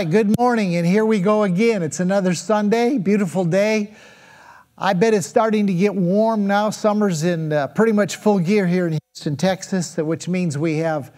right, 0.00 0.10
good 0.10 0.38
morning, 0.38 0.76
and 0.76 0.86
here 0.86 1.04
we 1.04 1.20
go 1.20 1.42
again. 1.42 1.82
It's 1.82 2.00
another 2.00 2.32
Sunday, 2.32 2.96
beautiful 2.96 3.44
day. 3.44 3.92
I 4.78 4.94
bet 4.94 5.12
it's 5.12 5.26
starting 5.26 5.66
to 5.66 5.74
get 5.74 5.94
warm 5.94 6.46
now. 6.46 6.70
Summer's 6.70 7.22
in 7.22 7.52
uh, 7.52 7.66
pretty 7.66 7.92
much 7.92 8.16
full 8.16 8.38
gear 8.38 8.66
here 8.66 8.86
in 8.86 8.98
Houston, 9.12 9.36
Texas, 9.36 9.98
which 9.98 10.26
means 10.26 10.56
we 10.56 10.78
have 10.78 11.14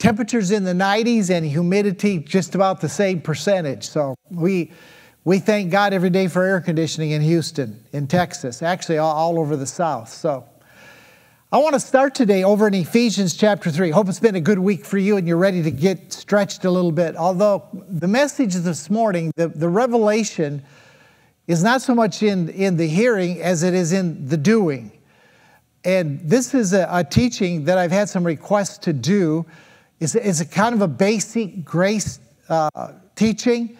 temperatures 0.00 0.50
in 0.50 0.64
the 0.64 0.72
90s 0.72 1.30
and 1.30 1.46
humidity 1.46 2.18
just 2.18 2.56
about 2.56 2.80
the 2.80 2.88
same 2.88 3.20
percentage. 3.20 3.88
So 3.88 4.16
we 4.28 4.72
we 5.22 5.38
thank 5.38 5.70
God 5.70 5.92
every 5.92 6.10
day 6.10 6.26
for 6.26 6.42
air 6.42 6.60
conditioning 6.60 7.12
in 7.12 7.22
Houston, 7.22 7.80
in 7.92 8.08
Texas, 8.08 8.60
actually 8.60 8.98
all, 8.98 9.14
all 9.14 9.38
over 9.38 9.54
the 9.54 9.68
South. 9.68 10.08
So 10.08 10.44
I 11.52 11.58
want 11.58 11.74
to 11.74 11.80
start 11.80 12.16
today 12.16 12.42
over 12.42 12.66
in 12.66 12.74
Ephesians 12.74 13.36
chapter 13.36 13.70
3. 13.70 13.90
Hope 13.90 14.08
it's 14.08 14.18
been 14.18 14.34
a 14.34 14.40
good 14.40 14.58
week 14.58 14.84
for 14.84 14.98
you 14.98 15.16
and 15.16 15.28
you're 15.28 15.36
ready 15.36 15.62
to 15.62 15.70
get 15.70 16.12
stretched 16.12 16.64
a 16.64 16.70
little 16.72 16.90
bit. 16.90 17.14
Although 17.14 17.68
the 17.88 18.08
message 18.08 18.54
this 18.54 18.90
morning, 18.90 19.30
the, 19.36 19.46
the 19.46 19.68
revelation, 19.68 20.64
is 21.46 21.62
not 21.62 21.82
so 21.82 21.94
much 21.94 22.24
in, 22.24 22.48
in 22.48 22.76
the 22.76 22.88
hearing 22.88 23.40
as 23.40 23.62
it 23.62 23.74
is 23.74 23.92
in 23.92 24.26
the 24.26 24.36
doing. 24.36 24.90
And 25.84 26.18
this 26.28 26.52
is 26.52 26.72
a, 26.72 26.88
a 26.90 27.04
teaching 27.04 27.62
that 27.66 27.78
I've 27.78 27.92
had 27.92 28.08
some 28.08 28.24
requests 28.24 28.78
to 28.78 28.92
do. 28.92 29.46
It's, 30.00 30.16
it's 30.16 30.40
a 30.40 30.46
kind 30.46 30.74
of 30.74 30.82
a 30.82 30.88
basic 30.88 31.64
grace 31.64 32.18
uh, 32.48 32.94
teaching 33.14 33.78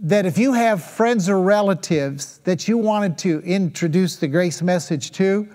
that 0.00 0.26
if 0.26 0.36
you 0.36 0.52
have 0.52 0.82
friends 0.82 1.28
or 1.28 1.40
relatives 1.40 2.38
that 2.38 2.66
you 2.66 2.76
wanted 2.76 3.18
to 3.18 3.38
introduce 3.42 4.16
the 4.16 4.26
grace 4.26 4.62
message 4.62 5.12
to, 5.12 5.48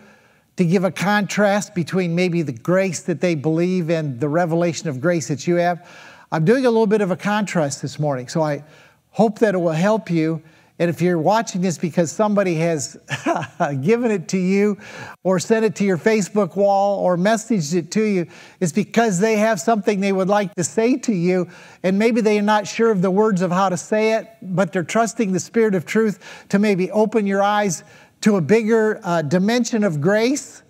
to 0.58 0.66
give 0.66 0.84
a 0.84 0.92
contrast 0.92 1.74
between 1.74 2.16
maybe 2.16 2.42
the 2.42 2.52
grace 2.52 3.02
that 3.02 3.22
they 3.22 3.36
believe 3.36 3.90
and 3.90 4.20
the 4.20 4.28
revelation 4.28 4.90
of 4.90 5.00
grace 5.00 5.28
that 5.30 5.48
you 5.48 5.56
have. 5.56 5.88
I'm 6.32 6.46
doing 6.46 6.66
a 6.66 6.70
little 6.70 6.88
bit 6.88 7.02
of 7.02 7.12
a 7.12 7.16
contrast 7.16 7.82
this 7.82 8.00
morning, 8.00 8.28
so 8.28 8.42
I 8.42 8.64
hope 9.12 9.40
that 9.40 9.56
it 9.56 9.60
will 9.60 9.72
help 9.72 10.10
you. 10.10 10.42
And 10.80 10.90
if 10.92 11.02
you're 11.02 11.18
watching 11.18 11.62
this 11.62 11.78
because 11.78 12.12
somebody 12.12 12.56
has 12.56 12.98
given 13.82 14.12
it 14.12 14.28
to 14.30 14.38
you 14.38 14.78
or 15.24 15.40
sent 15.40 15.66
it 15.66 15.76
to 15.76 15.84
your 15.84 15.98
Facebook 15.98 16.56
wall 16.56 17.00
or 17.00 17.18
messaged 17.18 17.74
it 17.74 17.90
to 17.92 18.04
you, 18.04 18.28
it's 18.60 18.72
because 18.72 19.20
they 19.20 19.38
have 19.38 19.60
something 19.60 20.02
they 20.02 20.12
would 20.12 20.28
like 20.28 20.54
to 20.56 20.64
say 20.64 20.98
to 20.98 21.14
you. 21.14 21.50
And 21.82 21.98
maybe 21.98 22.22
they 22.22 22.38
are 22.38 22.44
not 22.44 22.68
sure 22.68 22.92
of 22.92 23.02
the 23.02 23.10
words 23.10 23.42
of 23.42 23.52
how 23.52 23.70
to 23.70 23.78
say 23.78 24.14
it, 24.14 24.28
but 24.42 24.72
they're 24.72 24.84
trusting 24.84 25.32
the 25.32 25.40
Spirit 25.40 25.74
of 25.74 25.86
truth 25.86 26.46
to 26.50 26.60
maybe 26.60 26.92
open 26.92 27.26
your 27.26 27.42
eyes 27.42 27.84
to 28.22 28.36
a 28.36 28.42
bigger 28.42 29.00
uh, 29.04 29.22
dimension 29.22 29.84
of 29.84 30.02
grace 30.02 30.64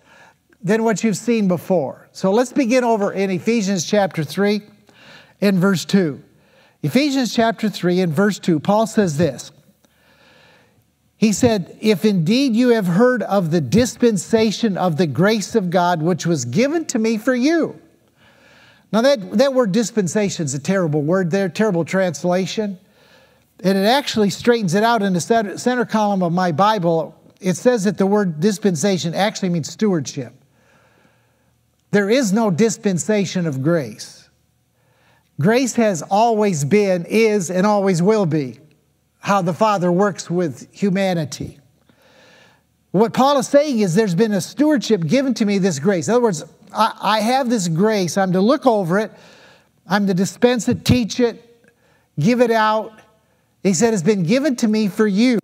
than 0.62 0.82
what 0.84 1.04
you've 1.04 1.16
seen 1.16 1.48
before. 1.48 2.08
So 2.12 2.32
let's 2.32 2.52
begin 2.52 2.84
over 2.84 3.12
in 3.12 3.30
Ephesians 3.30 3.86
chapter 3.86 4.24
3 4.24 4.60
and 5.40 5.58
verse 5.58 5.84
2. 5.84 6.22
Ephesians 6.82 7.34
chapter 7.34 7.68
3 7.68 8.00
and 8.00 8.12
verse 8.12 8.38
2, 8.38 8.60
Paul 8.60 8.86
says 8.86 9.18
this. 9.18 9.50
He 11.16 11.32
said, 11.32 11.76
If 11.80 12.04
indeed 12.04 12.54
you 12.54 12.70
have 12.70 12.86
heard 12.86 13.24
of 13.24 13.50
the 13.50 13.60
dispensation 13.60 14.76
of 14.76 14.96
the 14.96 15.06
grace 15.06 15.56
of 15.56 15.70
God 15.70 16.00
which 16.00 16.26
was 16.26 16.44
given 16.44 16.84
to 16.86 16.98
me 16.98 17.18
for 17.18 17.34
you. 17.34 17.80
Now, 18.92 19.02
that, 19.02 19.32
that 19.32 19.52
word 19.52 19.72
dispensation 19.72 20.44
is 20.44 20.54
a 20.54 20.58
terrible 20.58 21.02
word 21.02 21.30
there, 21.30 21.48
terrible 21.48 21.84
translation. 21.84 22.78
And 23.62 23.76
it 23.76 23.84
actually 23.84 24.30
straightens 24.30 24.74
it 24.74 24.84
out 24.84 25.02
in 25.02 25.12
the 25.12 25.20
center, 25.20 25.58
center 25.58 25.84
column 25.84 26.22
of 26.22 26.32
my 26.32 26.52
Bible 26.52 27.17
it 27.40 27.56
says 27.56 27.84
that 27.84 27.98
the 27.98 28.06
word 28.06 28.40
dispensation 28.40 29.14
actually 29.14 29.50
means 29.50 29.70
stewardship. 29.70 30.32
There 31.90 32.10
is 32.10 32.32
no 32.32 32.50
dispensation 32.50 33.46
of 33.46 33.62
grace. 33.62 34.28
Grace 35.40 35.74
has 35.76 36.02
always 36.02 36.64
been, 36.64 37.06
is, 37.08 37.50
and 37.50 37.66
always 37.66 38.02
will 38.02 38.26
be 38.26 38.58
how 39.20 39.42
the 39.42 39.54
Father 39.54 39.90
works 39.90 40.30
with 40.30 40.68
humanity. 40.72 41.58
What 42.90 43.12
Paul 43.12 43.38
is 43.38 43.46
saying 43.46 43.80
is 43.80 43.94
there's 43.94 44.14
been 44.14 44.32
a 44.32 44.40
stewardship 44.40 45.06
given 45.06 45.34
to 45.34 45.44
me, 45.44 45.58
this 45.58 45.78
grace. 45.78 46.08
In 46.08 46.14
other 46.14 46.22
words, 46.22 46.44
I, 46.74 46.92
I 47.00 47.20
have 47.20 47.50
this 47.50 47.68
grace. 47.68 48.16
I'm 48.16 48.32
to 48.32 48.40
look 48.40 48.66
over 48.66 48.98
it, 48.98 49.12
I'm 49.86 50.06
to 50.06 50.14
dispense 50.14 50.68
it, 50.68 50.84
teach 50.84 51.20
it, 51.20 51.72
give 52.18 52.40
it 52.40 52.50
out. 52.50 52.98
He 53.62 53.74
said 53.74 53.92
it's 53.92 54.02
been 54.02 54.22
given 54.22 54.56
to 54.56 54.68
me 54.68 54.88
for 54.88 55.06
you. 55.06 55.38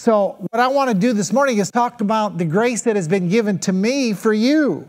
So, 0.00 0.36
what 0.50 0.58
I 0.58 0.68
want 0.68 0.88
to 0.88 0.94
do 0.94 1.12
this 1.12 1.30
morning 1.30 1.58
is 1.58 1.70
talk 1.70 2.00
about 2.00 2.38
the 2.38 2.46
grace 2.46 2.80
that 2.84 2.96
has 2.96 3.06
been 3.06 3.28
given 3.28 3.58
to 3.58 3.72
me 3.74 4.14
for 4.14 4.32
you. 4.32 4.88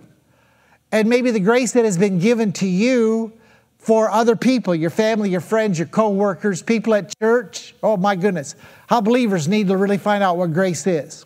And 0.89 1.09
maybe 1.09 1.31
the 1.31 1.41
grace 1.41 1.73
that 1.73 1.83
has 1.83 1.97
been 1.97 2.17
given 2.19 2.53
to 2.53 2.66
you 2.66 3.33
for 3.77 4.09
other 4.09 4.38
people, 4.38 4.73
your 4.73 4.89
family, 4.89 5.29
your 5.29 5.41
friends, 5.41 5.77
your 5.77 5.89
co-workers, 5.89 6.61
people 6.61 6.94
at 6.94 7.13
church. 7.19 7.75
Oh 7.83 7.97
my 7.97 8.16
goodness. 8.16 8.55
How 8.88 9.01
believers 9.01 9.50
need 9.50 9.67
to 9.67 9.75
really 9.75 9.97
find 9.97 10.23
out 10.23 10.38
what 10.38 10.53
grace 10.53 10.88
is. 10.88 11.25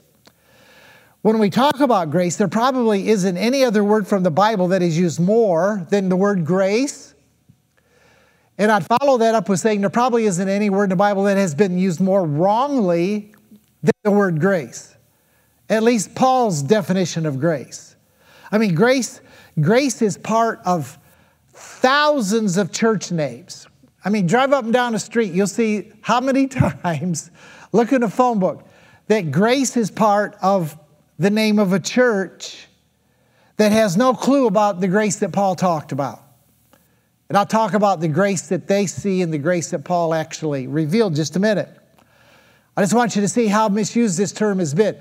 When 1.22 1.38
we 1.38 1.52
talk 1.52 1.80
about 1.80 2.10
grace, 2.10 2.38
there 2.38 2.48
probably 2.48 3.10
isn't 3.10 3.38
any 3.38 3.64
other 3.64 3.84
word 3.84 4.08
from 4.08 4.24
the 4.24 4.32
Bible 4.32 4.70
that 4.70 4.82
is 4.82 4.98
used 4.98 5.20
more 5.20 5.86
than 5.92 6.10
the 6.10 6.16
word 6.16 6.44
grace. 6.44 7.14
And 8.58 8.72
I'd 8.72 8.88
follow 8.88 9.20
that 9.20 9.36
up 9.36 9.48
with 9.48 9.60
saying 9.60 9.82
there 9.82 9.92
probably 9.92 10.26
isn't 10.26 10.50
any 10.50 10.72
word 10.72 10.86
in 10.86 10.90
the 10.90 10.96
Bible 10.96 11.26
that 11.26 11.38
has 11.38 11.54
been 11.54 11.78
used 11.78 12.02
more 12.02 12.26
wrongly 12.26 13.35
than 13.86 13.94
the 14.04 14.12
word 14.12 14.40
grace. 14.40 14.96
At 15.70 15.84
least 15.84 16.16
Paul's 16.16 16.62
definition 16.62 17.26
of 17.26 17.40
grace. 17.40 17.96
I 18.52 18.58
mean, 18.58 18.76
grace, 18.76 19.22
grace 19.60 20.02
is 20.02 20.18
part 20.18 20.60
of 20.66 20.98
thousands 21.54 22.58
of 22.58 22.72
church 22.72 23.12
names. 23.12 23.68
I 24.04 24.10
mean, 24.10 24.28
drive 24.28 24.54
up 24.54 24.66
and 24.66 24.74
down 24.74 24.94
the 24.94 25.00
street, 25.00 25.34
you'll 25.34 25.48
see 25.48 25.92
how 26.02 26.20
many 26.20 26.48
times, 26.84 27.32
look 27.72 27.92
in 27.92 28.04
a 28.04 28.10
phone 28.10 28.40
book, 28.40 28.68
that 29.08 29.32
grace 29.32 29.78
is 29.78 29.90
part 29.90 30.36
of 30.42 30.78
the 31.18 31.30
name 31.30 31.60
of 31.60 31.74
a 31.74 31.80
church 31.80 32.68
that 33.58 33.72
has 33.72 33.96
no 33.96 34.14
clue 34.14 34.48
about 34.48 34.82
the 34.82 34.88
grace 34.88 35.18
that 35.18 35.32
Paul 35.32 35.56
talked 35.56 35.92
about. 35.92 36.22
And 37.30 37.38
I'll 37.38 37.46
talk 37.46 37.74
about 37.74 38.02
the 38.02 38.08
grace 38.08 38.50
that 38.50 38.68
they 38.68 38.86
see 38.86 39.22
and 39.22 39.34
the 39.34 39.38
grace 39.38 39.72
that 39.72 39.84
Paul 39.84 40.14
actually 40.14 40.68
revealed 40.68 41.16
just 41.16 41.36
a 41.36 41.40
minute. 41.40 41.70
I 42.78 42.82
just 42.82 42.94
want 42.94 43.16
you 43.16 43.22
to 43.22 43.28
see 43.28 43.48
how 43.48 43.70
misused 43.70 44.18
this 44.18 44.32
term 44.32 44.60
has 44.60 44.74
been. 44.74 44.98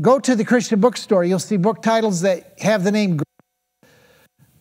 Go 0.00 0.18
to 0.18 0.34
the 0.34 0.44
Christian 0.44 0.80
bookstore, 0.80 1.24
you'll 1.24 1.38
see 1.38 1.56
book 1.56 1.82
titles 1.82 2.20
that 2.22 2.54
have 2.60 2.84
the 2.84 2.92
name 2.92 3.20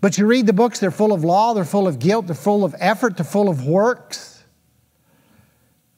but 0.05 0.19
you 0.19 0.27
read 0.27 0.45
the 0.45 0.53
books, 0.53 0.79
they're 0.79 0.91
full 0.91 1.13
of 1.13 1.23
law, 1.23 1.55
they're 1.55 1.65
full 1.65 1.87
of 1.87 1.97
guilt, 1.97 2.27
they're 2.27 2.35
full 2.35 2.63
of 2.63 2.75
effort, 2.77 3.17
they're 3.17 3.25
full 3.25 3.49
of 3.49 3.65
works. 3.65 4.43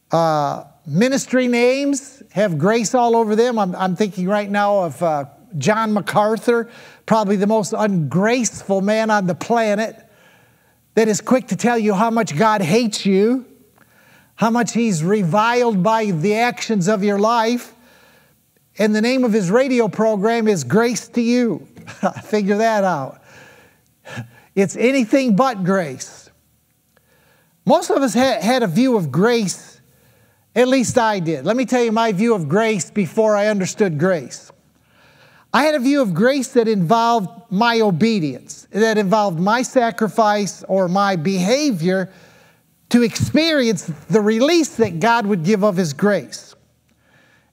Uh, 0.09 0.63
ministry 0.85 1.49
names 1.49 2.23
have 2.31 2.57
grace 2.57 2.95
all 2.95 3.17
over 3.17 3.35
them. 3.35 3.59
I'm, 3.59 3.75
I'm 3.75 3.97
thinking 3.97 4.25
right 4.29 4.49
now 4.49 4.85
of 4.85 5.03
uh, 5.03 5.25
John 5.57 5.91
MacArthur, 5.91 6.69
probably 7.05 7.35
the 7.35 7.47
most 7.47 7.73
ungraceful 7.77 8.79
man 8.79 9.09
on 9.09 9.27
the 9.27 9.35
planet, 9.35 10.01
that 10.93 11.09
is 11.09 11.19
quick 11.19 11.47
to 11.47 11.57
tell 11.57 11.77
you 11.77 11.93
how 11.93 12.09
much 12.09 12.37
God 12.37 12.61
hates 12.61 13.05
you 13.05 13.45
how 14.37 14.51
much 14.51 14.73
he's 14.73 15.03
reviled 15.03 15.83
by 15.83 16.05
the 16.05 16.35
actions 16.35 16.87
of 16.87 17.03
your 17.03 17.19
life. 17.19 17.73
And 18.77 18.95
the 18.95 19.01
name 19.01 19.25
of 19.25 19.33
his 19.33 19.51
radio 19.51 19.87
program 19.87 20.47
is 20.47 20.63
Grace 20.63 21.07
to 21.09 21.21
You. 21.21 21.67
Figure 22.23 22.57
that 22.57 22.83
out. 22.83 23.21
It's 24.55 24.75
anything 24.75 25.35
but 25.35 25.63
grace. 25.63 26.29
Most 27.65 27.89
of 27.89 27.97
us 27.97 28.13
ha- 28.13 28.39
had 28.39 28.63
a 28.63 28.67
view 28.67 28.95
of 28.95 29.11
grace, 29.11 29.81
at 30.55 30.67
least 30.67 30.97
I 30.97 31.19
did. 31.19 31.43
Let 31.43 31.55
me 31.55 31.65
tell 31.65 31.83
you 31.83 31.91
my 31.91 32.11
view 32.11 32.33
of 32.33 32.47
grace 32.47 32.91
before 32.91 33.35
I 33.35 33.47
understood 33.47 33.99
grace. 33.99 34.51
I 35.53 35.63
had 35.63 35.75
a 35.75 35.79
view 35.79 36.01
of 36.01 36.13
grace 36.13 36.49
that 36.53 36.67
involved 36.67 37.29
my 37.49 37.81
obedience, 37.81 38.67
that 38.71 38.97
involved 38.97 39.39
my 39.39 39.63
sacrifice 39.63 40.63
or 40.67 40.87
my 40.87 41.15
behavior 41.15 42.11
to 42.89 43.03
experience 43.03 43.83
the 44.09 44.21
release 44.21 44.75
that 44.75 44.99
God 44.99 45.25
would 45.25 45.43
give 45.43 45.63
of 45.63 45.77
His 45.77 45.93
grace. 45.93 46.55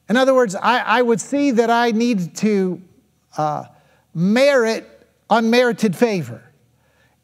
In 0.09 0.17
other 0.17 0.35
words, 0.35 0.55
I, 0.55 0.79
I 0.79 1.03
would 1.03 1.21
see 1.21 1.51
that 1.53 1.71
I 1.71 1.91
needed 1.91 2.37
to 2.37 2.81
uh, 3.37 3.65
merit 4.15 4.89
unmerited 5.31 5.97
favor. 5.97 6.43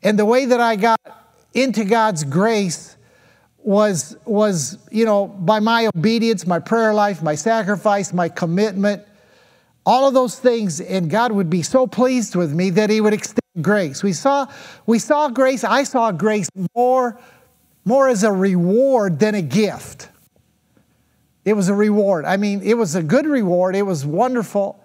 And 0.03 0.19
the 0.19 0.25
way 0.25 0.47
that 0.47 0.61
I 0.61 0.77
got 0.77 1.01
into 1.53 1.85
God's 1.85 2.25
grace 2.25 2.97
was, 3.59 4.17
was, 4.25 4.79
you 4.91 5.05
know, 5.05 5.27
by 5.27 5.61
my 5.61 5.91
obedience, 5.95 6.47
my 6.47 6.59
prayer 6.59 6.95
life, 6.95 7.23
my 7.23 7.35
sacrifice, 7.35 8.13
my 8.13 8.29
commitment, 8.29 9.05
all 9.85 10.09
of 10.09 10.15
those 10.15 10.39
things, 10.39 10.81
and 10.81 11.11
God 11.11 11.33
would 11.33 11.51
be 11.51 11.63
so 11.63 11.87
pleased 11.87 12.35
with 12.35 12.53
me 12.55 12.71
that 12.71 12.91
He 12.91 13.01
would 13.01 13.13
extend 13.13 13.41
grace. 13.61 14.03
We 14.03 14.13
saw, 14.13 14.47
we 14.87 14.99
saw 14.99 15.29
grace, 15.29 15.65
I 15.65 15.83
saw 15.85 16.13
grace 16.13 16.49
more 16.75 17.19
more 17.85 18.09
as 18.09 18.23
a 18.23 18.33
reward 18.33 19.19
than 19.19 19.35
a 19.35 19.43
gift. 19.43 20.09
It 21.45 21.55
was 21.55 21.69
a 21.69 21.75
reward. 21.75 22.25
I 22.25 22.37
mean, 22.37 22.61
it 22.63 22.75
was 22.75 22.95
a 22.95 23.03
good 23.03 23.27
reward, 23.27 23.75
it 23.75 23.83
was 23.83 24.05
wonderful, 24.05 24.83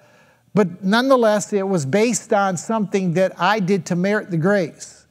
but 0.53 0.83
nonetheless, 0.83 1.51
it 1.51 1.67
was 1.67 1.85
based 1.85 2.31
on 2.31 2.57
something 2.57 3.13
that 3.13 3.39
I 3.39 3.59
did 3.59 3.85
to 3.87 3.95
merit 3.95 4.31
the 4.31 4.37
grace. 4.37 5.05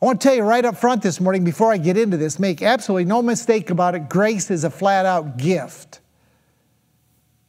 I 0.00 0.06
want 0.06 0.20
to 0.20 0.28
tell 0.28 0.36
you 0.36 0.42
right 0.42 0.64
up 0.64 0.76
front 0.76 1.02
this 1.02 1.20
morning 1.20 1.44
before 1.44 1.72
I 1.72 1.76
get 1.76 1.96
into 1.96 2.16
this 2.16 2.38
make 2.38 2.62
absolutely 2.62 3.04
no 3.04 3.20
mistake 3.20 3.68
about 3.70 3.96
it. 3.96 4.08
Grace 4.08 4.50
is 4.50 4.62
a 4.62 4.70
flat 4.70 5.04
out 5.06 5.36
gift. 5.36 6.00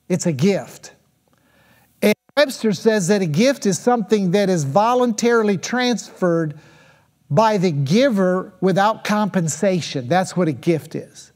It's 0.10 0.26
a 0.26 0.34
gift. 0.34 0.94
And 2.02 2.16
Webster 2.36 2.74
says 2.74 3.08
that 3.10 3.22
a 3.22 3.28
gift 3.28 3.68
is 3.68 3.78
something 3.78 4.32
that 4.32 4.50
is 4.50 4.64
voluntarily 4.64 5.60
transferred 5.60 6.60
by 7.30 7.58
the 7.58 7.72
giver 7.72 8.54
without 8.60 9.04
compensation. 9.04 10.08
That's 10.08 10.36
what 10.36 10.48
a 10.48 10.52
gift 10.52 10.96
is. 10.96 11.32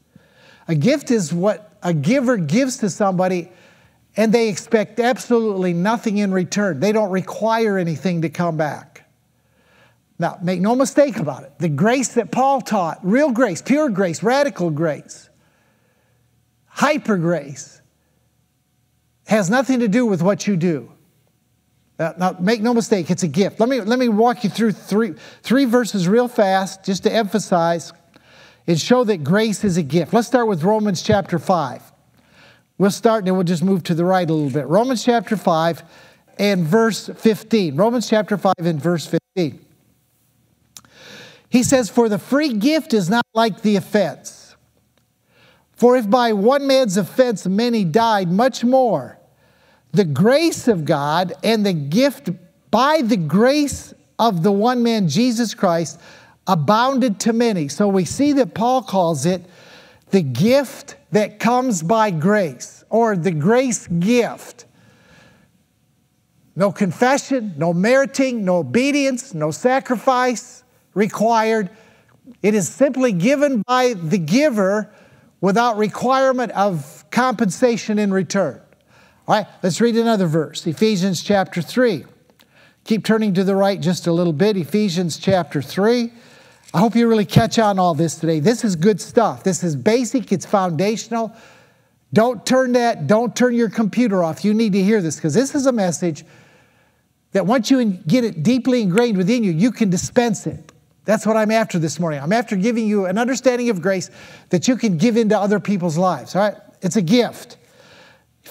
A 0.66 0.74
gift 0.74 1.10
is 1.10 1.32
what 1.32 1.76
a 1.82 1.94
giver 1.94 2.36
gives 2.36 2.78
to 2.78 2.90
somebody 2.90 3.50
and 4.16 4.32
they 4.32 4.48
expect 4.48 5.00
absolutely 5.00 5.72
nothing 5.72 6.18
in 6.18 6.32
return. 6.32 6.80
They 6.80 6.92
don't 6.92 7.10
require 7.10 7.78
anything 7.78 8.22
to 8.22 8.28
come 8.28 8.56
back. 8.56 9.08
Now, 10.18 10.38
make 10.40 10.60
no 10.60 10.76
mistake 10.76 11.16
about 11.16 11.42
it. 11.42 11.52
The 11.58 11.68
grace 11.68 12.14
that 12.14 12.30
Paul 12.30 12.60
taught, 12.60 13.00
real 13.02 13.32
grace, 13.32 13.60
pure 13.60 13.88
grace, 13.88 14.22
radical 14.22 14.70
grace, 14.70 15.28
hyper 16.66 17.16
grace, 17.16 17.80
has 19.26 19.50
nothing 19.50 19.80
to 19.80 19.88
do 19.88 20.06
with 20.06 20.22
what 20.22 20.46
you 20.46 20.56
do. 20.56 20.93
Now, 21.98 22.14
now, 22.18 22.36
make 22.40 22.60
no 22.60 22.74
mistake, 22.74 23.10
it's 23.10 23.22
a 23.22 23.28
gift. 23.28 23.60
Let 23.60 23.68
me, 23.68 23.80
let 23.80 23.98
me 23.98 24.08
walk 24.08 24.42
you 24.42 24.50
through 24.50 24.72
three, 24.72 25.14
three 25.42 25.64
verses 25.64 26.08
real 26.08 26.26
fast 26.26 26.84
just 26.84 27.04
to 27.04 27.12
emphasize 27.12 27.92
and 28.66 28.80
show 28.80 29.04
that 29.04 29.22
grace 29.22 29.62
is 29.62 29.76
a 29.76 29.82
gift. 29.82 30.12
Let's 30.12 30.26
start 30.26 30.48
with 30.48 30.64
Romans 30.64 31.02
chapter 31.02 31.38
5. 31.38 31.92
We'll 32.78 32.90
start 32.90 33.18
and 33.18 33.28
then 33.28 33.34
we'll 33.34 33.44
just 33.44 33.62
move 33.62 33.84
to 33.84 33.94
the 33.94 34.04
right 34.04 34.28
a 34.28 34.32
little 34.32 34.50
bit. 34.50 34.66
Romans 34.66 35.04
chapter 35.04 35.36
5 35.36 35.82
and 36.38 36.64
verse 36.64 37.08
15. 37.08 37.76
Romans 37.76 38.08
chapter 38.08 38.36
5 38.36 38.54
and 38.58 38.82
verse 38.82 39.06
15. 39.06 39.64
He 41.48 41.62
says, 41.62 41.88
For 41.88 42.08
the 42.08 42.18
free 42.18 42.54
gift 42.54 42.92
is 42.92 43.08
not 43.08 43.24
like 43.34 43.62
the 43.62 43.76
offense. 43.76 44.56
For 45.76 45.96
if 45.96 46.10
by 46.10 46.32
one 46.32 46.66
man's 46.66 46.96
offense 46.96 47.46
many 47.46 47.84
died, 47.84 48.28
much 48.28 48.64
more 48.64 49.18
the 49.94 50.04
grace 50.04 50.68
of 50.68 50.84
God 50.84 51.32
and 51.42 51.64
the 51.64 51.72
gift 51.72 52.30
by 52.70 53.00
the 53.00 53.16
grace 53.16 53.94
of 54.18 54.42
the 54.42 54.52
one 54.52 54.82
man, 54.82 55.08
Jesus 55.08 55.54
Christ, 55.54 56.00
abounded 56.46 57.20
to 57.20 57.32
many. 57.32 57.68
So 57.68 57.88
we 57.88 58.04
see 58.04 58.32
that 58.32 58.54
Paul 58.54 58.82
calls 58.82 59.24
it 59.24 59.42
the 60.10 60.22
gift 60.22 60.96
that 61.12 61.38
comes 61.38 61.82
by 61.82 62.10
grace 62.10 62.84
or 62.90 63.16
the 63.16 63.30
grace 63.30 63.86
gift. 63.86 64.66
No 66.56 66.70
confession, 66.72 67.54
no 67.56 67.72
meriting, 67.72 68.44
no 68.44 68.58
obedience, 68.58 69.32
no 69.32 69.50
sacrifice 69.50 70.64
required. 70.94 71.70
It 72.42 72.54
is 72.54 72.68
simply 72.68 73.12
given 73.12 73.62
by 73.62 73.94
the 73.94 74.18
giver 74.18 74.92
without 75.40 75.76
requirement 75.76 76.52
of 76.52 77.04
compensation 77.10 77.98
in 77.98 78.12
return. 78.12 78.60
All 79.26 79.34
right, 79.34 79.46
let's 79.62 79.80
read 79.80 79.96
another 79.96 80.26
verse 80.26 80.66
Ephesians 80.66 81.22
chapter 81.22 81.62
3. 81.62 82.04
Keep 82.84 83.06
turning 83.06 83.32
to 83.34 83.44
the 83.44 83.56
right 83.56 83.80
just 83.80 84.06
a 84.06 84.12
little 84.12 84.34
bit. 84.34 84.58
Ephesians 84.58 85.16
chapter 85.16 85.62
3. 85.62 86.12
I 86.74 86.78
hope 86.78 86.94
you 86.94 87.08
really 87.08 87.24
catch 87.24 87.58
on 87.58 87.78
all 87.78 87.94
this 87.94 88.16
today. 88.16 88.40
This 88.40 88.64
is 88.64 88.76
good 88.76 89.00
stuff. 89.00 89.42
This 89.42 89.64
is 89.64 89.76
basic, 89.76 90.30
it's 90.30 90.44
foundational. 90.44 91.34
Don't 92.12 92.44
turn 92.44 92.72
that, 92.72 93.06
don't 93.06 93.34
turn 93.34 93.54
your 93.54 93.70
computer 93.70 94.22
off. 94.22 94.44
You 94.44 94.52
need 94.52 94.74
to 94.74 94.82
hear 94.82 95.00
this 95.00 95.16
because 95.16 95.32
this 95.32 95.54
is 95.54 95.64
a 95.64 95.72
message 95.72 96.24
that 97.32 97.46
once 97.46 97.70
you 97.70 97.82
get 97.84 98.24
it 98.24 98.42
deeply 98.42 98.82
ingrained 98.82 99.16
within 99.16 99.42
you, 99.42 99.52
you 99.52 99.72
can 99.72 99.88
dispense 99.88 100.46
it. 100.46 100.70
That's 101.06 101.24
what 101.24 101.36
I'm 101.36 101.50
after 101.50 101.78
this 101.78 101.98
morning. 101.98 102.20
I'm 102.20 102.32
after 102.32 102.56
giving 102.56 102.86
you 102.86 103.06
an 103.06 103.16
understanding 103.16 103.70
of 103.70 103.80
grace 103.80 104.10
that 104.50 104.68
you 104.68 104.76
can 104.76 104.98
give 104.98 105.16
into 105.16 105.38
other 105.38 105.60
people's 105.60 105.96
lives. 105.96 106.36
All 106.36 106.42
right? 106.42 106.56
It's 106.82 106.96
a 106.96 107.02
gift. 107.02 107.56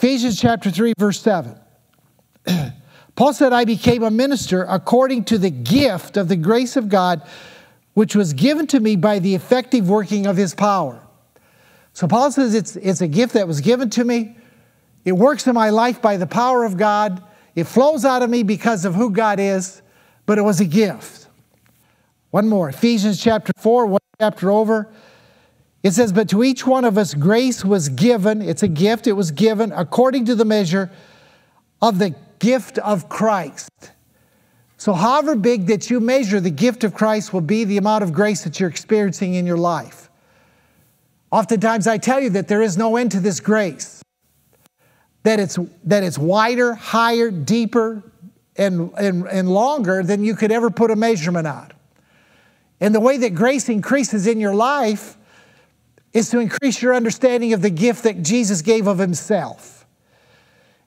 Ephesians 0.04 0.38
chapter 0.38 0.70
3, 0.70 0.96
verse 0.98 1.22
7. 1.22 1.58
Paul 3.16 3.32
said, 3.32 3.54
I 3.54 3.64
became 3.64 4.04
a 4.04 4.12
minister 4.12 4.66
according 4.68 5.24
to 5.26 5.38
the 5.38 5.50
gift 5.50 6.18
of 6.18 6.28
the 6.28 6.36
grace 6.36 6.76
of 6.76 6.90
God 6.90 7.26
which 7.94 8.14
was 8.14 8.34
given 8.34 8.68
to 8.68 8.82
me 8.82 8.98
by 8.98 9.20
the 9.20 9.34
effective 9.34 9.88
working 9.88 10.28
of 10.28 10.36
his 10.36 10.54
power. 10.54 11.02
So 11.94 12.06
Paul 12.06 12.34
says 12.34 12.54
it's, 12.54 12.76
it's 12.76 13.00
a 13.00 13.08
gift 13.08 13.36
that 13.36 13.48
was 13.48 13.62
given 13.62 13.90
to 13.92 14.04
me. 14.04 14.36
It 15.06 15.14
works 15.14 15.48
in 15.48 15.54
my 15.54 15.70
life 15.70 16.02
by 16.02 16.18
the 16.18 16.28
power 16.28 16.66
of 16.66 16.76
God. 16.76 17.24
It 17.56 17.64
flows 17.64 18.04
out 18.04 18.22
of 18.24 18.30
me 18.30 18.44
because 18.44 18.84
of 18.84 18.96
who 18.96 19.10
God 19.10 19.40
is, 19.40 19.82
but 20.26 20.38
it 20.38 20.42
was 20.42 20.60
a 20.60 20.66
gift. 20.66 21.30
One 22.30 22.50
more 22.50 22.68
Ephesians 22.68 23.24
chapter 23.24 23.54
4, 23.58 23.86
one 23.86 24.02
chapter 24.20 24.52
over. 24.52 24.92
It 25.84 25.92
says, 25.92 26.14
But 26.14 26.30
to 26.30 26.44
each 26.44 26.66
one 26.66 26.86
of 26.86 26.98
us 26.98 27.14
grace 27.14 27.64
was 27.64 27.90
given, 27.90 28.42
it's 28.42 28.64
a 28.64 28.68
gift, 28.68 29.06
it 29.06 29.14
was 29.14 29.32
given 29.32 29.72
according 29.74 30.26
to 30.26 30.36
the 30.36 30.46
measure 30.46 30.90
of 31.82 32.00
the 32.00 32.16
gift 32.40 32.78
of 32.80 33.10
Christ. 33.10 33.70
So, 34.78 34.94
however 34.94 35.36
big 35.36 35.68
that 35.68 35.90
you 35.90 36.00
measure 36.00 36.40
the 36.40 36.50
gift 36.50 36.84
of 36.84 36.94
Christ 36.94 37.34
will 37.34 37.42
be 37.42 37.64
the 37.64 37.78
amount 37.78 38.04
of 38.04 38.12
grace 38.12 38.44
that 38.44 38.60
you're 38.60 38.70
experiencing 38.70 39.36
in 39.36 39.46
your 39.46 39.58
life. 39.58 40.10
Oftentimes, 41.32 41.88
I 41.88 41.98
tell 41.98 42.20
you 42.22 42.30
that 42.32 42.48
there 42.48 42.62
is 42.62 42.78
no 42.78 42.96
end 42.96 43.12
to 43.12 43.20
this 43.20 43.40
grace, 43.40 44.02
that 45.24 45.40
it's, 45.40 45.58
that 45.86 46.04
it's 46.04 46.18
wider, 46.18 46.76
higher, 46.76 47.32
deeper, 47.32 48.04
and, 48.56 48.92
and, 48.98 49.26
and 49.28 49.50
longer 49.50 50.04
than 50.04 50.24
you 50.24 50.36
could 50.36 50.52
ever 50.52 50.70
put 50.70 50.92
a 50.92 50.96
measurement 50.96 51.48
on. 51.48 51.72
And 52.80 52.94
the 52.94 53.00
way 53.00 53.18
that 53.18 53.34
grace 53.34 53.70
increases 53.70 54.28
in 54.28 54.40
your 54.40 54.54
life 54.54 55.18
is 56.14 56.30
to 56.30 56.40
increase 56.40 56.82
your 56.82 56.94
understanding 56.94 57.54
of 57.54 57.62
the 57.62 57.70
gift 57.70 58.04
that 58.04 58.22
Jesus 58.22 58.62
gave 58.62 58.88
of 58.88 59.00
Himself. 59.00 59.86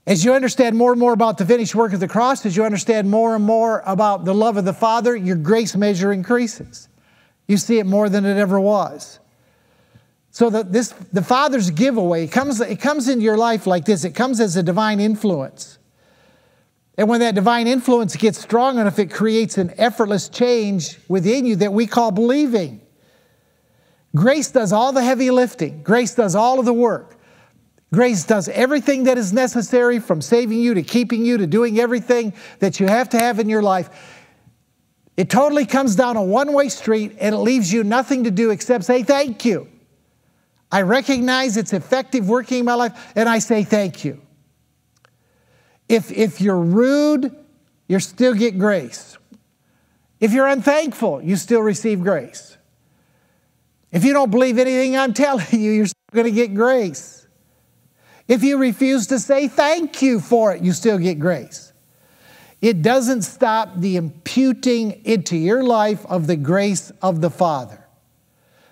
As 0.07 0.25
you 0.25 0.33
understand 0.35 0.77
more 0.77 0.93
and 0.93 1.01
more 1.01 1.13
about 1.13 1.37
the 1.37 1.45
finished 1.45 1.75
work 1.75 1.93
of 1.93 1.99
the 1.99 2.07
cross, 2.07 2.47
as 2.47 2.57
you 2.57 2.65
understand 2.65 3.11
more 3.11 3.35
and 3.35 3.45
more 3.45 3.83
about 3.87 4.25
the 4.25 4.35
love 4.35 4.57
of 4.57 4.65
the 4.65 4.73
Father, 4.73 5.17
your 5.17 5.35
grace 5.35 5.75
measure 5.75 6.13
increases. 6.13 6.89
You 7.49 7.57
see 7.57 7.79
it 7.79 7.87
more 7.87 8.09
than 8.09 8.25
it 8.25 8.37
ever 8.37 8.61
was. 8.61 9.19
So 10.31 10.51
that 10.51 10.73
this 10.73 10.91
the 11.13 11.23
Father's 11.23 11.71
giveaway 11.71 12.25
it 12.25 12.31
comes, 12.31 12.61
it 12.61 12.81
comes 12.81 13.09
into 13.09 13.25
your 13.25 13.37
life 13.37 13.67
like 13.67 13.85
this. 13.85 14.05
It 14.05 14.15
comes 14.15 14.39
as 14.39 14.55
a 14.57 14.63
divine 14.63 15.01
influence. 15.01 15.79
And 16.99 17.09
when 17.09 17.21
that 17.21 17.35
divine 17.35 17.67
influence 17.67 18.15
gets 18.17 18.39
strong 18.39 18.79
enough, 18.79 18.99
it 18.99 19.11
creates 19.11 19.59
an 19.59 19.73
effortless 19.77 20.29
change 20.29 20.99
within 21.09 21.47
you 21.47 21.57
that 21.57 21.73
we 21.73 21.87
call 21.87 22.11
believing. 22.11 22.81
Grace 24.15 24.51
does 24.51 24.73
all 24.73 24.93
the 24.93 25.03
heavy 25.03 25.31
lifting. 25.31 25.83
Grace 25.83 26.15
does 26.15 26.35
all 26.35 26.59
of 26.59 26.65
the 26.65 26.73
work. 26.73 27.17
Grace 27.93 28.25
does 28.25 28.49
everything 28.49 29.05
that 29.05 29.17
is 29.19 29.33
necessary 29.33 29.99
from 29.99 30.21
saving 30.21 30.59
you 30.59 30.75
to 30.75 30.83
keeping 30.83 31.25
you 31.25 31.39
to 31.39 31.47
doing 31.47 31.79
everything 31.79 32.33
that 32.59 32.81
you 32.81 32.87
have 32.87 33.09
to 33.11 33.19
have 33.19 33.39
in 33.39 33.49
your 33.49 33.63
life. 33.63 33.89
It 35.17 35.31
totally 35.31 35.65
comes 35.65 35.97
down 35.97 36.17
a 36.17 36.23
one 36.23 36.53
way 36.53 36.69
street 36.69 37.17
and 37.21 37.35
it 37.35 37.39
leaves 37.39 37.73
you 37.73 37.85
nothing 37.85 38.25
to 38.25 38.31
do 38.31 38.51
except 38.51 38.85
say 38.85 39.03
thank 39.03 39.45
you. 39.45 39.69
I 40.71 40.83
recognize 40.83 41.57
it's 41.57 41.73
effective 41.73 42.29
working 42.29 42.61
in 42.61 42.65
my 42.65 42.75
life 42.75 43.13
and 43.15 43.29
I 43.29 43.39
say 43.39 43.65
thank 43.65 44.05
you. 44.05 44.21
If, 45.89 46.11
if 46.11 46.41
you're 46.41 46.61
rude, 46.61 47.35
you 47.87 48.01
still 48.01 48.35
get 48.35 48.59
grace. 48.59 49.17
If 50.19 50.33
you're 50.33 50.49
unthankful, 50.49 51.23
you 51.23 51.37
still 51.37 51.61
receive 51.61 52.03
grace. 52.03 52.56
If 53.93 54.05
you 54.05 54.13
don't 54.13 54.31
believe 54.31 54.59
anything 54.59 54.97
I'm 54.97 55.15
telling 55.15 55.47
you, 55.51 55.71
you're 55.71 55.87
still 55.87 56.13
going 56.13 56.27
to 56.27 56.33
get 56.33 56.55
grace. 56.55 57.27
If 58.29 58.43
you 58.43 58.59
refuse 58.59 59.07
to 59.09 59.19
say 59.19 59.49
thank 59.49 60.03
you 60.03 60.21
for 60.21 60.55
it, 60.55 60.63
you 60.63 60.73
still 60.73 60.99
get 60.99 61.21
grace. 61.21 61.73
It 62.61 62.83
doesn't 62.83 63.23
stop 63.23 63.77
the 63.77 63.97
imputing 63.97 65.05
into 65.05 65.37
your 65.37 65.63
life 65.63 66.05
of 66.07 66.27
the 66.27 66.37
grace 66.37 66.91
of 67.03 67.21
the 67.21 67.31
Father. 67.31 67.87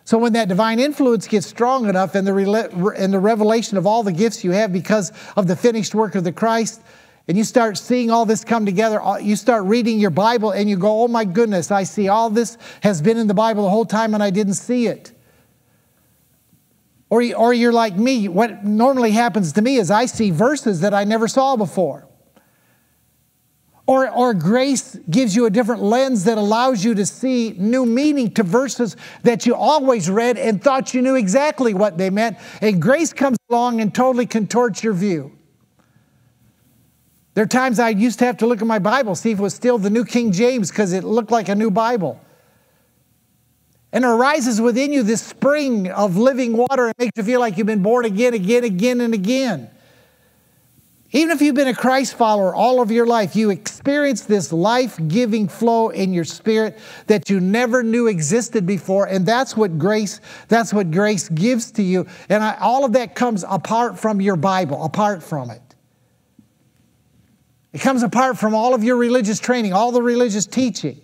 So 0.05 0.19
when 0.19 0.33
that 0.35 0.49
divine 0.49 0.81
influence 0.81 1.29
gets 1.29 1.47
strong 1.47 1.89
enough 1.89 2.15
and 2.15 2.27
the, 2.27 2.95
and 2.99 3.13
the 3.13 3.19
revelation 3.19 3.79
of 3.79 3.87
all 3.87 4.03
the 4.03 4.13
gifts 4.13 4.45
you 4.45 4.51
have 4.51 4.73
because 4.73 5.13
of 5.37 5.47
the 5.47 5.57
finished 5.57 5.95
work 5.95 6.15
of 6.15 6.25
the 6.25 6.33
Christ, 6.33 6.83
and 7.27 7.39
you 7.39 7.45
start 7.45 7.79
seeing 7.79 8.11
all 8.11 8.27
this 8.27 8.45
come 8.45 8.67
together, 8.67 9.01
you 9.21 9.35
start 9.37 9.65
reading 9.65 9.99
your 9.99 10.11
Bible 10.11 10.51
and 10.51 10.69
you 10.69 10.77
go, 10.77 11.03
oh 11.03 11.09
my 11.09 11.25
goodness, 11.25 11.71
I 11.71 11.85
see 11.85 12.09
all 12.09 12.29
this 12.29 12.59
has 12.83 13.01
been 13.01 13.17
in 13.17 13.29
the 13.29 13.35
Bible 13.35 13.63
the 13.63 13.71
whole 13.71 13.87
time 13.87 14.13
and 14.13 14.23
I 14.23 14.31
didn't 14.31 14.55
see 14.55 14.87
it. 14.87 15.13
Or, 17.09 17.23
or 17.35 17.55
you're 17.55 17.73
like 17.73 17.97
me. 17.97 18.29
What 18.29 18.65
normally 18.65 19.13
happens 19.13 19.53
to 19.53 19.63
me 19.63 19.77
is 19.77 19.91
I 19.91 20.07
see 20.07 20.31
verses 20.31 20.81
that 20.81 20.93
I 20.93 21.05
never 21.05 21.29
saw 21.29 21.57
before. 21.57 22.07
Or, 23.87 24.11
or 24.11 24.35
grace 24.35 24.99
gives 25.11 25.37
you 25.37 25.45
a 25.47 25.51
different 25.51 25.83
lens 25.83 26.25
that 26.25 26.39
allows 26.39 26.85
you 26.85 26.95
to 26.95 27.05
see 27.05 27.55
new 27.57 27.85
meaning 27.85 28.33
to 28.33 28.43
verses 28.43 28.97
that 29.23 29.45
you 29.47 29.55
always 29.55 30.09
read 30.09 30.39
and 30.39 30.63
thought 30.63 30.95
you 30.95 31.03
knew 31.03 31.15
exactly 31.17 31.75
what 31.75 31.99
they 31.99 32.11
meant. 32.11 32.39
And 32.63 32.81
grace 32.81 33.13
comes 33.13 33.37
along 33.51 33.81
and 33.81 33.95
totally 33.95 34.27
contorts 34.27 34.83
your 34.83 34.95
view. 34.95 35.33
There 37.35 37.43
are 37.43 37.49
times 37.49 37.81
I 37.81 37.91
used 37.91 38.21
to 38.21 38.25
have 38.25 38.37
to 38.39 38.47
look 38.47 38.61
at 38.61 38.67
my 38.67 38.79
Bible, 38.79 39.15
see 39.17 39.33
if 39.33 39.39
it 39.39 39.43
was 39.43 39.55
still 39.55 39.77
the 39.77 39.91
New 39.91 40.05
King 40.05 40.31
James 40.31 40.71
because 40.71 40.93
it 40.93 41.03
looked 41.03 41.33
like 41.33 41.49
a 41.49 41.55
new 41.55 41.71
Bible. 41.71 42.21
And 43.93 44.05
arises 44.05 44.61
within 44.61 44.93
you 44.93 45.03
this 45.03 45.23
spring 45.23 45.91
of 45.91 46.17
living 46.17 46.57
water 46.57 46.87
and 46.87 46.95
makes 46.99 47.17
you 47.17 47.23
feel 47.23 47.41
like 47.41 47.59
you've 47.59 47.67
been 47.67 47.83
born 47.83 48.05
again, 48.05 48.35
again, 48.35 48.65
again, 48.65 49.01
and 49.01 49.15
again. 49.15 49.71
Even 51.15 51.31
if 51.31 51.41
you've 51.41 51.55
been 51.55 51.69
a 51.69 51.75
Christ 51.75 52.15
follower 52.15 52.53
all 52.53 52.83
of 52.83 52.91
your 52.91 53.07
life, 53.07 53.37
you 53.37 53.51
experience 53.51 54.23
this 54.23 54.53
life 54.53 54.99
giving 55.07 55.47
flow 55.47 55.91
in 55.91 56.13
your 56.13 56.25
spirit 56.25 56.77
that 57.07 57.31
you 57.31 57.39
never 57.39 57.85
knew 57.85 58.09
existed 58.09 58.67
before. 58.67 59.07
And 59.07 59.25
that's 59.25 59.57
what 59.57 59.79
grace, 59.79 60.21
that's 60.49 60.75
what 60.75 60.91
grace 60.91 61.29
gives 61.29 61.71
to 61.73 61.85
you. 61.85 62.09
And 62.29 62.43
I, 62.43 62.57
all 62.61 62.85
of 62.85 62.95
that 62.95 63.15
comes 63.15 63.45
apart 63.49 63.97
from 63.97 64.21
your 64.21 64.35
Bible, 64.35 64.85
apart 64.85 65.23
from 65.23 65.51
it. 65.51 65.63
It 67.75 67.81
comes 67.81 68.03
apart 68.03 68.39
from 68.39 68.55
all 68.55 68.73
of 68.73 68.83
your 68.83 68.97
religious 68.97 69.39
training, 69.39 69.75
all 69.75 69.93
the 69.93 70.01
religious 70.01 70.47
teaching. 70.47 70.99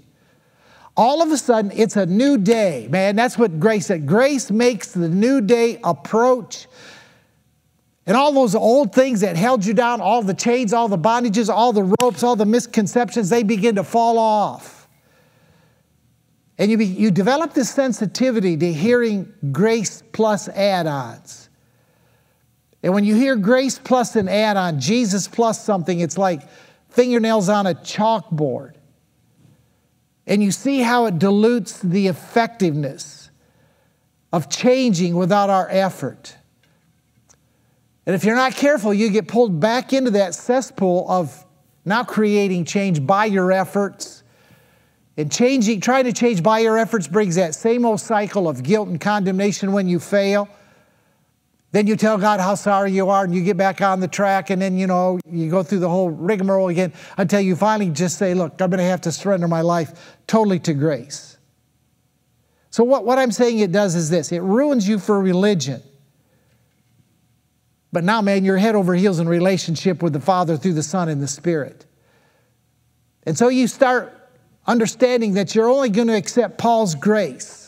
All 0.96 1.20
of 1.20 1.30
a 1.32 1.36
sudden, 1.36 1.72
it's 1.74 1.96
a 1.96 2.06
new 2.06 2.38
day, 2.38 2.86
man. 2.88 3.16
That's 3.16 3.36
what 3.36 3.60
grace 3.60 3.86
said. 3.86 4.06
Grace 4.06 4.50
makes 4.50 4.92
the 4.92 5.08
new 5.08 5.40
day 5.40 5.80
approach 5.84 6.66
and 8.06 8.16
all 8.16 8.32
those 8.32 8.54
old 8.54 8.94
things 8.94 9.20
that 9.20 9.36
held 9.36 9.64
you 9.64 9.74
down, 9.74 10.00
all 10.00 10.22
the 10.22 10.34
chains, 10.34 10.72
all 10.72 10.88
the 10.88 10.98
bondages, 10.98 11.48
all 11.48 11.72
the 11.72 11.94
ropes, 12.00 12.22
all 12.22 12.34
the 12.34 12.46
misconceptions, 12.46 13.28
they 13.28 13.42
begin 13.42 13.74
to 13.74 13.84
fall 13.84 14.18
off. 14.18 14.88
And 16.58 16.70
you, 16.70 16.76
be, 16.76 16.86
you 16.86 17.10
develop 17.10 17.52
this 17.52 17.70
sensitivity 17.70 18.56
to 18.56 18.72
hearing 18.72 19.32
grace 19.52 20.02
plus 20.12 20.48
add 20.48 20.86
ons. 20.86 21.49
And 22.82 22.94
when 22.94 23.04
you 23.04 23.14
hear 23.14 23.36
grace 23.36 23.78
plus 23.78 24.16
an 24.16 24.28
add 24.28 24.56
on, 24.56 24.80
Jesus 24.80 25.28
plus 25.28 25.62
something, 25.62 26.00
it's 26.00 26.16
like 26.16 26.42
fingernails 26.88 27.48
on 27.48 27.66
a 27.66 27.74
chalkboard. 27.74 28.74
And 30.26 30.42
you 30.42 30.50
see 30.50 30.80
how 30.80 31.06
it 31.06 31.18
dilutes 31.18 31.78
the 31.80 32.06
effectiveness 32.06 33.30
of 34.32 34.48
changing 34.48 35.16
without 35.16 35.50
our 35.50 35.68
effort. 35.70 36.36
And 38.06 38.14
if 38.14 38.24
you're 38.24 38.36
not 38.36 38.54
careful, 38.54 38.94
you 38.94 39.10
get 39.10 39.28
pulled 39.28 39.60
back 39.60 39.92
into 39.92 40.12
that 40.12 40.34
cesspool 40.34 41.06
of 41.08 41.44
now 41.84 42.04
creating 42.04 42.64
change 42.64 43.04
by 43.06 43.26
your 43.26 43.52
efforts. 43.52 44.22
And 45.16 45.30
changing, 45.30 45.80
trying 45.80 46.04
to 46.04 46.12
change 46.12 46.42
by 46.42 46.60
your 46.60 46.78
efforts 46.78 47.06
brings 47.06 47.34
that 47.34 47.54
same 47.54 47.84
old 47.84 48.00
cycle 48.00 48.48
of 48.48 48.62
guilt 48.62 48.88
and 48.88 49.00
condemnation 49.00 49.72
when 49.72 49.86
you 49.88 49.98
fail. 50.00 50.48
Then 51.72 51.86
you 51.86 51.94
tell 51.94 52.18
God 52.18 52.40
how 52.40 52.56
sorry 52.56 52.90
you 52.90 53.10
are 53.10 53.24
and 53.24 53.32
you 53.34 53.44
get 53.44 53.56
back 53.56 53.80
on 53.80 54.00
the 54.00 54.08
track 54.08 54.50
and 54.50 54.60
then, 54.60 54.76
you 54.76 54.88
know, 54.88 55.20
you 55.24 55.48
go 55.48 55.62
through 55.62 55.78
the 55.78 55.88
whole 55.88 56.10
rigmarole 56.10 56.68
again 56.68 56.92
until 57.16 57.40
you 57.40 57.54
finally 57.54 57.90
just 57.90 58.18
say, 58.18 58.34
look, 58.34 58.60
I'm 58.60 58.70
going 58.70 58.78
to 58.78 58.84
have 58.84 59.02
to 59.02 59.12
surrender 59.12 59.46
my 59.46 59.60
life 59.60 60.16
totally 60.26 60.58
to 60.60 60.74
grace. 60.74 61.38
So 62.70 62.82
what, 62.82 63.04
what 63.04 63.18
I'm 63.18 63.30
saying 63.30 63.58
it 63.60 63.70
does 63.70 63.94
is 63.94 64.10
this, 64.10 64.32
it 64.32 64.40
ruins 64.40 64.88
you 64.88 64.98
for 64.98 65.20
religion. 65.20 65.82
But 67.92 68.04
now, 68.04 68.20
man, 68.20 68.44
you're 68.44 68.56
head 68.56 68.74
over 68.74 68.94
heels 68.94 69.18
in 69.18 69.28
relationship 69.28 70.02
with 70.02 70.12
the 70.12 70.20
Father 70.20 70.56
through 70.56 70.74
the 70.74 70.82
Son 70.82 71.08
and 71.08 71.20
the 71.20 71.28
Spirit. 71.28 71.86
And 73.24 73.36
so 73.36 73.48
you 73.48 73.66
start 73.66 74.16
understanding 74.66 75.34
that 75.34 75.54
you're 75.54 75.68
only 75.68 75.88
going 75.88 76.08
to 76.08 76.16
accept 76.16 76.58
Paul's 76.58 76.94
grace. 76.94 77.59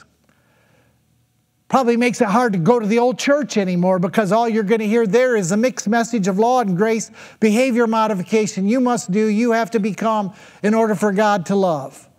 Probably 1.72 1.96
makes 1.96 2.20
it 2.20 2.28
hard 2.28 2.52
to 2.52 2.58
go 2.58 2.78
to 2.78 2.86
the 2.86 2.98
old 2.98 3.18
church 3.18 3.56
anymore 3.56 3.98
because 3.98 4.30
all 4.30 4.46
you're 4.46 4.62
going 4.62 4.80
to 4.80 4.86
hear 4.86 5.06
there 5.06 5.36
is 5.36 5.52
a 5.52 5.56
mixed 5.56 5.88
message 5.88 6.28
of 6.28 6.38
law 6.38 6.60
and 6.60 6.76
grace, 6.76 7.10
behavior 7.40 7.86
modification 7.86 8.68
you 8.68 8.78
must 8.78 9.10
do, 9.10 9.26
you 9.26 9.52
have 9.52 9.70
to 9.70 9.78
become 9.78 10.34
in 10.62 10.74
order 10.74 10.94
for 10.94 11.12
God 11.12 11.46
to 11.46 11.56
love, 11.56 12.10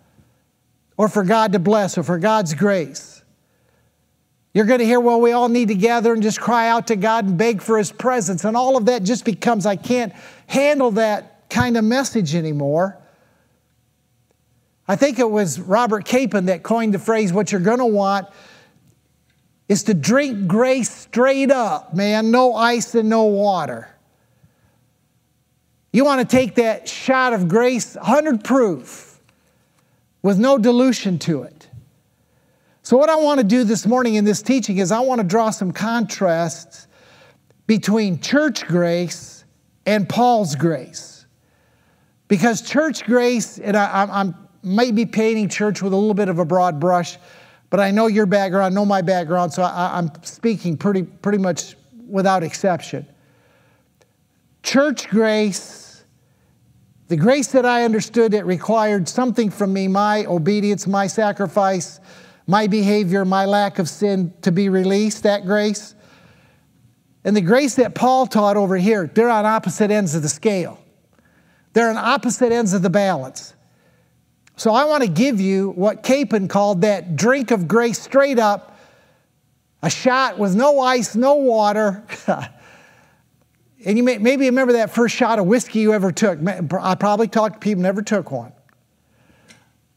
or 0.96 1.08
for 1.08 1.22
God 1.22 1.52
to 1.52 1.60
bless, 1.60 1.96
or 1.96 2.02
for 2.02 2.18
God's 2.18 2.52
grace. 2.52 3.22
You're 4.54 4.64
going 4.64 4.80
to 4.80 4.84
hear, 4.84 4.98
well, 4.98 5.20
we 5.20 5.30
all 5.30 5.48
need 5.48 5.68
to 5.68 5.76
gather 5.76 6.12
and 6.12 6.20
just 6.20 6.40
cry 6.40 6.66
out 6.66 6.88
to 6.88 6.96
God 6.96 7.26
and 7.26 7.38
beg 7.38 7.62
for 7.62 7.78
His 7.78 7.92
presence. 7.92 8.44
And 8.44 8.56
all 8.56 8.76
of 8.76 8.86
that 8.86 9.04
just 9.04 9.24
becomes, 9.24 9.66
I 9.66 9.76
can't 9.76 10.12
handle 10.48 10.90
that 10.92 11.48
kind 11.48 11.76
of 11.76 11.84
message 11.84 12.34
anymore. 12.34 12.98
I 14.88 14.96
think 14.96 15.20
it 15.20 15.30
was 15.30 15.60
Robert 15.60 16.06
Capon 16.06 16.46
that 16.46 16.64
coined 16.64 16.92
the 16.92 16.98
phrase, 16.98 17.32
what 17.32 17.52
you're 17.52 17.60
going 17.60 17.78
to 17.78 17.86
want 17.86 18.26
is 19.68 19.84
to 19.84 19.94
drink 19.94 20.46
grace 20.46 20.90
straight 20.90 21.50
up, 21.50 21.94
man, 21.94 22.30
no 22.30 22.54
ice 22.54 22.94
and 22.94 23.08
no 23.08 23.24
water. 23.24 23.88
You 25.92 26.04
want 26.04 26.28
to 26.28 26.36
take 26.36 26.56
that 26.56 26.88
shot 26.88 27.32
of 27.32 27.48
grace, 27.48 27.94
100 27.94 28.44
proof, 28.44 29.20
with 30.22 30.38
no 30.38 30.58
dilution 30.58 31.18
to 31.20 31.44
it. 31.44 31.68
So, 32.82 32.98
what 32.98 33.08
I 33.08 33.16
want 33.16 33.38
to 33.38 33.44
do 33.44 33.64
this 33.64 33.86
morning 33.86 34.16
in 34.16 34.24
this 34.24 34.42
teaching 34.42 34.78
is 34.78 34.92
I 34.92 35.00
want 35.00 35.20
to 35.20 35.26
draw 35.26 35.50
some 35.50 35.72
contrasts 35.72 36.86
between 37.66 38.20
church 38.20 38.66
grace 38.66 39.44
and 39.86 40.08
Paul's 40.08 40.54
grace. 40.54 41.26
Because 42.28 42.60
church 42.60 43.04
grace, 43.04 43.58
and 43.58 43.76
I, 43.76 44.04
I, 44.04 44.34
might 44.62 44.94
be 44.94 45.04
painting 45.06 45.48
church 45.48 45.82
with 45.82 45.92
a 45.92 45.96
little 45.96 46.14
bit 46.14 46.28
of 46.28 46.38
a 46.38 46.44
broad 46.44 46.80
brush, 46.80 47.18
but 47.74 47.80
I 47.80 47.90
know 47.90 48.06
your 48.06 48.26
background, 48.26 48.72
I 48.72 48.72
know 48.72 48.86
my 48.86 49.02
background, 49.02 49.52
so 49.52 49.64
I, 49.64 49.98
I'm 49.98 50.08
speaking 50.22 50.76
pretty, 50.76 51.02
pretty 51.02 51.38
much 51.38 51.74
without 52.06 52.44
exception. 52.44 53.04
Church 54.62 55.08
grace, 55.08 56.04
the 57.08 57.16
grace 57.16 57.48
that 57.48 57.66
I 57.66 57.82
understood, 57.82 58.32
it 58.32 58.46
required 58.46 59.08
something 59.08 59.50
from 59.50 59.72
me, 59.72 59.88
my 59.88 60.24
obedience, 60.26 60.86
my 60.86 61.08
sacrifice, 61.08 61.98
my 62.46 62.68
behavior, 62.68 63.24
my 63.24 63.44
lack 63.44 63.80
of 63.80 63.88
sin 63.88 64.32
to 64.42 64.52
be 64.52 64.68
released, 64.68 65.24
that 65.24 65.44
grace. 65.44 65.96
And 67.24 67.36
the 67.36 67.40
grace 67.40 67.74
that 67.74 67.96
Paul 67.96 68.28
taught 68.28 68.56
over 68.56 68.76
here, 68.76 69.10
they're 69.12 69.28
on 69.28 69.46
opposite 69.46 69.90
ends 69.90 70.14
of 70.14 70.22
the 70.22 70.28
scale. 70.28 70.78
They're 71.72 71.90
on 71.90 71.96
opposite 71.96 72.52
ends 72.52 72.72
of 72.72 72.82
the 72.82 72.90
balance. 72.90 73.52
So 74.56 74.72
I 74.72 74.84
want 74.84 75.02
to 75.02 75.08
give 75.08 75.40
you 75.40 75.70
what 75.70 76.02
Capon 76.02 76.48
called 76.48 76.82
that 76.82 77.16
drink 77.16 77.50
of 77.50 77.66
grace 77.66 78.00
straight 78.00 78.38
up, 78.38 78.78
a 79.82 79.90
shot 79.90 80.38
with 80.38 80.54
no 80.54 80.80
ice, 80.80 81.16
no 81.16 81.34
water. 81.34 82.04
and 83.84 83.96
you 83.96 84.04
may, 84.04 84.18
maybe 84.18 84.46
remember 84.46 84.74
that 84.74 84.90
first 84.90 85.14
shot 85.14 85.38
of 85.38 85.46
whiskey 85.46 85.80
you 85.80 85.92
ever 85.92 86.12
took. 86.12 86.38
I 86.80 86.94
probably 86.94 87.28
talked 87.28 87.54
to 87.54 87.58
people 87.60 87.82
never 87.82 88.02
took 88.02 88.30
one. 88.30 88.52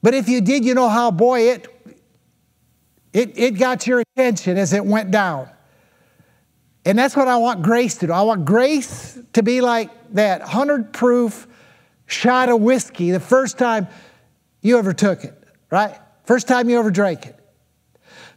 But 0.02 0.14
if 0.14 0.28
you 0.28 0.42
did, 0.42 0.66
you 0.66 0.74
know 0.74 0.90
how, 0.90 1.12
boy, 1.12 1.42
it 1.50 1.68
it, 3.18 3.38
it 3.38 3.52
got 3.58 3.88
your 3.88 4.02
attention 4.02 4.58
as 4.58 4.74
it 4.74 4.86
went 4.86 5.10
down. 5.10 5.50
And 6.86 6.98
that's 6.98 7.16
what 7.16 7.28
I 7.28 7.38
want 7.38 7.64
grace 7.64 7.96
to 7.96 8.08
do. 8.08 8.14
I 8.14 8.22
want 8.22 8.46
grace 8.46 9.18
to 9.34 9.42
be 9.42 9.60
like 9.60 9.90
that 10.14 10.42
100 10.42 10.94
proof 10.94 11.48
shot 12.06 12.50
of 12.50 12.62
whiskey 12.62 13.10
the 13.10 13.20
first 13.20 13.58
time 13.58 13.88
you 14.68 14.78
ever 14.78 14.94
took 14.94 15.24
it, 15.24 15.34
right? 15.72 15.98
First 16.26 16.48
time 16.48 16.70
you 16.70 16.78
ever 16.78 16.92
drank 16.92 17.26
it. 17.26 17.40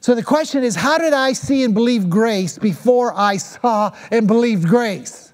So 0.01 0.15
the 0.15 0.23
question 0.23 0.65
is 0.65 0.75
how 0.77 0.97
did 0.97 1.13
I 1.13 1.33
see 1.33 1.63
and 1.63 1.75
believe 1.75 2.09
grace 2.09 2.59
before 2.59 3.13
I 3.15 3.37
saw 3.37 3.95
and 4.11 4.27
believed 4.27 4.67
grace? 4.67 5.33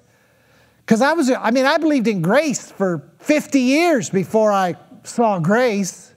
Because 0.85 1.01
I 1.01 1.13
was, 1.13 1.31
I 1.31 1.51
mean, 1.51 1.65
I 1.65 1.77
believed 1.77 2.07
in 2.07 2.21
grace 2.21 2.71
for 2.71 3.09
50 3.19 3.59
years 3.59 4.09
before 4.09 4.51
I 4.51 4.75
saw 5.03 5.39
grace 5.39 6.13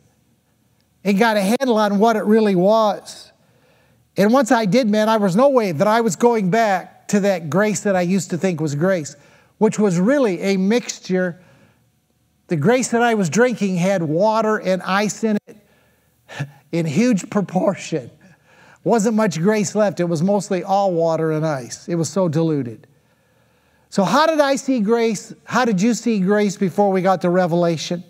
and 1.04 1.18
got 1.18 1.36
a 1.36 1.40
handle 1.40 1.76
on 1.76 1.98
what 1.98 2.16
it 2.16 2.24
really 2.24 2.54
was. 2.54 3.32
And 4.16 4.32
once 4.32 4.52
I 4.52 4.66
did, 4.66 4.88
man, 4.88 5.08
I 5.08 5.16
was 5.16 5.34
no 5.34 5.48
way 5.48 5.72
that 5.72 5.86
I 5.86 6.00
was 6.00 6.16
going 6.16 6.50
back 6.50 7.08
to 7.08 7.20
that 7.20 7.50
grace 7.50 7.80
that 7.80 7.96
I 7.96 8.02
used 8.02 8.30
to 8.30 8.38
think 8.38 8.60
was 8.60 8.74
grace, 8.74 9.16
which 9.58 9.78
was 9.78 9.98
really 9.98 10.40
a 10.40 10.56
mixture. 10.56 11.40
The 12.50 12.56
grace 12.56 12.88
that 12.88 13.00
I 13.00 13.14
was 13.14 13.30
drinking 13.30 13.76
had 13.76 14.02
water 14.02 14.56
and 14.56 14.82
ice 14.82 15.22
in 15.22 15.38
it 15.46 15.56
in 16.72 16.84
huge 16.84 17.30
proportion. 17.30 18.10
Wasn't 18.82 19.14
much 19.14 19.38
grace 19.38 19.76
left. 19.76 20.00
It 20.00 20.06
was 20.06 20.20
mostly 20.20 20.64
all 20.64 20.92
water 20.92 21.30
and 21.30 21.46
ice. 21.46 21.88
It 21.88 21.94
was 21.94 22.08
so 22.08 22.28
diluted. 22.28 22.88
So, 23.88 24.02
how 24.02 24.26
did 24.26 24.40
I 24.40 24.56
see 24.56 24.80
grace? 24.80 25.32
How 25.44 25.64
did 25.64 25.80
you 25.80 25.94
see 25.94 26.18
grace 26.18 26.56
before 26.56 26.90
we 26.90 27.02
got 27.02 27.20
to 27.20 27.30
Revelation? 27.30 28.02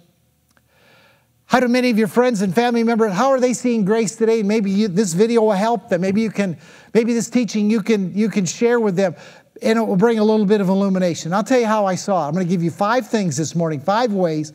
How 1.44 1.61
do 1.61 1.68
many 1.68 1.90
of 1.90 1.99
your 1.99 2.09
friends 2.09 2.40
and 2.40 2.54
family 2.54 2.85
members, 2.85 3.12
how 3.12 3.30
are 3.30 3.40
they 3.40 3.52
seeing 3.52 3.85
grace 3.85 4.14
today? 4.14 4.42
Maybe 4.42 4.70
you, 4.70 4.88
this 4.88 5.14
video 5.14 5.42
will 5.42 5.50
help 5.50 5.88
them. 5.88 6.00
Maybe 6.00 6.23
you 6.23 6.30
can, 6.30 6.56
maybe 6.94 7.12
this 7.12 7.28
teaching 7.28 7.68
you 7.68 7.82
can, 7.82 8.16
you 8.16 8.30
can 8.30 8.47
share 8.47 8.78
with 8.78 8.94
them 8.94 9.16
and 9.62 9.79
it 9.79 9.83
will 9.83 9.97
bring 9.97 10.19
a 10.19 10.25
little 10.25 10.47
bit 10.47 10.61
of 10.61 10.69
illumination. 10.69 11.33
I'll 11.33 11.45
tell 11.45 11.61
you 11.61 11.67
how 11.67 11.87
I 11.87 11.95
saw 11.95 12.25
it. 12.25 12.29
I'm 12.29 12.35
going 12.35 12.47
to 12.47 12.50
give 12.50 12.62
you 12.62 12.71
five 12.71 13.07
things 13.09 13.37
this 13.37 13.55
morning, 13.55 13.81
five 13.81 14.12
ways 14.12 14.52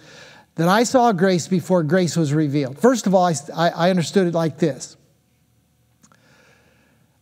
that 0.55 0.67
I 0.67 0.83
saw 0.83 1.11
grace 1.11 1.47
before 1.47 1.83
grace 1.83 2.15
was 2.15 2.33
revealed. 2.33 2.79
First 2.79 3.07
of 3.07 3.13
all, 3.13 3.25
I, 3.25 3.69
I 3.69 3.89
understood 3.89 4.27
it 4.27 4.33
like 4.33 4.57
this. 4.57 4.97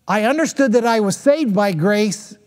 I 0.07 0.23
understood 0.23 0.73
that 0.73 0.85
I 0.85 0.99
was 0.99 1.17
saved 1.17 1.55
by 1.55 1.71
grace, 1.73 2.37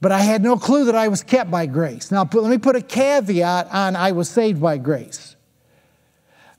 but 0.00 0.10
I 0.10 0.20
had 0.20 0.42
no 0.42 0.56
clue 0.56 0.86
that 0.86 0.94
I 0.94 1.08
was 1.08 1.22
kept 1.22 1.50
by 1.50 1.66
grace. 1.66 2.10
Now, 2.10 2.28
let 2.32 2.50
me 2.50 2.58
put 2.58 2.76
a 2.76 2.82
caveat 2.82 3.68
on 3.70 3.94
I 3.94 4.12
was 4.12 4.28
saved 4.28 4.60
by 4.60 4.78
grace. 4.78 5.36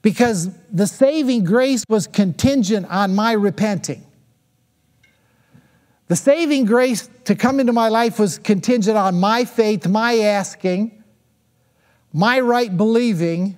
because 0.06 0.52
the 0.72 0.86
saving 0.86 1.44
grace 1.44 1.84
was 1.90 2.06
contingent 2.06 2.86
on 2.92 3.16
my 3.16 3.32
repenting. 3.32 4.05
The 6.08 6.16
saving 6.16 6.66
grace 6.66 7.10
to 7.24 7.36
come 7.36 7.60
into 7.60 7.74
my 7.74 7.90
life 7.90 8.20
was 8.20 8.38
contingent 8.38 8.98
on 8.98 9.20
my 9.20 9.44
faith, 9.46 9.88
my 9.88 10.20
asking, 10.20 11.04
my 12.14 12.40
right 12.40 12.76
believing. 12.76 13.58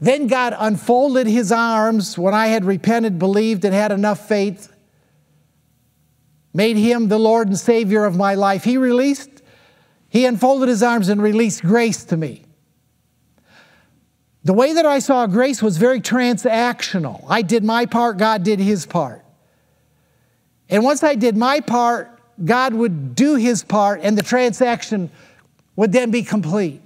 Then 0.00 0.26
God 0.26 0.56
unfolded 0.58 1.26
his 1.26 1.52
arms 1.52 2.16
when 2.16 2.32
I 2.32 2.46
had 2.46 2.64
repented, 2.64 3.18
believed, 3.18 3.64
and 3.64 3.74
had 3.74 3.92
enough 3.92 4.26
faith, 4.26 4.74
made 6.54 6.76
him 6.76 7.08
the 7.08 7.18
Lord 7.18 7.48
and 7.48 7.58
Savior 7.58 8.04
of 8.04 8.16
my 8.16 8.34
life. 8.34 8.64
He 8.64 8.78
released, 8.78 9.42
he 10.08 10.24
unfolded 10.24 10.68
his 10.68 10.82
arms 10.82 11.08
and 11.08 11.22
released 11.22 11.62
grace 11.62 12.04
to 12.04 12.16
me. 12.16 12.44
The 14.42 14.52
way 14.52 14.74
that 14.74 14.84
I 14.86 14.98
saw 14.98 15.26
grace 15.26 15.62
was 15.62 15.76
very 15.78 16.00
transactional. 16.00 17.24
I 17.28 17.42
did 17.42 17.64
my 17.64 17.86
part, 17.86 18.18
God 18.18 18.42
did 18.42 18.58
his 18.58 18.84
part. 18.84 19.23
And 20.68 20.82
once 20.82 21.02
I 21.02 21.14
did 21.14 21.36
my 21.36 21.60
part, 21.60 22.10
God 22.44 22.74
would 22.74 23.14
do 23.14 23.36
his 23.36 23.62
part, 23.62 24.00
and 24.02 24.18
the 24.18 24.22
transaction 24.22 25.10
would 25.76 25.92
then 25.92 26.10
be 26.10 26.22
complete. 26.22 26.80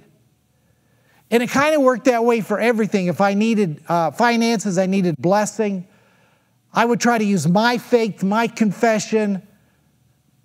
And 1.31 1.43
it 1.43 1.49
kind 1.49 1.75
of 1.75 1.81
worked 1.81 2.05
that 2.05 2.23
way 2.23 2.41
for 2.41 2.59
everything. 2.59 3.07
If 3.07 3.21
I 3.21 3.33
needed 3.33 3.81
uh, 3.87 4.11
finances, 4.11 4.77
I 4.77 4.85
needed 4.85 5.15
blessing, 5.17 5.87
I 6.73 6.85
would 6.85 6.99
try 6.99 7.17
to 7.17 7.23
use 7.23 7.47
my 7.47 7.77
faith, 7.77 8.23
my 8.23 8.47
confession, 8.47 9.41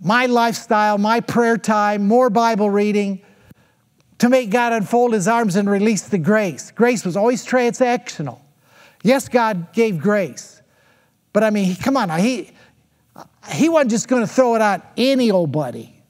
my 0.01 0.27
lifestyle, 0.27 0.99
my 0.99 1.21
prayer 1.21 1.57
time, 1.57 2.07
more 2.07 2.31
Bible 2.31 2.71
reading 2.71 3.23
to 4.19 4.29
make 4.29 4.51
God 4.51 4.73
unfold 4.73 5.13
his 5.13 5.27
arms 5.27 5.57
and 5.57 5.69
release 5.69 6.03
the 6.03 6.19
grace. 6.19 6.71
Grace 6.71 7.05
was 7.05 7.17
always 7.17 7.45
transactional. 7.47 8.41
Yes, 9.03 9.29
God 9.29 9.73
gave 9.73 9.99
grace. 9.99 10.63
But 11.33 11.45
I 11.45 11.51
mean, 11.51 11.77
come 11.77 11.97
on, 11.97 12.09
he, 12.21 12.51
he 13.51 13.69
wasn't 13.69 13.91
just 13.91 14.09
going 14.09 14.23
to 14.23 14.27
throw 14.27 14.55
it 14.55 14.63
on 14.63 14.83
any 14.97 15.31
old 15.31 15.53
buddy. 15.53 16.03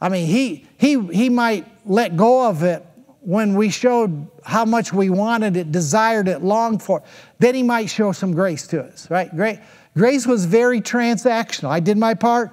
I 0.00 0.08
mean, 0.08 0.26
he, 0.26 0.66
he, 0.76 1.00
he 1.08 1.28
might 1.28 1.66
let 1.84 2.16
go 2.16 2.48
of 2.48 2.62
it 2.62 2.84
when 3.20 3.54
we 3.54 3.70
showed 3.70 4.28
how 4.44 4.64
much 4.64 4.92
we 4.92 5.10
wanted 5.10 5.56
it, 5.56 5.72
desired 5.72 6.28
it, 6.28 6.42
longed 6.42 6.82
for 6.82 6.98
it. 6.98 7.04
Then 7.38 7.54
he 7.54 7.62
might 7.62 7.86
show 7.86 8.12
some 8.12 8.32
grace 8.32 8.66
to 8.68 8.82
us, 8.82 9.10
right? 9.10 9.34
Great. 9.34 9.58
Grace 9.94 10.26
was 10.26 10.44
very 10.44 10.80
transactional. 10.80 11.68
I 11.68 11.80
did 11.80 11.98
my 11.98 12.14
part, 12.14 12.52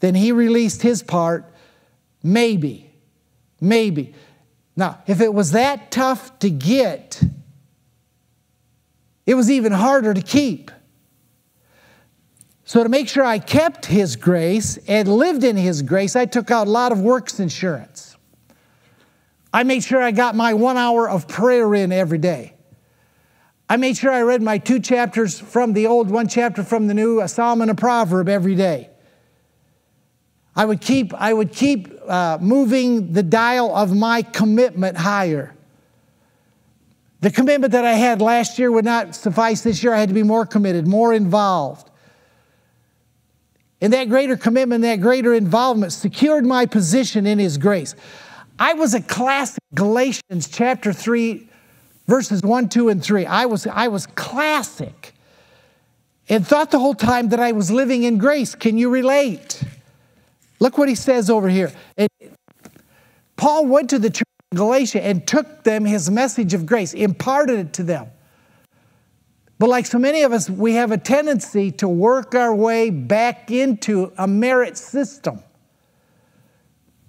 then 0.00 0.14
he 0.14 0.32
released 0.32 0.82
his 0.82 1.02
part, 1.02 1.44
maybe. 2.22 2.90
Maybe. 3.60 4.14
Now, 4.74 5.02
if 5.06 5.20
it 5.20 5.32
was 5.32 5.52
that 5.52 5.92
tough 5.92 6.36
to 6.40 6.50
get, 6.50 7.22
it 9.24 9.34
was 9.34 9.50
even 9.50 9.70
harder 9.70 10.12
to 10.12 10.22
keep. 10.22 10.70
So, 12.72 12.82
to 12.82 12.88
make 12.88 13.06
sure 13.06 13.22
I 13.22 13.38
kept 13.38 13.84
His 13.84 14.16
grace 14.16 14.78
and 14.88 15.06
lived 15.06 15.44
in 15.44 15.58
His 15.58 15.82
grace, 15.82 16.16
I 16.16 16.24
took 16.24 16.50
out 16.50 16.68
a 16.68 16.70
lot 16.70 16.90
of 16.90 17.02
works 17.02 17.38
insurance. 17.38 18.16
I 19.52 19.62
made 19.62 19.84
sure 19.84 20.02
I 20.02 20.10
got 20.10 20.34
my 20.34 20.54
one 20.54 20.78
hour 20.78 21.06
of 21.06 21.28
prayer 21.28 21.74
in 21.74 21.92
every 21.92 22.16
day. 22.16 22.54
I 23.68 23.76
made 23.76 23.98
sure 23.98 24.10
I 24.10 24.22
read 24.22 24.40
my 24.40 24.56
two 24.56 24.80
chapters 24.80 25.38
from 25.38 25.74
the 25.74 25.86
old, 25.86 26.10
one 26.10 26.28
chapter 26.28 26.64
from 26.64 26.86
the 26.86 26.94
new, 26.94 27.20
a 27.20 27.28
psalm 27.28 27.60
and 27.60 27.70
a 27.70 27.74
proverb 27.74 28.30
every 28.30 28.54
day. 28.54 28.88
I 30.56 30.64
would 30.64 30.80
keep, 30.80 31.12
I 31.12 31.34
would 31.34 31.52
keep 31.52 31.92
uh, 32.08 32.38
moving 32.40 33.12
the 33.12 33.22
dial 33.22 33.76
of 33.76 33.94
my 33.94 34.22
commitment 34.22 34.96
higher. 34.96 35.54
The 37.20 37.30
commitment 37.30 37.72
that 37.72 37.84
I 37.84 37.92
had 37.92 38.22
last 38.22 38.58
year 38.58 38.72
would 38.72 38.86
not 38.86 39.14
suffice 39.14 39.60
this 39.60 39.82
year. 39.82 39.92
I 39.92 40.00
had 40.00 40.08
to 40.08 40.14
be 40.14 40.22
more 40.22 40.46
committed, 40.46 40.86
more 40.86 41.12
involved. 41.12 41.90
And 43.82 43.92
that 43.92 44.08
greater 44.08 44.36
commitment, 44.36 44.82
that 44.82 45.00
greater 45.00 45.34
involvement 45.34 45.92
secured 45.92 46.46
my 46.46 46.66
position 46.66 47.26
in 47.26 47.40
His 47.40 47.58
grace. 47.58 47.96
I 48.56 48.74
was 48.74 48.94
a 48.94 49.02
classic 49.02 49.62
Galatians 49.74 50.48
chapter 50.48 50.92
3, 50.92 51.48
verses 52.06 52.42
1, 52.42 52.68
2, 52.68 52.90
and 52.90 53.02
3. 53.02 53.26
I 53.26 53.46
was, 53.46 53.66
I 53.66 53.88
was 53.88 54.06
classic 54.06 55.14
and 56.28 56.46
thought 56.46 56.70
the 56.70 56.78
whole 56.78 56.94
time 56.94 57.30
that 57.30 57.40
I 57.40 57.50
was 57.50 57.72
living 57.72 58.04
in 58.04 58.18
grace. 58.18 58.54
Can 58.54 58.78
you 58.78 58.88
relate? 58.88 59.64
Look 60.60 60.78
what 60.78 60.88
he 60.88 60.94
says 60.94 61.28
over 61.28 61.48
here. 61.48 61.72
It, 61.96 62.08
Paul 63.34 63.66
went 63.66 63.90
to 63.90 63.98
the 63.98 64.10
church 64.10 64.28
of 64.52 64.58
Galatia 64.58 65.02
and 65.02 65.26
took 65.26 65.64
them 65.64 65.84
his 65.84 66.08
message 66.08 66.54
of 66.54 66.66
grace, 66.66 66.94
imparted 66.94 67.58
it 67.58 67.72
to 67.72 67.82
them. 67.82 68.06
But 69.62 69.68
like 69.68 69.86
so 69.86 70.00
many 70.00 70.22
of 70.22 70.32
us, 70.32 70.50
we 70.50 70.72
have 70.72 70.90
a 70.90 70.98
tendency 70.98 71.70
to 71.70 71.88
work 71.88 72.34
our 72.34 72.52
way 72.52 72.90
back 72.90 73.52
into 73.52 74.12
a 74.18 74.26
merit 74.26 74.76
system. 74.76 75.40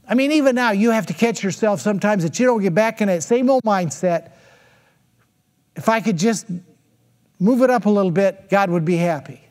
I 0.08 0.14
mean, 0.14 0.32
even 0.34 0.54
now, 0.54 0.70
you 0.70 0.92
have 0.92 1.08
to 1.08 1.16
catch 1.16 1.44
yourself 1.44 1.82
sometimes 1.82 2.22
that 2.22 2.40
you 2.40 2.46
don't 2.46 2.62
get 2.62 2.76
back 2.76 3.02
in 3.02 3.08
that 3.08 3.24
same 3.24 3.50
old 3.50 3.64
mindset. 3.64 4.34
If 5.76 5.90
I 5.90 6.00
could 6.00 6.16
just 6.16 6.46
move 7.40 7.64
it 7.64 7.72
up 7.72 7.88
a 7.88 7.90
little 7.90 8.12
bit, 8.12 8.52
God 8.52 8.70
would 8.70 8.86
be 8.86 8.98
happy. 8.98 9.42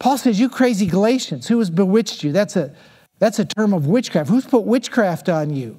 Paul 0.00 0.18
says, 0.18 0.40
You 0.40 0.48
crazy 0.48 0.86
Galatians, 0.86 1.46
who 1.46 1.60
has 1.60 1.70
bewitched 1.70 2.24
you? 2.24 2.32
That's 2.32 2.56
a, 2.56 2.74
that's 3.20 3.38
a 3.38 3.44
term 3.44 3.72
of 3.72 3.86
witchcraft. 3.86 4.28
Who's 4.28 4.44
put 4.44 4.64
witchcraft 4.64 5.28
on 5.28 5.54
you? 5.54 5.78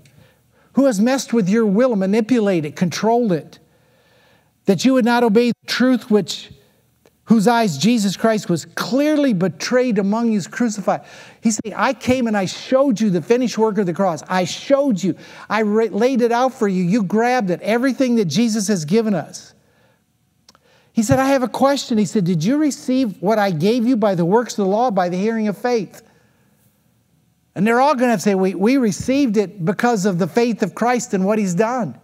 Who 0.75 0.85
has 0.85 1.01
messed 1.01 1.33
with 1.33 1.49
your 1.49 1.65
will, 1.65 1.97
manipulated, 1.97 2.77
controlled 2.77 3.33
it? 3.33 3.59
That 4.65 4.86
you 4.86 4.93
would 4.93 5.06
not 5.06 5.23
obey 5.23 5.49
the 5.49 5.67
truth 5.67 6.10
which 6.10 6.51
whose 7.25 7.47
eyes 7.47 7.78
Jesus 7.78 8.15
Christ 8.15 8.49
was 8.49 8.65
clearly 8.65 9.34
betrayed 9.34 9.97
among 9.97 10.32
you, 10.32 10.41
crucified. 10.43 11.01
He 11.41 11.51
said, 11.51 11.73
I 11.75 11.93
came 11.93 12.28
and 12.28 12.38
I 12.38 12.45
showed 12.45 13.01
you 13.01 13.10
the 13.10 13.21
finished 13.21 13.58
work 13.58 13.80
of 13.80 13.88
the 13.88 13.93
cross. 13.93 14.21
I 14.28 14.45
showed 14.45 15.01
you. 15.01 15.15
I 15.49 15.63
laid 15.63 16.21
it 16.21 16.32
out 16.32 16.54
for 16.54 16.67
you. 16.67 16.84
You 16.84 17.04
grabbed 17.04 17.49
it. 17.49 17.62
Everything 17.62 18.15
that 18.15 18.25
Jesus 18.25 18.67
has 18.67 18.86
given 18.86 19.15
us. 19.15 19.54
He 20.93 21.04
said, 21.04 21.19
I 21.19 21.25
have 21.30 21.43
a 21.43 21.49
question. 21.49 21.97
He 21.97 22.06
said, 22.06 22.25
Did 22.25 22.43
you 22.43 22.58
receive 22.58 23.21
what 23.21 23.39
I 23.39 23.51
gave 23.51 23.86
you 23.86 23.97
by 23.97 24.15
the 24.15 24.23
works 24.23 24.54
of 24.54 24.65
the 24.65 24.71
law, 24.71 24.91
by 24.91 25.10
the 25.10 25.17
hearing 25.17 25.47
of 25.47 25.58
faith? 25.58 26.04
And 27.56 27.65
they're 27.65 27.82
all 27.82 27.95
going 27.95 28.12
to 28.12 28.17
to 28.17 28.21
say, 28.21 28.36
we, 28.36 28.54
we 28.54 28.78
received 28.78 29.38
it 29.38 29.63
because 29.63 30.06
of 30.06 30.19
the 30.19 30.28
faith 30.28 30.62
of 30.62 30.75
Christ 30.75 31.13
and 31.13 31.25
what 31.25 31.39
he's 31.39 31.56
done. 31.56 31.99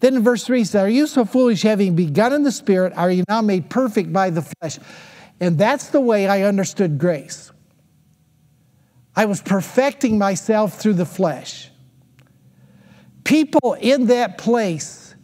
Then 0.00 0.16
in 0.16 0.22
verse 0.22 0.44
3, 0.44 0.58
he 0.58 0.64
said, 0.64 0.86
Are 0.86 0.90
you 0.90 1.06
so 1.06 1.24
foolish, 1.24 1.62
having 1.62 1.94
begun 1.94 2.32
in 2.32 2.42
the 2.42 2.52
Spirit, 2.52 2.94
are 2.96 3.10
you 3.10 3.24
now 3.28 3.42
made 3.42 3.68
perfect 3.68 4.12
by 4.12 4.30
the 4.30 4.42
flesh? 4.42 4.78
And 5.38 5.58
that's 5.58 5.88
the 5.88 6.00
way 6.00 6.26
I 6.26 6.42
understood 6.42 6.98
grace. 6.98 7.52
I 9.14 9.26
was 9.26 9.42
perfecting 9.42 10.18
myself 10.18 10.80
through 10.80 10.94
the 10.94 11.06
flesh. 11.06 11.70
People 13.24 13.76
in 13.78 14.06
that 14.06 14.38
place 14.38 15.14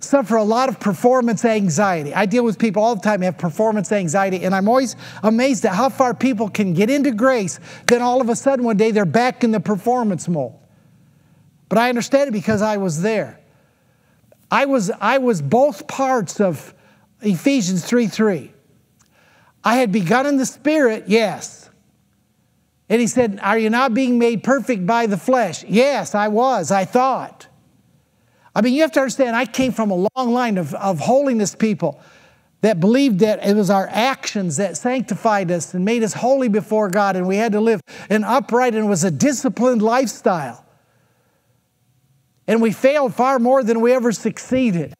suffer 0.00 0.36
a 0.36 0.44
lot 0.44 0.68
of 0.68 0.80
performance 0.80 1.44
anxiety. 1.44 2.12
I 2.14 2.26
deal 2.26 2.44
with 2.44 2.58
people 2.58 2.82
all 2.82 2.94
the 2.94 3.02
time 3.02 3.20
who 3.20 3.26
have 3.26 3.38
performance 3.38 3.92
anxiety, 3.92 4.44
and 4.44 4.54
I'm 4.54 4.68
always 4.68 4.96
amazed 5.22 5.64
at 5.64 5.74
how 5.74 5.88
far 5.88 6.14
people 6.14 6.48
can 6.48 6.74
get 6.74 6.90
into 6.90 7.12
grace, 7.12 7.60
then 7.86 8.02
all 8.02 8.20
of 8.20 8.28
a 8.28 8.36
sudden 8.36 8.64
one 8.64 8.76
day 8.76 8.90
they're 8.90 9.04
back 9.04 9.44
in 9.44 9.52
the 9.52 9.60
performance 9.60 10.28
mold. 10.28 10.58
But 11.68 11.78
I 11.78 11.88
understand 11.88 12.28
it 12.28 12.32
because 12.32 12.62
I 12.62 12.76
was 12.76 13.02
there. 13.02 13.40
I 14.50 14.66
was, 14.66 14.90
I 15.00 15.18
was 15.18 15.42
both 15.42 15.88
parts 15.88 16.40
of 16.40 16.74
Ephesians 17.20 17.84
3 17.84 18.06
3. 18.06 18.52
I 19.64 19.76
had 19.76 19.90
begun 19.90 20.26
in 20.26 20.36
the 20.36 20.46
spirit, 20.46 21.04
yes. 21.08 21.70
And 22.88 23.00
he 23.00 23.06
said, 23.06 23.40
Are 23.42 23.58
you 23.58 23.70
not 23.70 23.94
being 23.94 24.18
made 24.18 24.44
perfect 24.44 24.86
by 24.86 25.06
the 25.06 25.16
flesh? 25.16 25.64
Yes, 25.64 26.14
I 26.14 26.28
was, 26.28 26.70
I 26.70 26.84
thought. 26.84 27.48
I 28.54 28.62
mean, 28.62 28.74
you 28.74 28.82
have 28.82 28.92
to 28.92 29.00
understand, 29.00 29.36
I 29.36 29.44
came 29.44 29.72
from 29.72 29.90
a 29.90 30.08
long 30.16 30.32
line 30.32 30.56
of, 30.56 30.74
of 30.74 31.00
holiness 31.00 31.54
people 31.54 32.00
that 32.62 32.80
believed 32.80 33.18
that 33.18 33.46
it 33.46 33.54
was 33.54 33.70
our 33.70 33.88
actions 33.90 34.56
that 34.56 34.76
sanctified 34.76 35.50
us 35.50 35.74
and 35.74 35.84
made 35.84 36.02
us 36.02 36.14
holy 36.14 36.48
before 36.48 36.88
God, 36.88 37.16
and 37.16 37.26
we 37.26 37.36
had 37.36 37.52
to 37.52 37.60
live 37.60 37.80
an 38.08 38.24
upright 38.24 38.74
and 38.74 38.88
was 38.88 39.04
a 39.04 39.10
disciplined 39.10 39.82
lifestyle. 39.82 40.65
And 42.46 42.62
we 42.62 42.72
failed 42.72 43.14
far 43.14 43.38
more 43.38 43.62
than 43.62 43.80
we 43.80 43.92
ever 43.92 44.12
succeeded. 44.12 44.94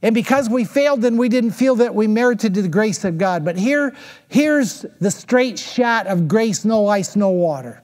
And 0.00 0.14
because 0.14 0.48
we 0.48 0.64
failed, 0.64 1.02
then 1.02 1.16
we 1.16 1.28
didn't 1.28 1.50
feel 1.52 1.76
that 1.76 1.94
we 1.94 2.06
merited 2.06 2.54
the 2.54 2.68
grace 2.68 3.04
of 3.04 3.18
God. 3.18 3.44
But 3.44 3.56
here, 3.56 3.94
here's 4.28 4.86
the 5.00 5.10
straight 5.10 5.58
shot 5.58 6.06
of 6.06 6.28
grace, 6.28 6.64
no 6.64 6.86
ice, 6.86 7.16
no 7.16 7.30
water. 7.30 7.82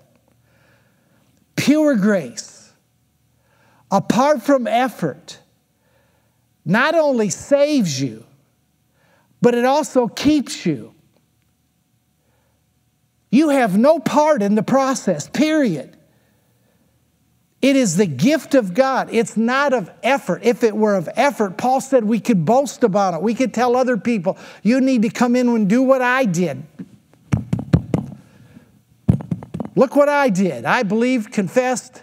Pure 1.56 1.96
grace 1.96 2.54
apart 3.94 4.42
from 4.42 4.66
effort, 4.66 5.38
not 6.64 6.96
only 6.96 7.30
saves 7.30 8.00
you, 8.00 8.24
but 9.40 9.54
it 9.54 9.64
also 9.64 10.08
keeps 10.08 10.66
you. 10.66 10.92
You 13.30 13.50
have 13.50 13.78
no 13.78 14.00
part 14.00 14.42
in 14.42 14.56
the 14.56 14.62
process, 14.64 15.28
period. 15.28 15.93
It 17.64 17.76
is 17.76 17.96
the 17.96 18.04
gift 18.04 18.54
of 18.54 18.74
God. 18.74 19.08
It's 19.10 19.38
not 19.38 19.72
of 19.72 19.90
effort. 20.02 20.42
If 20.44 20.62
it 20.62 20.76
were 20.76 20.96
of 20.96 21.08
effort, 21.16 21.56
Paul 21.56 21.80
said 21.80 22.04
we 22.04 22.20
could 22.20 22.44
boast 22.44 22.84
about 22.84 23.14
it. 23.14 23.22
We 23.22 23.32
could 23.32 23.54
tell 23.54 23.74
other 23.74 23.96
people, 23.96 24.36
you 24.62 24.82
need 24.82 25.00
to 25.00 25.08
come 25.08 25.34
in 25.34 25.48
and 25.48 25.66
do 25.66 25.82
what 25.82 26.02
I 26.02 26.26
did. 26.26 26.62
Look 29.74 29.96
what 29.96 30.10
I 30.10 30.28
did. 30.28 30.66
I 30.66 30.82
believed, 30.82 31.32
confessed, 31.32 32.02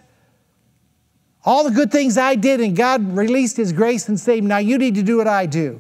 all 1.46 1.64
the 1.64 1.70
good 1.70 1.92
things 1.92 2.18
I 2.18 2.34
did, 2.34 2.60
and 2.60 2.76
God 2.76 3.16
released 3.16 3.56
His 3.56 3.72
grace 3.72 4.10
and 4.10 4.20
saved. 4.20 4.48
Now 4.48 4.58
you 4.58 4.80
need 4.80 4.96
to 4.96 5.04
do 5.04 5.18
what 5.18 5.28
I 5.28 5.46
do. 5.46 5.80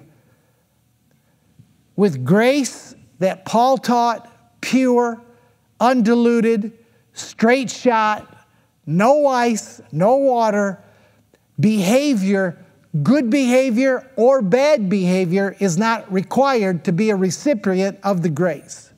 With 1.96 2.24
grace 2.24 2.94
that 3.17 3.46
Paul 3.46 3.80
taught, 3.80 4.32
pure, 4.62 5.20
undiluted, 5.80 6.72
straight 7.13 7.72
shot, 7.72 8.40
no 8.97 9.27
ice, 9.27 9.82
no 9.91 10.15
water, 10.15 10.84
behavior, 11.60 12.58
good 13.04 13.30
behavior 13.30 14.10
or 14.15 14.41
bad 14.41 14.89
behavior 14.89 15.56
is 15.60 15.77
not 15.77 16.12
required 16.12 16.84
to 16.86 16.91
be 16.91 17.10
a 17.10 17.15
recipient 17.15 17.97
of 18.04 18.21
the 18.21 18.30
grace. 18.30 18.91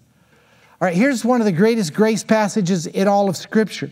All 0.82 0.88
right, 0.88 0.95
here's 0.95 1.23
one 1.23 1.39
of 1.39 1.45
the 1.45 1.51
greatest 1.51 1.93
grace 1.93 2.23
passages 2.23 2.88
in 2.88 3.08
all 3.08 3.29
of 3.29 3.38
Scripture. 3.38 3.91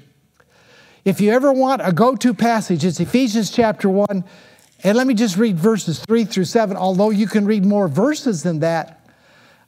If 1.06 1.22
you 1.22 1.32
ever 1.32 1.52
want 1.52 1.82
a 1.84 1.92
go 1.92 2.16
to 2.16 2.34
passage, 2.34 2.84
it's 2.86 3.00
Ephesians 3.00 3.50
chapter 3.50 3.90
1. 3.90 4.24
And 4.84 4.98
let 4.98 5.08
me 5.08 5.14
just 5.14 5.38
read 5.38 5.58
verses 5.58 6.00
3 6.00 6.26
through 6.26 6.46
7. 6.46 6.76
Although 6.76 7.12
you 7.12 7.28
can 7.28 7.46
read 7.46 7.66
more 7.66 7.88
verses 7.88 8.44
than 8.44 8.60
that, 8.60 9.10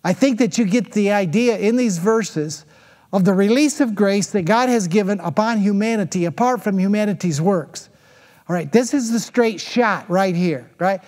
I 0.03 0.13
think 0.13 0.39
that 0.39 0.57
you 0.57 0.65
get 0.65 0.91
the 0.91 1.11
idea 1.11 1.57
in 1.57 1.75
these 1.75 1.97
verses 1.97 2.65
of 3.13 3.23
the 3.23 3.34
release 3.34 3.80
of 3.80 3.93
grace 3.93 4.32
that 4.32 4.41
God 4.41 4.69
has 4.69 4.88
given 4.88 5.19
upon 5.19 5.60
humanity 5.60 6.26
apart 6.26 6.63
from 6.63 6.80
humanity's 6.80 7.39
works. 7.39 7.89
All 8.49 8.56
right, 8.56 8.69
this 8.69 8.93
is 8.93 9.12
the 9.12 9.19
straight 9.19 9.62
shot 9.62 10.10
right 10.10 10.36
here, 10.36 10.69
right? 10.80 10.99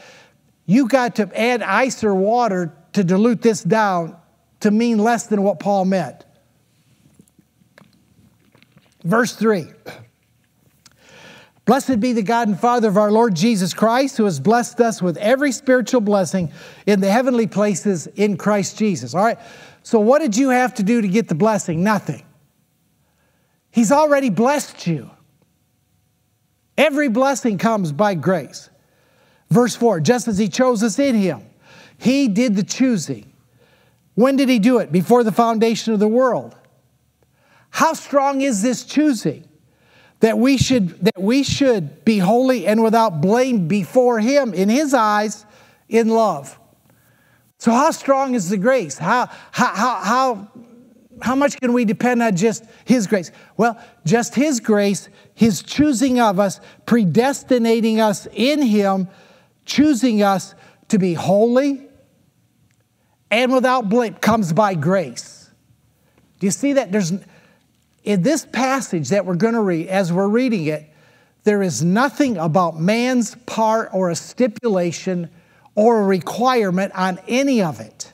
You 0.68 0.88
got 0.88 1.15
to 1.15 1.30
add 1.38 1.63
ice 1.63 2.04
or 2.04 2.13
water 2.13 2.74
to 2.94 3.04
dilute 3.04 3.41
this 3.41 3.63
down 3.63 4.15
to 4.62 4.72
mean 4.72 5.00
less 5.00 5.28
than 5.28 5.41
what 5.41 5.60
Paul 5.60 5.86
meant. 5.86 6.24
Verse 9.04 9.36
3 9.36 9.65
Blessed 11.65 12.00
be 12.00 12.13
the 12.13 12.22
God 12.22 12.48
and 12.48 12.60
Father 12.60 12.88
of 12.88 12.98
our 12.98 13.12
Lord 13.12 13.36
Jesus 13.36 13.74
Christ, 13.74 14.18
who 14.18 14.26
has 14.26 14.39
blessed 14.39 14.80
us 14.80 15.02
with 15.02 15.18
every 15.18 15.52
spiritual 15.52 16.02
blessing 16.02 16.52
in 16.86 17.00
the 17.00 17.10
heavenly 17.10 17.48
places 17.48 18.06
in 18.06 18.38
Christ 18.38 18.78
Jesus. 18.78 19.15
All 19.15 19.24
right, 19.24 19.39
so, 19.86 20.00
what 20.00 20.19
did 20.19 20.36
you 20.36 20.50
have 20.50 20.74
to 20.76 20.84
do 20.84 21.00
to 21.00 21.08
get 21.08 21.28
the 21.28 21.36
blessing? 21.36 21.84
Nothing. 21.84 22.24
He's 23.69 23.91
already 23.91 24.32
blessed 24.32 24.88
you. 24.88 25.12
Every 26.76 27.08
blessing 27.08 27.60
comes 27.60 27.91
by 27.91 28.15
grace. 28.15 28.71
Verse 29.52 29.76
4 29.76 30.00
just 30.00 30.28
as 30.28 30.39
He 30.39 30.50
chose 30.50 30.82
us 30.82 30.98
in 30.98 31.13
Him, 31.13 31.43
He 32.00 32.28
did 32.28 32.56
the 32.56 32.63
choosing. 32.63 33.32
When 34.15 34.38
did 34.38 34.50
He 34.50 34.58
do 34.58 34.80
it? 34.80 34.91
Before 34.91 35.24
the 35.24 35.32
foundation 35.32 35.93
of 35.93 36.00
the 36.00 36.08
world. 36.08 36.56
How 37.69 37.93
strong 37.93 38.41
is 38.41 38.63
this 38.63 38.86
choosing? 38.86 39.48
That 40.21 40.39
we 40.39 40.58
should, 40.58 41.00
that 41.06 41.21
we 41.21 41.43
should 41.43 42.04
be 42.04 42.17
holy 42.17 42.65
and 42.65 42.82
without 42.82 43.21
blame 43.21 43.67
before 43.67 44.19
Him 44.19 44.52
in 44.56 44.67
His 44.67 44.95
eyes 44.95 45.45
in 45.88 46.10
love. 46.10 46.58
So, 47.65 47.71
how 47.71 47.89
strong 47.89 48.36
is 48.36 48.49
the 48.49 48.58
grace? 48.58 48.95
How, 48.95 49.25
how, 49.49 49.73
how, 49.73 50.47
how, 51.19 51.34
much 51.34 51.60
can 51.60 51.73
we 51.73 51.84
depend 51.84 52.21
on 52.21 52.36
just 52.36 52.63
His 52.86 53.08
grace? 53.08 53.32
Well, 53.58 53.82
just 54.06 54.36
His 54.36 54.60
grace, 54.60 55.10
His 55.34 55.63
choosing 55.63 56.19
of 56.19 56.39
us, 56.39 56.60
predestinating 56.86 57.99
us 57.99 58.28
in 58.34 58.62
Him, 58.62 59.08
choosing 59.65 60.21
us 60.21 60.54
to 60.89 60.99
be 60.99 61.15
holy 61.15 61.88
and 63.32 63.51
without 63.51 63.89
blame 63.89 64.13
comes 64.13 64.54
by 64.54 64.75
grace. 64.75 65.49
Do 66.39 66.45
you 66.45 66.51
see 66.51 66.73
that? 66.73 66.91
There's 66.91 67.13
in 68.04 68.21
this 68.21 68.45
passage 68.45 69.10
that 69.10 69.25
we're 69.25 69.38
going 69.38 69.56
to 69.56 69.62
read, 69.62 69.88
as 69.88 70.13
we're 70.13 70.28
reading 70.28 70.67
it, 70.67 70.88
there 71.45 71.63
is 71.63 71.84
nothing 71.84 72.38
about 72.38 72.80
man's 72.80 73.34
part 73.47 73.89
or 73.91 74.12
a 74.12 74.15
stipulation 74.15 75.32
or 75.75 76.01
a 76.01 76.05
requirement 76.05 76.93
on 76.95 77.19
any 77.27 77.61
of 77.61 77.79
it. 77.79 78.13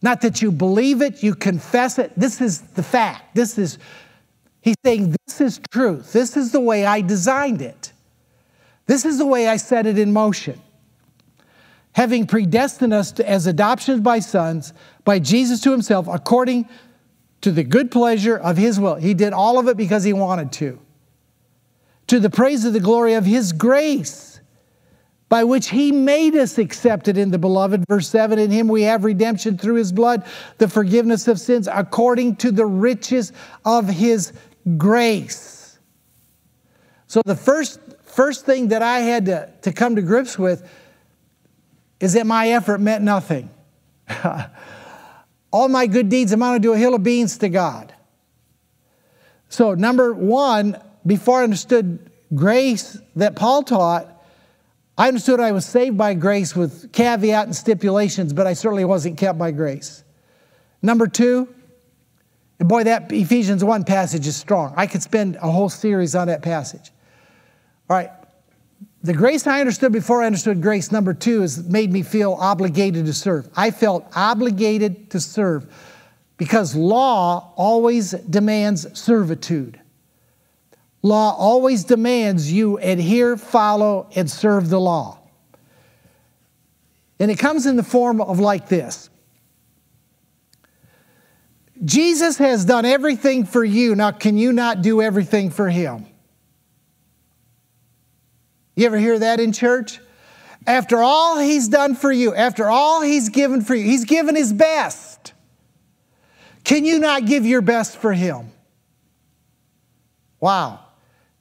Not 0.00 0.22
that 0.22 0.42
you 0.42 0.50
believe 0.50 1.00
it, 1.00 1.22
you 1.22 1.34
confess 1.34 1.98
it. 1.98 2.12
This 2.16 2.40
is 2.40 2.60
the 2.60 2.82
fact. 2.82 3.34
This 3.36 3.56
is, 3.56 3.78
he's 4.60 4.74
saying, 4.84 5.14
this 5.26 5.40
is 5.40 5.60
truth. 5.70 6.12
This 6.12 6.36
is 6.36 6.50
the 6.50 6.60
way 6.60 6.84
I 6.84 7.02
designed 7.02 7.62
it. 7.62 7.92
This 8.86 9.04
is 9.04 9.18
the 9.18 9.26
way 9.26 9.46
I 9.46 9.58
set 9.58 9.86
it 9.86 9.98
in 9.98 10.12
motion. 10.12 10.60
Having 11.92 12.26
predestined 12.26 12.92
us 12.92 13.12
to, 13.12 13.28
as 13.28 13.46
adoption 13.46 14.02
by 14.02 14.18
sons 14.18 14.72
by 15.04 15.18
Jesus 15.18 15.60
to 15.60 15.70
himself, 15.70 16.08
according 16.08 16.68
to 17.42 17.52
the 17.52 17.62
good 17.62 17.90
pleasure 17.90 18.36
of 18.36 18.56
his 18.56 18.80
will. 18.80 18.94
He 18.94 19.14
did 19.14 19.32
all 19.32 19.58
of 19.58 19.68
it 19.68 19.76
because 19.76 20.04
he 20.04 20.12
wanted 20.12 20.52
to. 20.52 20.80
To 22.06 22.18
the 22.18 22.30
praise 22.30 22.64
of 22.64 22.72
the 22.72 22.80
glory 22.80 23.14
of 23.14 23.24
his 23.24 23.52
grace 23.52 24.31
by 25.32 25.44
which 25.44 25.70
he 25.70 25.92
made 25.92 26.36
us 26.36 26.58
accepted 26.58 27.16
in 27.16 27.30
the 27.30 27.38
beloved. 27.38 27.86
Verse 27.88 28.06
7 28.06 28.38
In 28.38 28.50
him 28.50 28.68
we 28.68 28.82
have 28.82 29.02
redemption 29.02 29.56
through 29.56 29.76
his 29.76 29.90
blood, 29.90 30.26
the 30.58 30.68
forgiveness 30.68 31.26
of 31.26 31.40
sins, 31.40 31.66
according 31.72 32.36
to 32.36 32.50
the 32.50 32.66
riches 32.66 33.32
of 33.64 33.88
his 33.88 34.34
grace. 34.76 35.78
So, 37.06 37.22
the 37.24 37.34
first, 37.34 37.80
first 38.02 38.44
thing 38.44 38.68
that 38.68 38.82
I 38.82 38.98
had 38.98 39.24
to, 39.24 39.48
to 39.62 39.72
come 39.72 39.96
to 39.96 40.02
grips 40.02 40.38
with 40.38 40.68
is 41.98 42.12
that 42.12 42.26
my 42.26 42.50
effort 42.50 42.82
meant 42.82 43.02
nothing. 43.02 43.48
All 45.50 45.68
my 45.68 45.86
good 45.86 46.10
deeds 46.10 46.32
amounted 46.32 46.62
to 46.64 46.72
a 46.74 46.76
hill 46.76 46.94
of 46.94 47.02
beans 47.02 47.38
to 47.38 47.48
God. 47.48 47.94
So, 49.48 49.72
number 49.72 50.12
one, 50.12 50.76
before 51.06 51.40
I 51.40 51.44
understood 51.44 52.10
grace 52.34 52.98
that 53.16 53.34
Paul 53.34 53.62
taught, 53.62 54.11
I 54.96 55.08
understood 55.08 55.40
I 55.40 55.52
was 55.52 55.64
saved 55.64 55.96
by 55.96 56.14
grace 56.14 56.54
with 56.54 56.92
caveat 56.92 57.46
and 57.46 57.56
stipulations, 57.56 58.32
but 58.32 58.46
I 58.46 58.52
certainly 58.52 58.84
wasn't 58.84 59.16
kept 59.18 59.38
by 59.38 59.50
grace. 59.50 60.04
Number 60.82 61.06
two, 61.06 61.48
and 62.58 62.68
boy, 62.68 62.84
that 62.84 63.10
Ephesians 63.10 63.64
1 63.64 63.84
passage 63.84 64.26
is 64.26 64.36
strong. 64.36 64.74
I 64.76 64.86
could 64.86 65.02
spend 65.02 65.36
a 65.36 65.50
whole 65.50 65.68
series 65.68 66.14
on 66.14 66.28
that 66.28 66.42
passage. 66.42 66.90
All 67.88 67.96
right, 67.96 68.10
the 69.02 69.14
grace 69.14 69.46
I 69.46 69.58
understood 69.58 69.92
before 69.92 70.22
I 70.22 70.26
understood 70.26 70.62
grace, 70.62 70.92
number 70.92 71.12
two, 71.12 71.40
has 71.40 71.66
made 71.66 71.92
me 71.92 72.02
feel 72.02 72.34
obligated 72.34 73.06
to 73.06 73.12
serve. 73.12 73.48
I 73.56 73.72
felt 73.72 74.06
obligated 74.14 75.10
to 75.10 75.20
serve 75.20 75.66
because 76.36 76.76
law 76.76 77.52
always 77.56 78.12
demands 78.12 78.86
servitude. 78.98 79.80
Law 81.02 81.34
always 81.36 81.84
demands 81.84 82.52
you 82.52 82.78
adhere, 82.78 83.36
follow, 83.36 84.08
and 84.14 84.30
serve 84.30 84.70
the 84.70 84.80
law. 84.80 85.18
And 87.18 87.30
it 87.30 87.38
comes 87.38 87.66
in 87.66 87.76
the 87.76 87.82
form 87.82 88.20
of 88.20 88.38
like 88.38 88.68
this 88.68 89.10
Jesus 91.84 92.38
has 92.38 92.64
done 92.64 92.84
everything 92.84 93.44
for 93.44 93.64
you. 93.64 93.94
Now, 93.94 94.12
can 94.12 94.38
you 94.38 94.52
not 94.52 94.82
do 94.82 95.02
everything 95.02 95.50
for 95.50 95.68
him? 95.68 96.06
You 98.76 98.86
ever 98.86 98.98
hear 98.98 99.18
that 99.18 99.40
in 99.40 99.52
church? 99.52 100.00
After 100.66 101.02
all 101.02 101.38
he's 101.38 101.66
done 101.68 101.96
for 101.96 102.12
you, 102.12 102.34
after 102.34 102.68
all 102.68 103.02
he's 103.02 103.28
given 103.28 103.62
for 103.62 103.74
you, 103.74 103.84
he's 103.84 104.04
given 104.04 104.36
his 104.36 104.52
best. 104.52 105.32
Can 106.62 106.84
you 106.84 107.00
not 107.00 107.26
give 107.26 107.44
your 107.44 107.60
best 107.60 107.96
for 107.96 108.12
him? 108.12 108.52
Wow. 110.38 110.81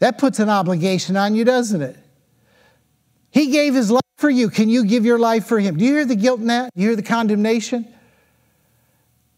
That 0.01 0.17
puts 0.17 0.39
an 0.39 0.49
obligation 0.49 1.15
on 1.15 1.35
you, 1.35 1.45
doesn't 1.45 1.79
it? 1.83 1.95
He 3.29 3.51
gave 3.51 3.75
his 3.75 3.91
life 3.91 4.01
for 4.17 4.31
you. 4.31 4.49
Can 4.49 4.67
you 4.67 4.83
give 4.83 5.05
your 5.05 5.19
life 5.19 5.45
for 5.45 5.59
him? 5.59 5.77
Do 5.77 5.85
you 5.85 5.93
hear 5.93 6.05
the 6.05 6.15
guilt 6.15 6.39
in 6.39 6.47
that? 6.47 6.71
Do 6.75 6.81
you 6.81 6.89
hear 6.89 6.95
the 6.95 7.03
condemnation? 7.03 7.87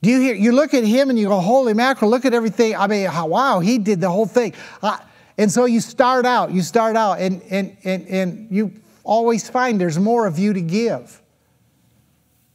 Do 0.02 0.10
you 0.10 0.22
hear? 0.22 0.36
You 0.36 0.54
look 0.54 0.74
at 0.74 0.86
him 0.86 1.10
and 1.10 1.20
you 1.20 1.28
go, 1.28 1.42
"Holy 1.42 1.74
mackerel! 1.74 2.10
Look 2.10 2.24
at 2.24 2.34
everything." 2.34 2.78
I 2.78 2.88
mean, 2.88 3.10
wow, 3.14 3.60
he 3.60 3.78
did 3.78 4.00
the 4.00 4.10
whole 4.10 4.26
thing. 4.26 4.54
Uh, 4.82 5.00
and 5.38 5.52
so 5.52 5.66
you 5.66 5.82
start 5.82 6.26
out, 6.26 6.52
you 6.52 6.62
start 6.62 6.96
out, 6.96 7.20
and 7.20 7.42
and 7.50 7.76
and 7.84 8.08
and 8.08 8.48
you 8.50 8.72
always 9.04 9.50
find 9.50 9.82
there's 9.82 10.00
more 10.00 10.26
of 10.28 10.40
you 10.40 10.54
to 10.54 10.62
give. 10.62 11.22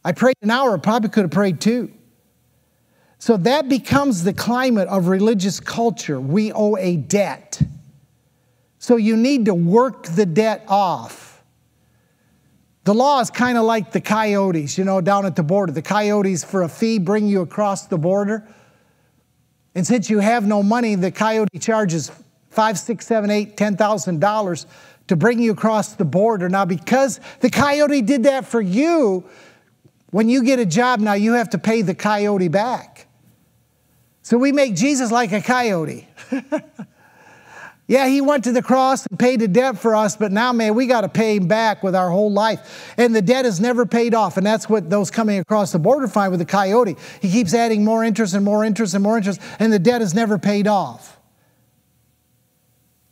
I 0.02 0.12
prayed 0.12 0.36
an 0.40 0.50
hour. 0.50 0.78
Probably 0.78 1.10
could 1.10 1.24
have 1.24 1.30
prayed 1.30 1.60
two. 1.60 1.92
So 3.18 3.36
that 3.36 3.68
becomes 3.68 4.24
the 4.24 4.32
climate 4.32 4.88
of 4.88 5.08
religious 5.08 5.60
culture. 5.60 6.18
We 6.18 6.52
owe 6.52 6.78
a 6.78 6.96
debt. 6.96 7.60
So 8.78 8.96
you 8.96 9.16
need 9.16 9.46
to 9.46 9.54
work 9.54 10.04
the 10.04 10.26
debt 10.26 10.64
off. 10.68 11.42
The 12.84 12.94
law 12.94 13.20
is 13.20 13.30
kind 13.30 13.58
of 13.58 13.64
like 13.64 13.92
the 13.92 14.00
coyotes, 14.00 14.78
you 14.78 14.84
know, 14.84 15.00
down 15.00 15.26
at 15.26 15.36
the 15.36 15.42
border. 15.42 15.72
The 15.72 15.82
coyotes, 15.82 16.42
for 16.42 16.62
a 16.62 16.68
fee, 16.68 16.98
bring 16.98 17.26
you 17.26 17.42
across 17.42 17.86
the 17.86 17.98
border. 17.98 18.48
And 19.74 19.86
since 19.86 20.08
you 20.08 20.20
have 20.20 20.46
no 20.46 20.62
money, 20.62 20.94
the 20.94 21.10
coyote 21.10 21.58
charges 21.58 22.10
five, 22.48 22.78
six, 22.78 23.06
seven, 23.06 23.30
eight, 23.30 23.56
ten 23.56 23.76
thousand 23.76 24.20
dollars 24.20 24.66
to 25.08 25.16
bring 25.16 25.38
you 25.38 25.52
across 25.52 25.94
the 25.94 26.04
border. 26.04 26.48
Now, 26.48 26.64
because 26.64 27.20
the 27.40 27.50
coyote 27.50 28.00
did 28.02 28.22
that 28.22 28.46
for 28.46 28.60
you, 28.60 29.24
when 30.10 30.28
you 30.28 30.42
get 30.42 30.58
a 30.58 30.66
job 30.66 31.00
now, 31.00 31.12
you 31.12 31.34
have 31.34 31.50
to 31.50 31.58
pay 31.58 31.82
the 31.82 31.94
coyote 31.94 32.48
back. 32.48 33.06
So 34.22 34.38
we 34.38 34.52
make 34.52 34.74
Jesus 34.74 35.10
like 35.10 35.32
a 35.32 35.40
coyote. 35.40 36.08
yeah, 37.88 38.06
he 38.06 38.20
went 38.20 38.44
to 38.44 38.52
the 38.52 38.60
cross 38.60 39.06
and 39.06 39.18
paid 39.18 39.40
a 39.40 39.48
debt 39.48 39.78
for 39.78 39.96
us, 39.96 40.14
but 40.14 40.30
now, 40.30 40.52
man, 40.52 40.74
we 40.74 40.86
got 40.86 41.00
to 41.00 41.08
pay 41.08 41.36
him 41.36 41.48
back 41.48 41.82
with 41.82 41.94
our 41.94 42.10
whole 42.10 42.30
life. 42.30 42.92
And 42.98 43.16
the 43.16 43.22
debt 43.22 43.46
is 43.46 43.60
never 43.60 43.86
paid 43.86 44.14
off. 44.14 44.36
And 44.36 44.46
that's 44.46 44.68
what 44.68 44.90
those 44.90 45.10
coming 45.10 45.38
across 45.38 45.72
the 45.72 45.78
border 45.78 46.06
find 46.06 46.30
with 46.30 46.38
the 46.38 46.46
coyote. 46.46 46.96
He 47.22 47.30
keeps 47.30 47.54
adding 47.54 47.86
more 47.86 48.04
interest 48.04 48.34
and 48.34 48.44
more 48.44 48.62
interest 48.62 48.92
and 48.92 49.02
more 49.02 49.16
interest, 49.16 49.40
and 49.58 49.72
the 49.72 49.78
debt 49.78 50.02
is 50.02 50.14
never 50.14 50.38
paid 50.38 50.66
off. 50.66 51.18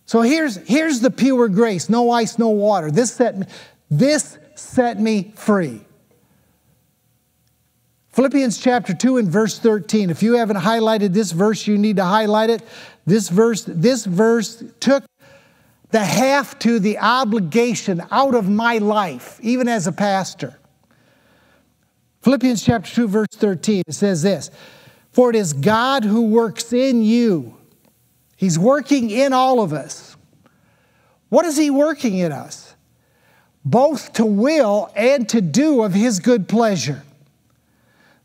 So 0.04 0.20
here's, 0.20 0.56
here's 0.68 1.00
the 1.00 1.10
pure 1.10 1.48
grace 1.48 1.88
no 1.88 2.10
ice, 2.10 2.38
no 2.38 2.50
water. 2.50 2.90
This 2.90 3.14
set 3.14 3.48
this 3.90 4.38
set 4.56 5.00
me 5.00 5.32
free. 5.36 5.80
Philippians 8.10 8.58
chapter 8.58 8.94
2 8.94 9.18
and 9.18 9.28
verse 9.28 9.58
13. 9.58 10.08
If 10.08 10.22
you 10.22 10.34
haven't 10.34 10.56
highlighted 10.56 11.12
this 11.12 11.32
verse, 11.32 11.66
you 11.66 11.76
need 11.76 11.96
to 11.96 12.04
highlight 12.04 12.50
it. 12.50 12.62
This 13.06 13.28
verse, 13.28 13.64
this 13.64 14.04
verse 14.04 14.62
took 14.80 15.04
the 15.90 16.04
have 16.04 16.58
to, 16.60 16.78
the 16.78 16.98
obligation 16.98 18.02
out 18.10 18.34
of 18.34 18.48
my 18.48 18.78
life, 18.78 19.38
even 19.42 19.68
as 19.68 19.86
a 19.86 19.92
pastor. 19.92 20.58
Philippians 22.22 22.64
chapter 22.64 22.92
2, 22.92 23.08
verse 23.08 23.28
13, 23.32 23.84
it 23.86 23.92
says 23.92 24.22
this 24.22 24.50
For 25.12 25.30
it 25.30 25.36
is 25.36 25.52
God 25.52 26.04
who 26.04 26.26
works 26.26 26.72
in 26.72 27.02
you. 27.02 27.56
He's 28.36 28.58
working 28.58 29.10
in 29.10 29.32
all 29.32 29.60
of 29.60 29.72
us. 29.72 30.16
What 31.28 31.46
is 31.46 31.56
He 31.56 31.70
working 31.70 32.18
in 32.18 32.32
us? 32.32 32.74
Both 33.64 34.14
to 34.14 34.26
will 34.26 34.90
and 34.94 35.28
to 35.28 35.40
do 35.40 35.82
of 35.82 35.94
His 35.94 36.18
good 36.18 36.48
pleasure. 36.48 37.02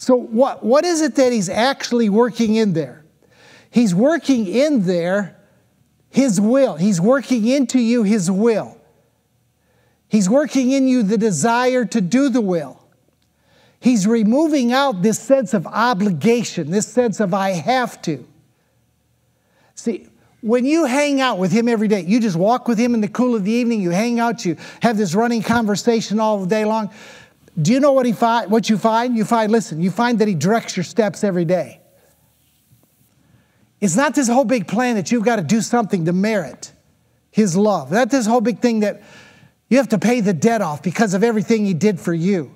So, 0.02 0.15
what, 0.15 0.63
what 0.63 0.84
is 0.84 1.02
it 1.02 1.13
that 1.17 1.32
he's 1.32 1.48
actually 1.48 2.10
working 2.10 2.56
in 2.56 2.74
there? 2.74 3.01
He's 3.72 3.96
working 3.96 4.46
in 4.46 4.86
there 4.86 5.38
his 6.10 6.40
will. 6.40 6.76
He's 6.76 7.02
working 7.02 7.48
into 7.48 7.80
you 7.80 8.04
his 8.04 8.30
will. 8.30 8.78
He's 10.08 10.30
working 10.30 10.72
in 10.72 10.88
you 10.88 11.04
the 11.04 11.18
desire 11.18 11.86
to 11.86 12.02
do 12.02 12.30
the 12.30 12.42
will. 12.42 12.78
He's 13.80 14.06
removing 14.06 14.74
out 14.74 15.02
this 15.02 15.18
sense 15.18 15.54
of 15.54 15.66
obligation, 15.66 16.70
this 16.70 16.86
sense 16.86 17.20
of 17.20 17.34
I 17.34 17.52
have 17.52 18.02
to. 18.04 18.28
See, 19.74 20.08
when 20.42 20.66
you 20.66 20.86
hang 20.86 21.22
out 21.22 21.40
with 21.40 21.52
him 21.52 21.70
every 21.70 21.88
day, 21.88 22.02
you 22.02 22.20
just 22.20 22.36
walk 22.36 22.68
with 22.68 22.78
him 22.78 22.94
in 22.94 23.02
the 23.02 23.08
cool 23.08 23.36
of 23.36 23.46
the 23.46 23.52
evening, 23.52 23.82
you 23.82 23.92
hang 23.92 24.20
out, 24.20 24.44
you 24.44 24.58
have 24.82 24.98
this 24.98 25.16
running 25.16 25.42
conversation 25.42 26.20
all 26.20 26.46
day 26.46 26.66
long 26.66 26.92
do 27.60 27.74
you 27.74 27.80
know 27.80 27.92
what, 27.92 28.06
he 28.06 28.14
find, 28.14 28.50
what 28.50 28.70
you 28.70 28.78
find? 28.78 29.16
You 29.16 29.26
find, 29.26 29.52
listen, 29.52 29.82
you 29.82 29.92
find 29.92 30.20
that 30.20 30.28
he 30.28 30.36
directs 30.36 30.78
your 30.78 30.84
steps 30.84 31.24
every 31.24 31.46
day. 31.46 31.81
It's 33.82 33.96
not 33.96 34.13
this 34.13 34.28
whole 34.28 34.46
big 34.46 34.67
plan 34.67 34.96
that 34.96 35.12
you've 35.12 35.26
got 35.26 35.38
to 35.38 35.41
do 35.41 35.60
something 35.60 36.06
to 36.06 36.13
merit 36.13 36.72
his 37.32 37.58
love. 37.58 37.91
Not 37.91 38.12
this 38.12 38.28
whole 38.28 38.41
big 38.41 38.60
thing 38.60 38.82
that 38.82 39.02
you 39.70 39.78
have 39.78 39.89
to 39.89 39.98
pay 39.98 40.22
the 40.22 40.34
debt 40.34 40.62
off 40.62 40.84
because 40.84 41.13
of 41.13 41.24
everything 41.24 41.65
he 41.65 41.74
did 41.74 42.00
for 42.00 42.13
you. 42.13 42.52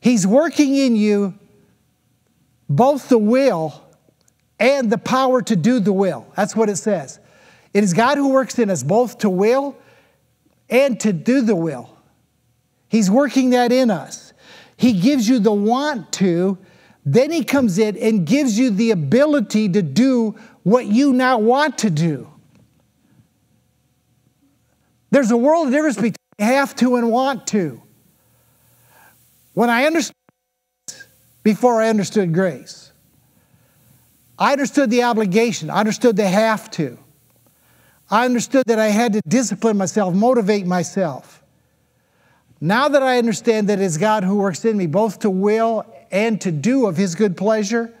He's 0.00 0.26
working 0.26 0.74
in 0.74 0.96
you 0.96 1.34
both 2.68 3.08
the 3.08 3.18
will 3.18 3.82
and 4.58 4.90
the 4.90 4.98
power 4.98 5.42
to 5.42 5.56
do 5.56 5.80
the 5.80 5.92
will. 5.92 6.26
That's 6.36 6.56
what 6.56 6.68
it 6.68 6.76
says. 6.76 7.18
It 7.74 7.84
is 7.84 7.92
God 7.92 8.16
who 8.16 8.28
works 8.28 8.58
in 8.58 8.70
us 8.70 8.82
both 8.82 9.18
to 9.18 9.30
will 9.30 9.76
and 10.70 10.98
to 11.00 11.12
do 11.12 11.42
the 11.42 11.56
will. 11.56 11.90
He's 12.88 13.10
working 13.10 13.50
that 13.50 13.72
in 13.72 13.90
us. 13.90 14.32
He 14.76 14.92
gives 14.92 15.28
you 15.28 15.38
the 15.38 15.52
want 15.52 16.12
to, 16.12 16.56
then 17.04 17.30
He 17.30 17.44
comes 17.44 17.78
in 17.78 17.96
and 17.96 18.26
gives 18.26 18.58
you 18.58 18.70
the 18.70 18.90
ability 18.90 19.68
to 19.70 19.82
do 19.82 20.36
what 20.62 20.86
you 20.86 21.12
now 21.12 21.38
want 21.38 21.78
to 21.78 21.90
do. 21.90 22.30
There's 25.10 25.30
a 25.30 25.36
world 25.36 25.68
of 25.68 25.72
difference 25.72 25.96
between 25.96 26.14
have 26.38 26.74
to 26.76 26.96
and 26.96 27.10
want 27.10 27.46
to. 27.48 27.80
When 29.52 29.70
I 29.70 29.84
understood 29.84 30.16
before 31.42 31.80
I 31.80 31.88
understood 31.88 32.34
grace, 32.34 32.90
I 34.38 34.52
understood 34.52 34.90
the 34.90 35.04
obligation, 35.04 35.70
I 35.70 35.78
understood 35.78 36.16
the 36.16 36.26
have 36.26 36.70
to. 36.72 36.98
I 38.10 38.24
understood 38.24 38.64
that 38.66 38.78
I 38.78 38.88
had 38.88 39.12
to 39.14 39.20
discipline 39.26 39.76
myself, 39.76 40.14
motivate 40.14 40.66
myself. 40.66 41.42
Now 42.60 42.88
that 42.88 43.02
I 43.02 43.18
understand 43.18 43.68
that 43.68 43.80
it's 43.80 43.96
God 43.96 44.24
who 44.24 44.36
works 44.36 44.64
in 44.64 44.76
me, 44.76 44.86
both 44.86 45.20
to 45.20 45.30
will 45.30 45.86
and 46.14 46.40
to 46.40 46.52
do 46.52 46.86
of 46.86 46.96
His 46.96 47.16
good 47.16 47.36
pleasure, 47.36 47.92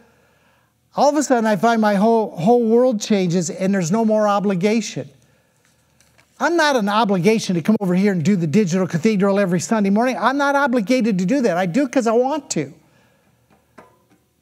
all 0.96 1.10
of 1.10 1.16
a 1.16 1.22
sudden 1.22 1.46
I 1.46 1.56
find 1.56 1.80
my 1.80 1.96
whole, 1.96 2.30
whole 2.36 2.64
world 2.64 3.00
changes 3.00 3.50
and 3.50 3.74
there's 3.74 3.90
no 3.90 4.04
more 4.04 4.28
obligation. 4.28 5.10
I'm 6.38 6.56
not 6.56 6.76
an 6.76 6.88
obligation 6.88 7.56
to 7.56 7.62
come 7.62 7.76
over 7.80 7.94
here 7.94 8.12
and 8.12 8.24
do 8.24 8.36
the 8.36 8.46
digital 8.46 8.86
cathedral 8.86 9.40
every 9.40 9.60
Sunday 9.60 9.90
morning. 9.90 10.16
I'm 10.18 10.38
not 10.38 10.54
obligated 10.54 11.18
to 11.18 11.26
do 11.26 11.42
that. 11.42 11.56
I 11.56 11.66
do 11.66 11.86
because 11.86 12.06
I 12.06 12.12
want 12.12 12.50
to. 12.50 12.72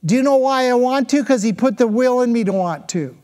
Do 0.05 0.17
you 0.17 0.23
know 0.23 0.37
why 0.37 0.69
I 0.69 0.75
want 0.75 1.09
to? 1.11 1.23
Because 1.23 1.43
He 1.43 1.53
put 1.53 1.79
the 1.79 1.89
will 1.89 2.21
in 2.21 2.33
me 2.33 2.45
to 2.45 2.53
want 2.53 2.89
to. 2.91 3.17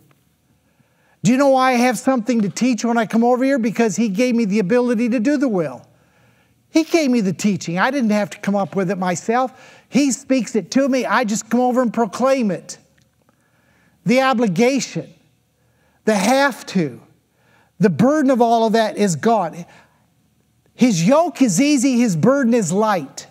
Do 1.23 1.33
you 1.33 1.37
know 1.37 1.49
why 1.49 1.73
I 1.73 1.75
have 1.75 1.99
something 1.99 2.41
to 2.43 2.49
teach 2.49 2.85
when 2.85 2.97
I 2.97 3.05
come 3.05 3.25
over 3.25 3.45
here? 3.45 3.59
Because 3.59 3.97
He 3.97 4.09
gave 4.09 4.35
me 4.35 4.47
the 4.47 4.61
ability 4.61 5.11
to 5.11 5.21
do 5.21 5.37
the 5.37 5.49
will. 5.49 5.88
He 6.71 6.85
gave 6.85 7.11
me 7.11 7.21
the 7.21 7.33
teaching. 7.33 7.79
I 7.79 7.91
didn't 7.91 8.11
have 8.11 8.31
to 8.31 8.39
come 8.39 8.55
up 8.55 8.77
with 8.77 8.91
it 8.91 8.99
myself. 8.99 9.79
He 9.89 10.13
speaks 10.13 10.55
it 10.55 10.71
to 10.73 10.89
me. 10.89 11.07
I 11.07 11.25
just 11.25 11.49
come 11.49 11.61
over 11.61 11.81
and 11.81 11.93
proclaim 11.93 12.51
it. 12.51 12.79
The 14.05 14.23
obligation, 14.23 15.13
the 16.05 16.15
have 16.15 16.65
to, 16.67 17.01
the 17.79 17.91
burden 17.91 18.31
of 18.31 18.41
all 18.41 18.67
of 18.67 18.73
that 18.73 18.97
is 18.97 19.17
gone. 19.17 19.65
His 20.75 21.07
yoke 21.07 21.43
is 21.43 21.61
easy, 21.61 21.99
his 21.99 22.17
burden 22.17 22.55
is 22.55 22.73
light. 22.73 23.27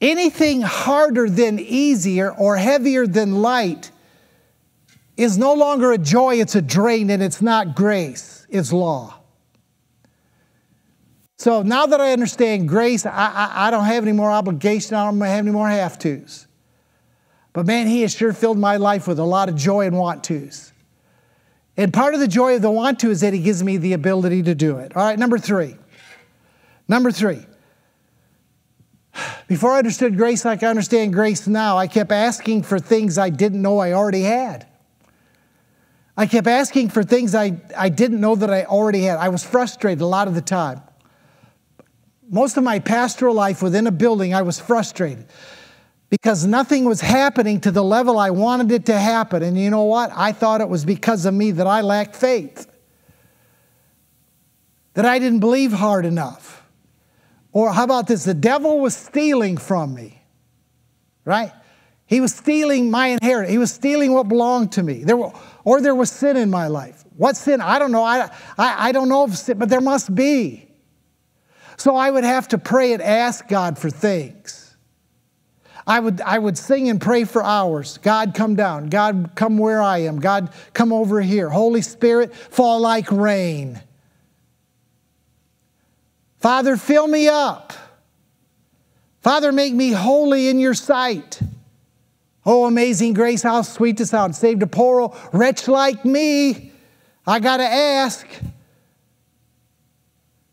Anything 0.00 0.62
harder 0.62 1.28
than 1.28 1.58
easier 1.58 2.32
or 2.32 2.56
heavier 2.56 3.06
than 3.06 3.42
light 3.42 3.90
is 5.16 5.36
no 5.36 5.52
longer 5.52 5.92
a 5.92 5.98
joy, 5.98 6.36
it's 6.36 6.54
a 6.54 6.62
drain, 6.62 7.10
and 7.10 7.22
it's 7.22 7.42
not 7.42 7.74
grace, 7.74 8.46
it's 8.48 8.72
law. 8.72 9.19
So 11.40 11.62
now 11.62 11.86
that 11.86 12.02
I 12.02 12.12
understand 12.12 12.68
grace, 12.68 13.06
I, 13.06 13.12
I, 13.12 13.68
I 13.68 13.70
don't 13.70 13.86
have 13.86 14.04
any 14.04 14.12
more 14.12 14.30
obligation, 14.30 14.94
I 14.94 15.06
don't 15.06 15.18
have 15.22 15.38
any 15.38 15.50
more 15.50 15.70
have 15.70 15.98
tos. 15.98 16.46
But 17.54 17.64
man, 17.64 17.86
He 17.86 18.02
has 18.02 18.14
sure 18.14 18.34
filled 18.34 18.58
my 18.58 18.76
life 18.76 19.08
with 19.08 19.18
a 19.18 19.24
lot 19.24 19.48
of 19.48 19.56
joy 19.56 19.86
and 19.86 19.96
want 19.96 20.22
tos. 20.22 20.70
And 21.78 21.94
part 21.94 22.12
of 22.12 22.20
the 22.20 22.28
joy 22.28 22.56
of 22.56 22.62
the 22.62 22.70
want 22.70 22.98
to 23.00 23.10
is 23.10 23.22
that 23.22 23.32
He 23.32 23.40
gives 23.40 23.62
me 23.62 23.78
the 23.78 23.94
ability 23.94 24.42
to 24.42 24.54
do 24.54 24.76
it. 24.76 24.94
All 24.94 25.02
right, 25.02 25.18
number 25.18 25.38
three. 25.38 25.76
Number 26.88 27.10
three. 27.10 27.46
Before 29.48 29.72
I 29.72 29.78
understood 29.78 30.18
grace 30.18 30.44
like 30.44 30.62
I 30.62 30.66
understand 30.66 31.14
grace 31.14 31.46
now, 31.46 31.78
I 31.78 31.86
kept 31.86 32.12
asking 32.12 32.64
for 32.64 32.78
things 32.78 33.16
I 33.16 33.30
didn't 33.30 33.62
know 33.62 33.78
I 33.78 33.94
already 33.94 34.24
had. 34.24 34.66
I 36.18 36.26
kept 36.26 36.46
asking 36.46 36.90
for 36.90 37.02
things 37.02 37.34
I, 37.34 37.62
I 37.74 37.88
didn't 37.88 38.20
know 38.20 38.34
that 38.34 38.50
I 38.50 38.64
already 38.64 39.04
had. 39.04 39.16
I 39.16 39.30
was 39.30 39.42
frustrated 39.42 40.02
a 40.02 40.06
lot 40.06 40.28
of 40.28 40.34
the 40.34 40.42
time 40.42 40.82
most 42.30 42.56
of 42.56 42.64
my 42.64 42.78
pastoral 42.78 43.34
life 43.34 43.62
within 43.62 43.86
a 43.86 43.90
building, 43.90 44.32
I 44.32 44.42
was 44.42 44.60
frustrated 44.60 45.26
because 46.10 46.46
nothing 46.46 46.84
was 46.84 47.00
happening 47.00 47.60
to 47.62 47.70
the 47.70 47.82
level 47.82 48.18
I 48.18 48.30
wanted 48.30 48.70
it 48.70 48.86
to 48.86 48.98
happen. 48.98 49.42
And 49.42 49.58
you 49.58 49.70
know 49.70 49.84
what? 49.84 50.10
I 50.14 50.32
thought 50.32 50.60
it 50.60 50.68
was 50.68 50.84
because 50.84 51.26
of 51.26 51.34
me 51.34 51.50
that 51.52 51.66
I 51.66 51.80
lacked 51.80 52.14
faith, 52.14 52.70
that 54.94 55.04
I 55.04 55.18
didn't 55.18 55.40
believe 55.40 55.72
hard 55.72 56.06
enough. 56.06 56.62
Or 57.52 57.72
how 57.72 57.82
about 57.84 58.06
this? 58.06 58.24
The 58.24 58.34
devil 58.34 58.78
was 58.78 58.96
stealing 58.96 59.56
from 59.56 59.94
me, 59.94 60.22
right? 61.24 61.52
He 62.06 62.20
was 62.20 62.32
stealing 62.32 62.90
my 62.90 63.08
inheritance. 63.08 63.50
He 63.50 63.58
was 63.58 63.72
stealing 63.72 64.12
what 64.12 64.28
belonged 64.28 64.72
to 64.72 64.84
me. 64.84 65.02
There 65.02 65.16
were, 65.16 65.32
or 65.64 65.80
there 65.80 65.94
was 65.94 66.10
sin 66.10 66.36
in 66.36 66.50
my 66.50 66.68
life. 66.68 67.04
What 67.16 67.36
sin? 67.36 67.60
I 67.60 67.80
don't 67.80 67.92
know. 67.92 68.04
I, 68.04 68.30
I, 68.56 68.88
I 68.88 68.92
don't 68.92 69.08
know 69.08 69.24
if 69.24 69.36
sin, 69.36 69.58
but 69.58 69.68
there 69.68 69.80
must 69.80 70.14
be. 70.14 70.69
So 71.80 71.96
I 71.96 72.10
would 72.10 72.24
have 72.24 72.46
to 72.48 72.58
pray 72.58 72.92
and 72.92 73.00
ask 73.00 73.48
God 73.48 73.78
for 73.78 73.88
things. 73.88 74.76
I 75.86 75.98
would, 75.98 76.20
I 76.20 76.38
would 76.38 76.58
sing 76.58 76.90
and 76.90 77.00
pray 77.00 77.24
for 77.24 77.42
hours. 77.42 77.96
God, 77.96 78.34
come 78.34 78.54
down. 78.54 78.90
God, 78.90 79.30
come 79.34 79.56
where 79.56 79.80
I 79.80 80.00
am. 80.00 80.20
God, 80.20 80.52
come 80.74 80.92
over 80.92 81.22
here. 81.22 81.48
Holy 81.48 81.80
Spirit, 81.80 82.34
fall 82.34 82.80
like 82.80 83.10
rain. 83.10 83.80
Father, 86.36 86.76
fill 86.76 87.08
me 87.08 87.28
up. 87.28 87.72
Father, 89.22 89.50
make 89.50 89.72
me 89.72 89.92
holy 89.92 90.48
in 90.48 90.58
your 90.58 90.74
sight. 90.74 91.40
Oh, 92.44 92.66
amazing 92.66 93.14
grace, 93.14 93.42
how 93.42 93.62
sweet 93.62 93.96
the 93.96 94.04
sound. 94.04 94.36
Saved 94.36 94.62
a 94.62 94.66
poor 94.66 95.16
wretch 95.32 95.66
like 95.66 96.04
me. 96.04 96.72
I 97.26 97.40
got 97.40 97.56
to 97.56 97.64
ask. 97.64 98.26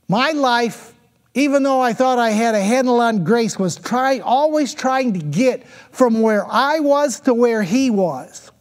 My 0.08 0.32
life, 0.32 0.94
even 1.38 1.62
though 1.62 1.80
I 1.80 1.94
thought 1.94 2.18
I 2.18 2.32
had 2.32 2.56
a 2.56 2.62
handle 2.62 3.00
on 3.00 3.24
grace, 3.24 3.60
was 3.60 3.76
try, 3.76 4.18
always 4.20 4.74
trying 4.74 5.14
to 5.14 5.20
get 5.20 5.68
from 5.92 6.22
where 6.22 6.44
I 6.48 6.80
was 6.80 7.20
to 7.22 7.34
where 7.34 7.62
He 7.62 7.92
was. 7.92 8.52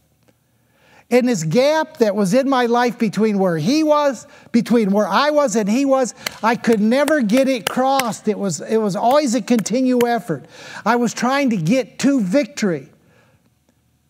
And 1.09 1.27
this 1.27 1.43
gap 1.43 1.97
that 1.97 2.15
was 2.15 2.35
in 2.35 2.47
my 2.47 2.67
life 2.67 2.99
between 2.99 3.39
where 3.39 3.57
He 3.57 3.81
was, 3.81 4.27
between 4.51 4.91
where 4.91 5.07
I 5.07 5.31
was 5.31 5.55
and 5.55 5.67
He 5.67 5.85
was, 5.85 6.13
I 6.43 6.55
could 6.55 6.79
never 6.79 7.21
get 7.21 7.47
it 7.47 7.67
crossed. 7.67 8.27
It 8.27 8.37
was, 8.37 8.61
it 8.61 8.77
was 8.77 8.95
always 8.95 9.33
a 9.33 9.41
continual 9.41 10.05
effort. 10.05 10.45
I 10.85 10.97
was 10.97 11.15
trying 11.15 11.49
to 11.49 11.57
get 11.57 11.97
to 11.99 12.21
victory. 12.21 12.89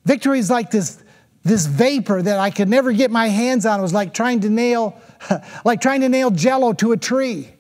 Victory 0.04 0.40
is 0.40 0.50
like 0.50 0.72
this, 0.72 1.02
this 1.46 1.68
vapor 1.68 2.22
that 2.22 2.38
I 2.38 2.50
could 2.50 2.68
never 2.68 2.92
get 2.92 3.12
my 3.12 3.28
hands 3.28 3.66
on. 3.66 3.80
It 3.80 3.84
was 3.84 3.94
like 3.94 4.14
trying 4.14 4.42
to 4.42 4.50
nail 4.50 5.00
like 5.64 5.80
trying 5.80 6.02
to 6.02 6.10
nail 6.10 6.32
jello 6.32 6.74
to 6.74 6.92
a 6.92 6.98
tree. 6.98 7.54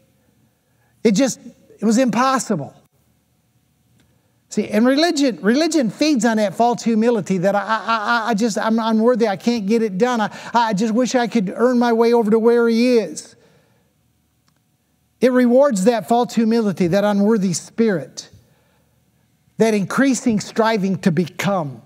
It 1.07 1.15
just, 1.15 1.39
it 1.79 1.85
was 1.85 1.97
impossible. 1.97 2.75
See, 4.49 4.67
and 4.67 4.85
religion, 4.85 5.39
religion 5.41 5.89
feeds 5.89 6.25
on 6.25 6.35
that 6.35 6.53
false 6.53 6.83
humility 6.83 7.37
that 7.37 7.55
I, 7.55 7.61
I, 7.61 8.23
I 8.31 8.33
just, 8.33 8.57
I'm 8.57 8.77
unworthy, 8.77 9.25
I 9.25 9.37
can't 9.37 9.67
get 9.67 9.81
it 9.81 9.97
done. 9.97 10.19
I, 10.19 10.37
I 10.53 10.73
just 10.73 10.93
wish 10.93 11.15
I 11.15 11.27
could 11.27 11.53
earn 11.55 11.79
my 11.79 11.93
way 11.93 12.11
over 12.11 12.29
to 12.29 12.37
where 12.37 12.67
he 12.67 12.97
is. 12.97 13.37
It 15.21 15.31
rewards 15.31 15.85
that 15.85 16.09
false 16.09 16.35
humility, 16.35 16.87
that 16.87 17.05
unworthy 17.05 17.53
spirit, 17.53 18.29
that 19.55 19.73
increasing 19.73 20.41
striving 20.41 20.97
to 20.99 21.11
become. 21.13 21.83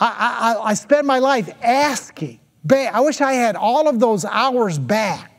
I, 0.00 0.56
I, 0.56 0.70
I 0.70 0.72
spend 0.72 1.06
my 1.06 1.18
life 1.18 1.54
asking, 1.62 2.40
I 2.72 3.00
wish 3.00 3.20
I 3.20 3.34
had 3.34 3.56
all 3.56 3.88
of 3.88 4.00
those 4.00 4.24
hours 4.24 4.78
back. 4.78 5.37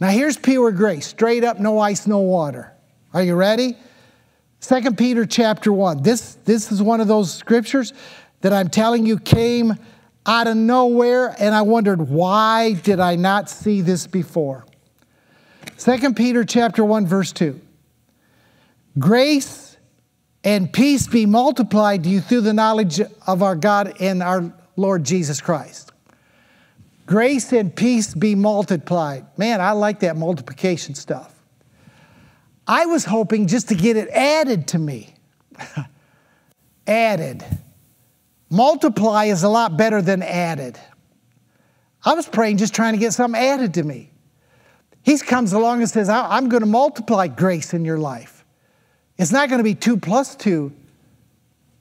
Now 0.00 0.08
here's 0.08 0.36
pure 0.36 0.72
grace, 0.72 1.06
straight 1.06 1.44
up, 1.44 1.60
no 1.60 1.78
ice, 1.78 2.06
no 2.06 2.18
water. 2.18 2.72
Are 3.12 3.22
you 3.22 3.34
ready? 3.34 3.76
Second 4.60 4.98
Peter 4.98 5.24
chapter 5.24 5.72
1. 5.72 6.02
This, 6.02 6.34
this 6.44 6.72
is 6.72 6.82
one 6.82 7.00
of 7.00 7.08
those 7.08 7.32
scriptures 7.32 7.92
that 8.40 8.52
I'm 8.52 8.68
telling 8.68 9.06
you 9.06 9.18
came 9.18 9.74
out 10.26 10.46
of 10.46 10.56
nowhere, 10.56 11.34
and 11.38 11.54
I 11.54 11.62
wondered, 11.62 12.08
why 12.08 12.72
did 12.72 12.98
I 12.98 13.16
not 13.16 13.50
see 13.50 13.82
this 13.82 14.06
before? 14.06 14.64
Second 15.76 16.16
Peter 16.16 16.44
chapter 16.44 16.84
1, 16.84 17.06
verse 17.06 17.32
2. 17.32 17.60
Grace 18.98 19.76
and 20.44 20.72
peace 20.72 21.06
be 21.06 21.26
multiplied 21.26 22.04
to 22.04 22.08
you 22.08 22.20
through 22.20 22.42
the 22.42 22.52
knowledge 22.52 23.00
of 23.26 23.42
our 23.42 23.56
God 23.56 23.94
and 24.00 24.22
our 24.22 24.52
Lord 24.76 25.04
Jesus 25.04 25.40
Christ. 25.40 25.92
Grace 27.06 27.52
and 27.52 27.74
peace 27.74 28.14
be 28.14 28.34
multiplied. 28.34 29.26
Man, 29.36 29.60
I 29.60 29.72
like 29.72 30.00
that 30.00 30.16
multiplication 30.16 30.94
stuff. 30.94 31.34
I 32.66 32.86
was 32.86 33.04
hoping 33.04 33.46
just 33.46 33.68
to 33.68 33.74
get 33.74 33.96
it 33.96 34.08
added 34.08 34.68
to 34.68 34.78
me. 34.78 35.14
added. 36.86 37.44
Multiply 38.50 39.26
is 39.26 39.42
a 39.42 39.48
lot 39.48 39.76
better 39.76 40.00
than 40.00 40.22
added. 40.22 40.78
I 42.04 42.14
was 42.14 42.26
praying 42.26 42.58
just 42.58 42.74
trying 42.74 42.94
to 42.94 42.98
get 42.98 43.12
something 43.12 43.40
added 43.40 43.74
to 43.74 43.82
me. 43.82 44.10
He 45.02 45.18
comes 45.18 45.52
along 45.52 45.80
and 45.80 45.90
says, 45.90 46.08
I'm 46.08 46.48
going 46.48 46.62
to 46.62 46.66
multiply 46.68 47.28
grace 47.28 47.74
in 47.74 47.84
your 47.84 47.98
life. 47.98 48.44
It's 49.18 49.30
not 49.30 49.50
going 49.50 49.58
to 49.58 49.64
be 49.64 49.74
two 49.74 49.98
plus 49.98 50.34
two, 50.34 50.72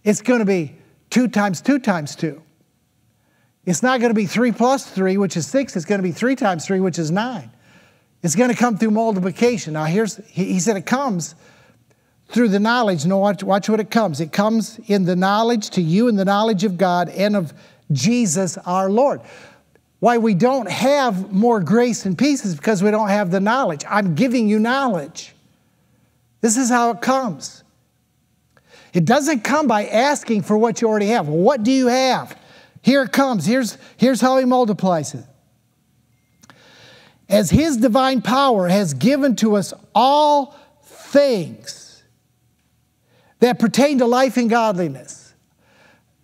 it's 0.04 0.22
going 0.22 0.40
to 0.40 0.46
be 0.46 0.76
two 1.10 1.30
times 1.30 1.62
two 1.62 1.80
times 1.80 2.16
two. 2.16 2.43
It's 3.66 3.82
not 3.82 4.00
going 4.00 4.10
to 4.10 4.16
be 4.16 4.26
three 4.26 4.52
plus 4.52 4.90
three, 4.90 5.18
which 5.18 5.38
is 5.38 5.48
six. 5.48 5.76
It's 5.76 5.86
going 5.86 6.00
to 6.00 6.04
be 6.04 6.12
three 6.12 6.36
times 6.36 6.66
three, 6.66 6.80
which 6.80 7.00
is 7.00 7.12
nine. 7.12 7.50
It's 8.22 8.36
going 8.36 8.50
to 8.50 8.56
come 8.56 8.78
through 8.78 8.92
multiplication. 8.92 9.74
Now, 9.74 9.86
here's, 9.86 10.18
he, 10.28 10.60
said 10.60 10.78
it 10.78 10.86
comes 10.86 11.36
through 12.30 12.50
the 12.50 12.60
knowledge. 12.60 13.06
No, 13.06 13.18
watch, 13.18 13.44
watch 13.44 13.70
what 13.70 13.80
it 13.80 13.92
comes. 13.92 14.22
It 14.22 14.32
comes 14.32 14.80
in 14.88 15.06
the 15.06 15.16
knowledge 15.16 15.70
to 15.72 15.82
you 15.82 16.08
in 16.08 16.16
the 16.16 16.26
knowledge 16.26 16.64
of 16.64 16.78
God 16.78 17.10
and 17.10 17.36
of 17.36 17.54
Jesus 17.92 18.58
our 18.60 18.90
Lord. 18.90 19.22
Why 20.00 20.18
we 20.18 20.34
don't 20.34 20.70
have 20.70 21.32
more 21.32 21.62
grace 21.62 22.06
and 22.06 22.18
peace 22.18 22.44
is 22.44 22.56
because 22.56 22.84
we 22.84 22.92
don't 22.92 23.10
have 23.10 23.32
the 23.32 23.40
knowledge. 23.40 23.84
I'm 23.88 24.16
giving 24.16 24.50
you 24.50 24.60
knowledge. 24.60 25.34
This 26.42 26.58
is 26.58 26.70
how 26.70 26.92
it 26.92 27.02
comes. 27.02 27.64
It 28.94 29.06
doesn't 29.06 29.46
come 29.46 29.68
by 29.68 29.86
asking 29.86 30.44
for 30.44 30.58
what 30.58 30.82
you 30.82 30.90
already 30.90 31.08
have. 31.08 31.28
Well, 31.28 31.38
what 31.38 31.64
do 31.64 31.72
you 31.72 31.88
have? 31.88 32.38
Here 32.84 33.04
it 33.04 33.14
comes. 33.14 33.46
Here's, 33.46 33.78
here's 33.96 34.20
how 34.20 34.38
he 34.38 34.46
multiplies 34.46 35.14
it. 35.16 35.24
As 37.30 37.50
his 37.50 37.78
divine 37.78 38.22
power 38.22 38.68
has 38.68 38.94
given 38.94 39.38
to 39.38 39.56
us 39.56 39.74
all 39.96 40.54
things 40.84 42.04
that 43.40 43.58
pertain 43.58 44.00
to 44.00 44.06
life 44.06 44.36
and 44.36 44.50
godliness. 44.50 45.34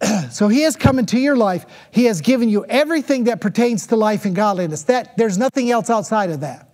so 0.32 0.50
he 0.50 0.64
has 0.64 0.76
come 0.76 1.00
into 1.00 1.18
your 1.18 1.38
life. 1.38 1.66
He 1.92 2.06
has 2.06 2.20
given 2.20 2.50
you 2.50 2.66
everything 2.66 3.24
that 3.24 3.40
pertains 3.40 3.88
to 3.88 3.96
life 3.96 4.26
and 4.26 4.36
godliness. 4.36 4.84
That 4.84 5.16
there's 5.16 5.38
nothing 5.38 5.72
else 5.72 5.90
outside 5.90 6.30
of 6.30 6.42
that. 6.42 6.70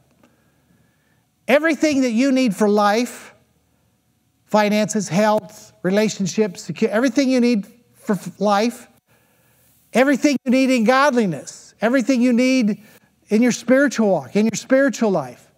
Everything 1.48 2.02
that 2.02 2.12
you 2.12 2.32
need 2.32 2.56
for 2.56 2.67
life, 2.67 3.36
finances, 4.45 5.10
health, 5.10 5.74
relationships, 5.84 6.71
everything 6.82 7.30
you 7.30 7.39
need 7.39 7.67
for 7.93 8.17
life 8.39 8.88
everything 9.95 10.38
you 10.45 10.51
need 10.51 10.69
in 10.69 10.84
godliness, 10.84 11.73
everything 11.81 12.21
you 12.21 12.34
need 12.34 12.84
in 13.29 13.41
your 13.41 13.51
spiritual 13.51 14.10
walk, 14.10 14.36
in 14.36 14.45
your 14.45 14.55
spiritual 14.55 15.10
life. 15.10 15.49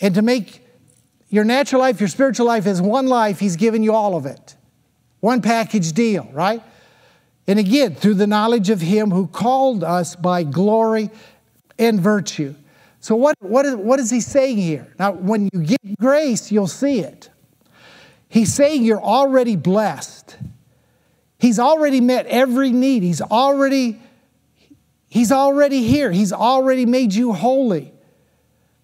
And 0.00 0.14
to 0.14 0.22
make 0.22 0.64
your 1.28 1.44
natural 1.44 1.80
life, 1.80 1.98
your 1.98 2.08
spiritual 2.08 2.46
life 2.46 2.66
as 2.66 2.80
one 2.80 3.08
life, 3.08 3.40
He's 3.40 3.56
given 3.56 3.82
you 3.82 3.92
all 3.92 4.14
of 4.14 4.26
it. 4.26 4.54
One 5.20 5.42
package 5.42 5.92
deal, 5.92 6.28
right? 6.32 6.62
And 7.46 7.58
again, 7.58 7.94
through 7.94 8.14
the 8.14 8.26
knowledge 8.26 8.70
of 8.70 8.80
Him 8.80 9.10
who 9.10 9.26
called 9.26 9.82
us 9.82 10.14
by 10.14 10.44
glory 10.44 11.10
and 11.78 12.00
virtue. 12.00 12.54
So, 13.00 13.16
what, 13.16 13.34
what, 13.40 13.66
is, 13.66 13.74
what 13.74 13.98
is 13.98 14.10
He 14.10 14.20
saying 14.20 14.58
here? 14.58 14.94
Now, 14.98 15.12
when 15.12 15.48
you 15.52 15.62
get 15.62 15.98
grace, 15.98 16.52
you'll 16.52 16.66
see 16.66 17.00
it. 17.00 17.30
He's 18.28 18.52
saying 18.52 18.84
you're 18.84 19.02
already 19.02 19.56
blessed. 19.56 20.36
He's 21.44 21.58
already 21.58 22.00
met 22.00 22.24
every 22.24 22.70
need. 22.70 23.02
He's 23.02 23.20
already 23.20 24.00
He's 25.10 25.30
already 25.30 25.82
here. 25.82 26.10
He's 26.10 26.32
already 26.32 26.86
made 26.86 27.12
you 27.12 27.34
holy. 27.34 27.92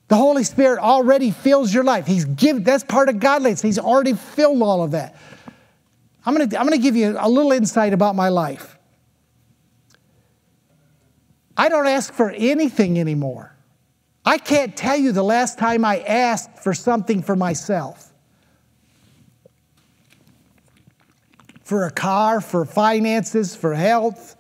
The 0.09 0.17
Holy 0.17 0.45
Spirit 0.45 0.79
already 0.79 1.31
fills 1.31 1.73
your 1.73 1.85
life. 1.85 2.07
He's 2.07 2.27
give, 2.27 2.63
that's 2.63 2.85
part 2.85 3.09
of 3.09 3.19
godliness. 3.19 3.63
He's 3.63 3.79
already 3.79 4.13
filled 4.13 4.61
all 4.61 4.83
of 4.83 4.91
that. 4.91 5.17
I'm 6.27 6.35
going 6.35 6.51
to 6.51 6.61
I'm 6.61 6.67
going 6.67 6.79
to 6.79 6.83
give 6.83 6.97
you 6.97 7.17
a 7.19 7.31
little 7.31 7.53
insight 7.53 7.95
about 7.95 8.15
my 8.15 8.29
life. 8.29 8.77
I 11.57 11.71
don't 11.71 11.87
ask 11.87 12.13
for 12.13 12.31
anything 12.31 13.01
anymore. 13.01 13.57
I 14.23 14.37
can't 14.37 14.77
tell 14.77 14.97
you 14.97 15.13
the 15.13 15.25
last 15.25 15.59
time 15.59 15.83
I 15.83 16.01
asked 16.01 16.59
for 16.59 16.75
something 16.75 17.23
for 17.23 17.37
myself. 17.37 18.10
For 21.71 21.85
a 21.85 21.91
car, 21.93 22.41
for 22.41 22.65
finances, 22.65 23.55
for 23.55 23.75
health. 23.75 24.35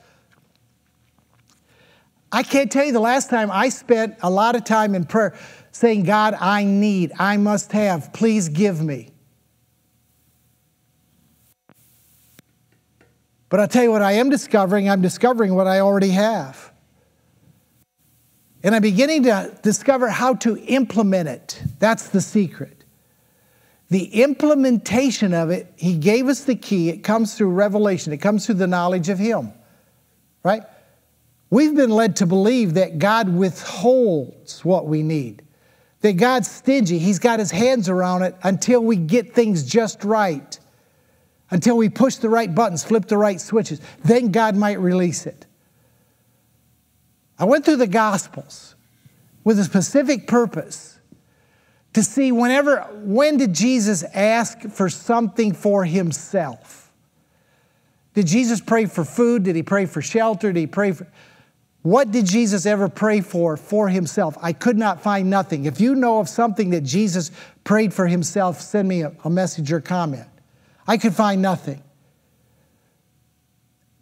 I 2.33 2.43
can't 2.43 2.73
tell 2.73 2.85
you 2.85 2.93
the 2.93 2.99
last 2.99 3.31
time 3.31 3.53
I 3.53 3.69
spent 3.69 4.17
a 4.21 4.29
lot 4.29 4.57
of 4.57 4.65
time 4.65 4.97
in 4.97 5.05
prayer 5.05 5.39
saying, 5.71 6.03
God, 6.03 6.35
I 6.41 6.65
need, 6.65 7.13
I 7.21 7.37
must 7.37 7.71
have, 7.71 8.13
please 8.13 8.49
give 8.49 8.83
me. 8.83 9.11
But 13.49 13.61
I'll 13.61 13.69
tell 13.69 13.85
you 13.85 13.93
what 13.93 14.03
I 14.03 14.15
am 14.15 14.29
discovering, 14.29 14.91
I'm 14.91 15.01
discovering 15.01 15.55
what 15.55 15.69
I 15.69 15.79
already 15.79 16.11
have. 16.11 16.73
And 18.65 18.75
I'm 18.75 18.83
beginning 18.83 19.23
to 19.23 19.57
discover 19.63 20.09
how 20.09 20.35
to 20.35 20.59
implement 20.59 21.29
it. 21.29 21.63
That's 21.79 22.09
the 22.09 22.21
secret. 22.21 22.80
The 23.91 24.23
implementation 24.23 25.35
of 25.35 25.51
it, 25.51 25.73
He 25.77 25.97
gave 25.97 26.29
us 26.29 26.45
the 26.45 26.55
key. 26.55 26.89
It 26.89 27.03
comes 27.03 27.35
through 27.35 27.51
revelation, 27.51 28.13
it 28.13 28.19
comes 28.19 28.47
through 28.47 28.57
the 28.57 28.67
knowledge 28.67 29.09
of 29.09 29.19
Him, 29.19 29.53
right? 30.45 30.63
We've 31.51 31.75
been 31.75 31.91
led 31.91 32.17
to 32.17 32.27
believe 32.27 32.75
that 32.75 33.01
God 33.01 33.29
withholds 33.29 34.65
what 34.65 34.87
we 34.87 35.03
need, 35.03 35.43
that 36.01 36.13
God's 36.13 36.49
stingy. 36.49 36.99
He's 37.01 37.19
got 37.19 37.41
His 37.41 37.51
hands 37.51 37.89
around 37.89 38.23
it 38.23 38.37
until 38.45 38.81
we 38.81 38.95
get 38.95 39.35
things 39.35 39.65
just 39.65 40.05
right, 40.05 40.59
until 41.51 41.77
we 41.77 41.89
push 41.89 42.17
the 42.17 42.29
right 42.29 42.55
buttons, 42.55 42.85
flip 42.85 43.07
the 43.07 43.19
right 43.19 43.41
switches. 43.41 43.81
Then 44.05 44.31
God 44.31 44.55
might 44.55 44.79
release 44.79 45.27
it. 45.27 45.47
I 47.37 47.45
went 47.45 47.65
through 47.65 47.77
the 47.77 47.89
Gospels 47.89 48.77
with 49.43 49.59
a 49.59 49.65
specific 49.65 50.29
purpose 50.29 50.90
to 51.93 52.03
see 52.03 52.33
whenever, 52.33 52.83
when 53.03 53.37
did 53.37 53.53
Jesus 53.53 54.05
ask 54.15 54.61
for 54.69 54.89
something 54.89 55.53
for 55.53 55.85
himself? 55.85 56.93
Did 58.15 58.27
Jesus 58.27 58.61
pray 58.61 58.87
for 58.87 59.05
food? 59.05 59.45
Did 59.45 59.57
he 59.57 59.63
pray 59.63 59.87
for 59.87 60.03
shelter? 60.03 60.53
Did 60.53 60.61
he 60.61 60.67
pray 60.67 60.93
for. 60.93 61.07
What 61.83 62.11
did 62.11 62.27
Jesus 62.27 62.67
ever 62.67 62.89
pray 62.89 63.21
for 63.23 63.57
for 63.57 63.89
himself? 63.89 64.37
I 64.43 64.53
could 64.53 64.77
not 64.77 65.01
find 65.01 65.31
nothing. 65.31 65.65
If 65.65 65.81
you 65.81 65.95
know 65.95 66.21
of 66.21 66.29
something 66.29 66.71
that 66.71 66.83
Jesus 66.83 67.31
prayed 67.65 67.95
for 67.95 68.07
himself, 68.07 68.61
send 68.61 68.87
me 68.89 69.03
a, 69.03 69.13
a 69.25 69.31
message 69.31 69.73
or 69.73 69.81
comment. 69.81 70.29
I 70.87 70.99
could 70.99 71.15
find 71.15 71.41
nothing. 71.41 71.83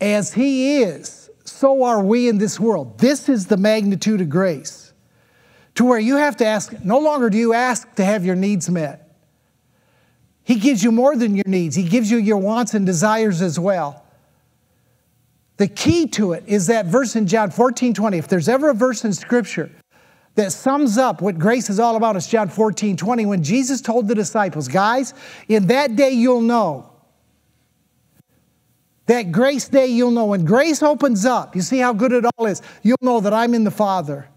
As 0.01 0.33
he 0.35 0.83
is, 0.83 1.31
so 1.45 1.85
are 1.85 2.03
we 2.03 2.29
in 2.29 2.39
this 2.39 2.59
world. 2.59 2.99
This 2.99 3.29
is 3.29 3.47
the 3.47 3.57
magnitude 3.57 4.21
of 4.21 4.29
grace. 4.29 4.88
To 5.79 5.85
where 5.85 6.01
you 6.01 6.17
have 6.17 6.37
to 6.39 6.45
ask, 6.45 6.73
no 6.85 6.99
longer 6.99 7.31
do 7.31 7.39
you 7.39 7.53
ask 7.53 7.95
to 7.95 8.05
have 8.05 8.25
your 8.25 8.35
needs 8.35 8.69
met. 8.69 9.15
He 10.43 10.57
gives 10.57 10.83
you 10.83 10.91
more 10.91 11.15
than 11.15 11.37
your 11.37 11.47
needs, 11.47 11.77
He 11.77 11.85
gives 11.85 12.11
you 12.11 12.19
your 12.19 12.39
wants 12.39 12.75
and 12.75 12.85
desires 12.85 13.41
as 13.41 13.61
well. 13.61 14.05
The 15.57 15.69
key 15.69 16.09
to 16.09 16.33
it 16.33 16.43
is 16.49 16.67
that 16.67 16.87
verse 16.87 17.15
in 17.15 17.29
John 17.29 17.53
14 17.53 17.95
20. 17.95 18.19
If 18.19 18.27
there's 18.27 18.49
ever 18.49 18.71
a 18.71 18.75
verse 18.75 19.05
in 19.05 19.13
Scripture 19.13 19.71
that 20.35 20.51
sums 20.51 20.99
up 20.99 21.23
what 21.23 21.39
grace 21.39 21.71
is 21.71 21.79
all 21.79 21.95
about, 21.95 22.17
it's 22.17 22.27
John 22.27 22.49
14 22.49 22.97
20. 22.97 23.27
When 23.27 23.45
Jesus 23.45 23.81
told 23.81 24.09
the 24.09 24.17
disciples, 24.17 24.67
guys, 24.67 25.15
in 25.47 25.69
that 25.69 25.95
day 25.95 26.11
you'll 26.11 26.41
know. 26.41 26.91
That 29.07 29.31
grace 29.31 29.69
day 29.69 29.87
you'll 29.87 30.11
know. 30.11 30.25
When 30.25 30.45
grace 30.45 30.83
opens 30.83 31.25
up, 31.25 31.55
you 31.55 31.63
see 31.63 31.79
how 31.79 31.93
good 31.93 32.11
it 32.11 32.25
all 32.37 32.47
is. 32.47 32.63
You'll 32.83 32.99
know 33.01 33.21
that 33.21 33.33
I'm 33.33 33.55
in 33.55 33.63
the 33.63 33.71
Father 33.71 34.29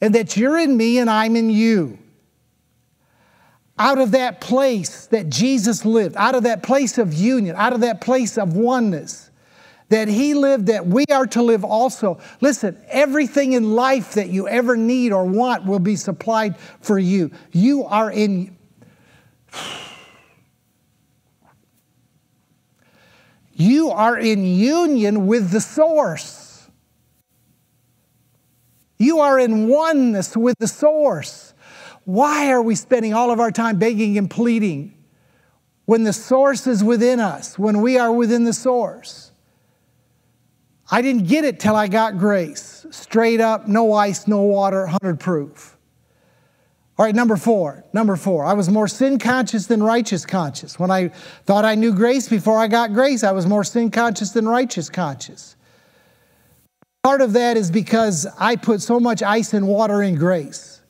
and 0.00 0.14
that 0.14 0.36
you're 0.36 0.58
in 0.58 0.76
me 0.76 0.98
and 0.98 1.08
I'm 1.08 1.36
in 1.36 1.50
you. 1.50 1.98
Out 3.78 3.98
of 3.98 4.12
that 4.12 4.40
place 4.40 5.06
that 5.06 5.28
Jesus 5.28 5.84
lived, 5.84 6.16
out 6.16 6.34
of 6.34 6.44
that 6.44 6.62
place 6.62 6.96
of 6.96 7.12
union, 7.12 7.56
out 7.56 7.72
of 7.72 7.80
that 7.80 8.00
place 8.00 8.38
of 8.38 8.56
oneness 8.56 9.30
that 9.88 10.08
he 10.08 10.34
lived, 10.34 10.66
that 10.66 10.86
we 10.86 11.04
are 11.12 11.26
to 11.26 11.42
live 11.42 11.64
also. 11.64 12.18
Listen, 12.40 12.76
everything 12.88 13.52
in 13.52 13.74
life 13.74 14.14
that 14.14 14.28
you 14.28 14.48
ever 14.48 14.76
need 14.76 15.12
or 15.12 15.24
want 15.24 15.64
will 15.64 15.78
be 15.78 15.94
supplied 15.96 16.58
for 16.80 16.98
you. 16.98 17.30
You 17.52 17.84
are 17.84 18.10
in. 18.10 18.56
You 23.52 23.90
are 23.90 24.18
in 24.18 24.44
union 24.44 25.26
with 25.26 25.50
the 25.50 25.60
source. 25.60 26.45
You 28.98 29.20
are 29.20 29.38
in 29.38 29.68
oneness 29.68 30.36
with 30.36 30.58
the 30.58 30.68
source. 30.68 31.54
Why 32.04 32.50
are 32.50 32.62
we 32.62 32.74
spending 32.74 33.14
all 33.14 33.30
of 33.30 33.40
our 33.40 33.50
time 33.50 33.78
begging 33.78 34.16
and 34.16 34.30
pleading 34.30 34.94
when 35.84 36.04
the 36.04 36.12
source 36.12 36.66
is 36.66 36.82
within 36.82 37.20
us, 37.20 37.58
when 37.58 37.80
we 37.80 37.98
are 37.98 38.12
within 38.12 38.44
the 38.44 38.52
source? 38.52 39.32
I 40.90 41.02
didn't 41.02 41.26
get 41.26 41.44
it 41.44 41.58
till 41.58 41.74
I 41.74 41.88
got 41.88 42.16
grace. 42.16 42.86
Straight 42.90 43.40
up, 43.40 43.66
no 43.66 43.92
ice, 43.92 44.28
no 44.28 44.42
water, 44.42 44.82
100 44.82 45.18
proof. 45.18 45.76
All 46.98 47.04
right, 47.04 47.14
number 47.14 47.36
four. 47.36 47.84
Number 47.92 48.16
four. 48.16 48.44
I 48.44 48.54
was 48.54 48.70
more 48.70 48.88
sin 48.88 49.18
conscious 49.18 49.66
than 49.66 49.82
righteous 49.82 50.24
conscious. 50.24 50.78
When 50.78 50.90
I 50.90 51.08
thought 51.44 51.64
I 51.64 51.74
knew 51.74 51.92
grace 51.92 52.28
before 52.28 52.58
I 52.58 52.68
got 52.68 52.94
grace, 52.94 53.22
I 53.22 53.32
was 53.32 53.46
more 53.46 53.64
sin 53.64 53.90
conscious 53.90 54.30
than 54.30 54.48
righteous 54.48 54.88
conscious. 54.88 55.55
Part 57.06 57.20
of 57.20 57.34
that 57.34 57.56
is 57.56 57.70
because 57.70 58.26
I 58.36 58.56
put 58.56 58.82
so 58.82 58.98
much 58.98 59.22
ice 59.22 59.54
and 59.54 59.68
water 59.68 60.02
in 60.02 60.16
grace. 60.16 60.80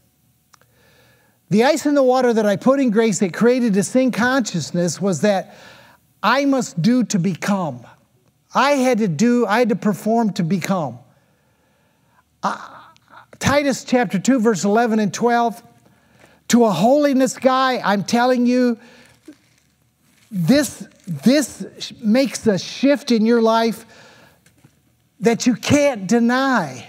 The 1.50 1.64
ice 1.64 1.84
and 1.84 1.94
the 1.94 2.02
water 2.02 2.32
that 2.32 2.46
I 2.46 2.56
put 2.56 2.80
in 2.80 2.88
grace 2.88 3.18
that 3.18 3.34
created 3.34 3.76
a 3.76 3.82
sin 3.82 4.12
consciousness 4.12 4.98
was 4.98 5.20
that 5.20 5.54
I 6.22 6.46
must 6.46 6.80
do 6.80 7.04
to 7.04 7.18
become. 7.18 7.86
I 8.54 8.70
had 8.70 8.96
to 8.96 9.08
do, 9.08 9.44
I 9.44 9.58
had 9.58 9.68
to 9.68 9.76
perform 9.76 10.32
to 10.32 10.42
become. 10.42 11.00
Uh, 12.42 12.66
Titus 13.38 13.84
chapter 13.84 14.18
2, 14.18 14.40
verse 14.40 14.64
11 14.64 15.00
and 15.00 15.12
12. 15.12 15.62
To 16.48 16.64
a 16.64 16.70
holiness 16.70 17.36
guy, 17.36 17.78
I'm 17.84 18.04
telling 18.04 18.46
you, 18.46 18.78
this, 20.30 20.88
this 21.06 21.92
makes 22.00 22.46
a 22.46 22.58
shift 22.58 23.10
in 23.10 23.26
your 23.26 23.42
life 23.42 23.84
that 25.20 25.46
you 25.46 25.54
can't 25.54 26.06
deny. 26.06 26.86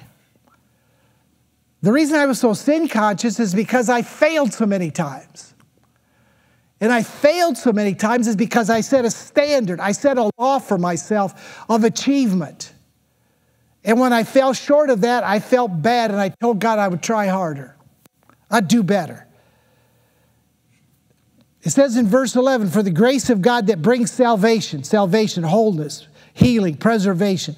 The 1.81 1.91
reason 1.91 2.17
I 2.17 2.25
was 2.25 2.39
so 2.39 2.53
sin 2.53 2.87
conscious 2.87 3.39
is 3.39 3.53
because 3.53 3.89
I 3.89 4.01
failed 4.01 4.53
so 4.53 4.65
many 4.65 4.91
times. 4.91 5.53
And 6.79 6.91
I 6.91 7.01
failed 7.01 7.57
so 7.57 7.73
many 7.73 7.95
times 7.95 8.27
is 8.27 8.35
because 8.35 8.69
I 8.69 8.81
set 8.81 9.05
a 9.05 9.09
standard, 9.09 9.79
I 9.79 9.91
set 9.91 10.17
a 10.17 10.29
law 10.37 10.59
for 10.59 10.77
myself 10.77 11.65
of 11.69 11.83
achievement. 11.83 12.73
And 13.83 13.99
when 13.99 14.13
I 14.13 14.23
fell 14.23 14.53
short 14.53 14.89
of 14.89 15.01
that, 15.01 15.23
I 15.23 15.39
felt 15.39 15.81
bad 15.81 16.11
and 16.11 16.19
I 16.19 16.29
told 16.29 16.59
God 16.59 16.77
I 16.77 16.87
would 16.87 17.01
try 17.01 17.27
harder. 17.27 17.75
I'd 18.51 18.67
do 18.67 18.83
better. 18.83 19.25
It 21.63 21.71
says 21.71 21.97
in 21.97 22.07
verse 22.07 22.35
11, 22.35 22.69
for 22.69 22.83
the 22.83 22.91
grace 22.91 23.29
of 23.29 23.41
God 23.41 23.67
that 23.67 23.81
brings 23.81 24.11
salvation, 24.11 24.83
salvation, 24.83 25.43
wholeness, 25.43 26.07
healing, 26.33 26.77
preservation, 26.77 27.55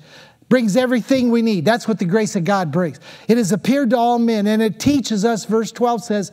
brings 0.50 0.76
everything 0.76 1.30
we 1.30 1.44
need. 1.44 1.64
That's 1.64 1.88
what 1.88 2.00
the 2.00 2.06
grace 2.06 2.36
of 2.36 2.44
God 2.44 2.72
brings. 2.72 3.00
It 3.28 3.38
has 3.38 3.52
appeared 3.52 3.92
to 3.92 3.98
all 3.98 4.20
men 4.20 4.48
and 4.48 4.62
it 4.62 4.80
teaches 4.80 5.24
us, 5.24 5.46
verse 5.46 5.72
12 5.72 6.04
says, 6.04 6.32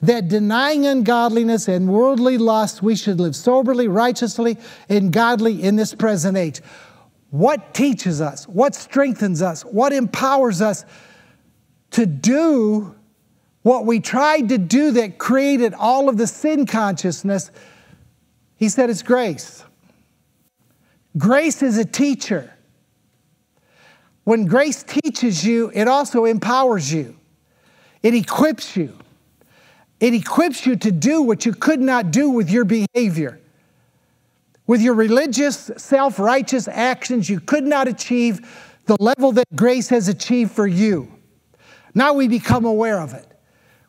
that 0.00 0.28
denying 0.28 0.86
ungodliness 0.86 1.68
and 1.68 1.88
worldly 1.88 2.38
lust, 2.38 2.82
we 2.82 2.96
should 2.96 3.20
live 3.20 3.36
soberly, 3.36 3.88
righteously, 3.88 4.56
and 4.88 5.12
godly 5.12 5.62
in 5.62 5.76
this 5.76 5.94
present 5.94 6.36
age. 6.36 6.60
What 7.30 7.74
teaches 7.74 8.20
us? 8.20 8.46
What 8.48 8.74
strengthens 8.74 9.42
us? 9.42 9.62
What 9.62 9.92
empowers 9.92 10.62
us 10.62 10.84
to 11.90 12.06
do 12.06 12.94
what 13.62 13.84
we 13.84 14.00
tried 14.00 14.48
to 14.50 14.56
do 14.58 14.92
that 14.92 15.18
created 15.18 15.74
all 15.74 16.08
of 16.08 16.16
the 16.16 16.26
sin 16.26 16.64
consciousness? 16.64 17.50
He 18.56 18.68
said 18.68 18.88
it's 18.88 19.02
grace. 19.02 19.64
Grace 21.18 21.62
is 21.62 21.76
a 21.76 21.84
teacher. 21.84 22.54
When 24.28 24.44
grace 24.44 24.82
teaches 24.82 25.42
you, 25.42 25.70
it 25.72 25.88
also 25.88 26.26
empowers 26.26 26.92
you, 26.92 27.16
it 28.02 28.12
equips 28.12 28.76
you. 28.76 28.92
It 30.00 30.12
equips 30.12 30.66
you 30.66 30.76
to 30.76 30.92
do 30.92 31.22
what 31.22 31.46
you 31.46 31.54
could 31.54 31.80
not 31.80 32.10
do 32.10 32.28
with 32.28 32.50
your 32.50 32.66
behavior. 32.66 33.40
With 34.66 34.82
your 34.82 34.92
religious, 34.92 35.70
self 35.78 36.18
righteous 36.18 36.68
actions, 36.68 37.30
you 37.30 37.40
could 37.40 37.64
not 37.64 37.88
achieve 37.88 38.46
the 38.84 38.98
level 39.00 39.32
that 39.32 39.46
grace 39.56 39.88
has 39.88 40.08
achieved 40.08 40.50
for 40.50 40.66
you. 40.66 41.10
Now 41.94 42.12
we 42.12 42.28
become 42.28 42.66
aware 42.66 43.00
of 43.00 43.14
it. 43.14 43.26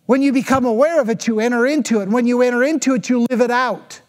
When 0.05 0.21
you 0.21 0.31
become 0.31 0.63
aware 0.63 1.01
of 1.01 1.09
it, 1.09 1.27
you 1.27 1.41
enter 1.41 1.67
into 1.67 1.99
it. 1.99 2.07
When 2.07 2.25
you 2.25 2.43
enter 2.43 2.63
into 2.63 2.93
it, 2.93 3.09
you 3.09 3.27
live 3.29 3.41
it 3.41 3.51
out. 3.51 3.99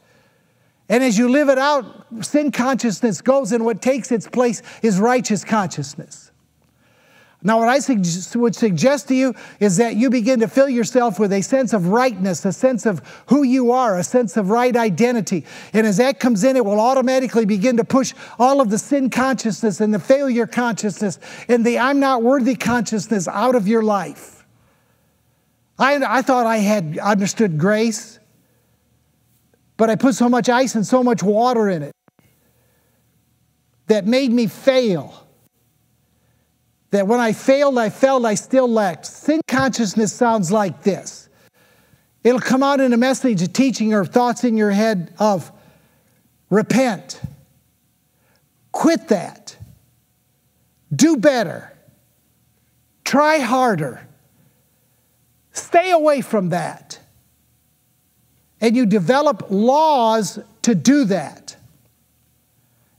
And 0.90 1.04
as 1.04 1.16
you 1.16 1.28
live 1.28 1.48
it 1.48 1.56
out, 1.56 1.86
sin 2.20 2.50
consciousness 2.50 3.22
goes, 3.22 3.52
and 3.52 3.64
what 3.64 3.80
takes 3.80 4.10
its 4.10 4.28
place 4.28 4.60
is 4.82 4.98
righteous 4.98 5.44
consciousness. 5.44 6.30
Now, 7.42 7.60
what 7.60 7.68
I 7.68 7.78
would 8.34 8.54
suggest 8.54 9.08
to 9.08 9.14
you 9.14 9.34
is 9.60 9.78
that 9.78 9.96
you 9.96 10.10
begin 10.10 10.40
to 10.40 10.48
fill 10.48 10.68
yourself 10.68 11.18
with 11.18 11.32
a 11.32 11.40
sense 11.40 11.72
of 11.72 11.86
rightness, 11.86 12.44
a 12.44 12.52
sense 12.52 12.84
of 12.84 13.00
who 13.28 13.44
you 13.44 13.72
are, 13.72 13.96
a 13.96 14.04
sense 14.04 14.36
of 14.36 14.50
right 14.50 14.76
identity. 14.76 15.46
And 15.72 15.86
as 15.86 15.96
that 15.96 16.20
comes 16.20 16.44
in, 16.44 16.56
it 16.56 16.64
will 16.64 16.80
automatically 16.80 17.46
begin 17.46 17.78
to 17.78 17.84
push 17.84 18.12
all 18.38 18.60
of 18.60 18.68
the 18.68 18.76
sin 18.76 19.08
consciousness 19.08 19.80
and 19.80 19.94
the 19.94 19.98
failure 19.98 20.46
consciousness 20.46 21.18
and 21.48 21.64
the 21.64 21.78
I'm 21.78 21.98
not 21.98 22.22
worthy 22.22 22.56
consciousness 22.56 23.26
out 23.26 23.54
of 23.54 23.66
your 23.66 23.82
life. 23.82 24.44
I, 25.78 26.18
I 26.18 26.20
thought 26.20 26.44
I 26.44 26.58
had 26.58 26.98
understood 26.98 27.56
grace, 27.56 28.19
but 29.80 29.88
I 29.88 29.96
put 29.96 30.14
so 30.14 30.28
much 30.28 30.50
ice 30.50 30.74
and 30.74 30.86
so 30.86 31.02
much 31.02 31.22
water 31.22 31.66
in 31.70 31.82
it 31.82 31.92
that 33.86 34.06
made 34.06 34.30
me 34.30 34.46
fail. 34.46 35.26
That 36.90 37.06
when 37.06 37.18
I 37.18 37.32
failed, 37.32 37.78
I 37.78 37.88
felt 37.88 38.26
I 38.26 38.34
still 38.34 38.68
lacked. 38.68 39.06
Sin 39.06 39.40
consciousness 39.48 40.12
sounds 40.12 40.52
like 40.52 40.82
this. 40.82 41.30
It'll 42.22 42.42
come 42.42 42.62
out 42.62 42.80
in 42.80 42.92
a 42.92 42.98
message, 42.98 43.40
a 43.40 43.48
teaching, 43.48 43.94
or 43.94 44.04
thoughts 44.04 44.44
in 44.44 44.58
your 44.58 44.70
head 44.70 45.14
of 45.18 45.50
repent, 46.50 47.18
quit 48.72 49.08
that, 49.08 49.56
do 50.94 51.16
better, 51.16 51.72
try 53.02 53.38
harder, 53.38 54.06
stay 55.52 55.90
away 55.90 56.20
from 56.20 56.50
that. 56.50 56.99
And 58.60 58.76
you 58.76 58.86
develop 58.86 59.46
laws 59.50 60.38
to 60.62 60.74
do 60.74 61.04
that. 61.04 61.56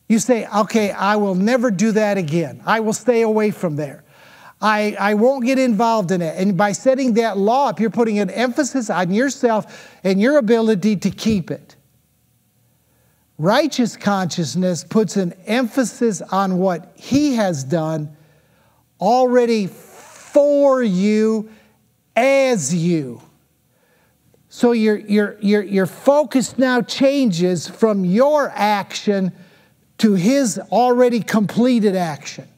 You 0.07 0.19
say, 0.19 0.45
okay, 0.47 0.91
I 0.91 1.15
will 1.15 1.35
never 1.35 1.71
do 1.71 1.93
that 1.93 2.17
again. 2.17 2.61
I 2.65 2.81
will 2.81 2.93
stay 2.93 3.21
away 3.21 3.51
from 3.51 3.75
there. 3.75 4.03
I, 4.61 4.95
I 4.99 5.13
won't 5.15 5.45
get 5.45 5.57
involved 5.57 6.11
in 6.11 6.21
it. 6.21 6.37
And 6.37 6.55
by 6.57 6.73
setting 6.73 7.13
that 7.15 7.37
law 7.37 7.69
up, 7.69 7.79
you're 7.79 7.89
putting 7.89 8.19
an 8.19 8.29
emphasis 8.29 8.89
on 8.89 9.11
yourself 9.11 9.89
and 10.03 10.21
your 10.21 10.37
ability 10.37 10.97
to 10.97 11.09
keep 11.09 11.49
it. 11.49 11.75
Righteous 13.37 13.97
consciousness 13.97 14.83
puts 14.83 15.17
an 15.17 15.33
emphasis 15.47 16.21
on 16.21 16.57
what 16.57 16.91
He 16.95 17.35
has 17.35 17.63
done 17.63 18.15
already 18.99 19.65
for 19.65 20.83
you 20.83 21.49
as 22.15 22.73
you. 22.75 23.21
So 24.53 24.73
your, 24.73 24.97
your, 24.97 25.37
your, 25.39 25.63
your 25.63 25.85
focus 25.85 26.57
now 26.57 26.81
changes 26.81 27.69
from 27.69 28.03
your 28.03 28.51
action 28.53 29.31
to 29.99 30.15
His 30.15 30.59
already 30.73 31.21
completed 31.21 31.95
action. 31.95 32.49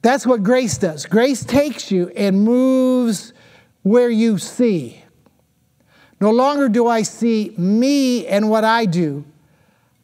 That's 0.00 0.26
what 0.26 0.42
grace 0.42 0.78
does. 0.78 1.04
Grace 1.04 1.44
takes 1.44 1.90
you 1.90 2.08
and 2.16 2.44
moves 2.44 3.34
where 3.82 4.08
you 4.08 4.38
see. 4.38 5.04
No 6.18 6.30
longer 6.30 6.70
do 6.70 6.86
I 6.86 7.02
see 7.02 7.52
me 7.58 8.26
and 8.26 8.48
what 8.48 8.64
I 8.64 8.86
do. 8.86 9.26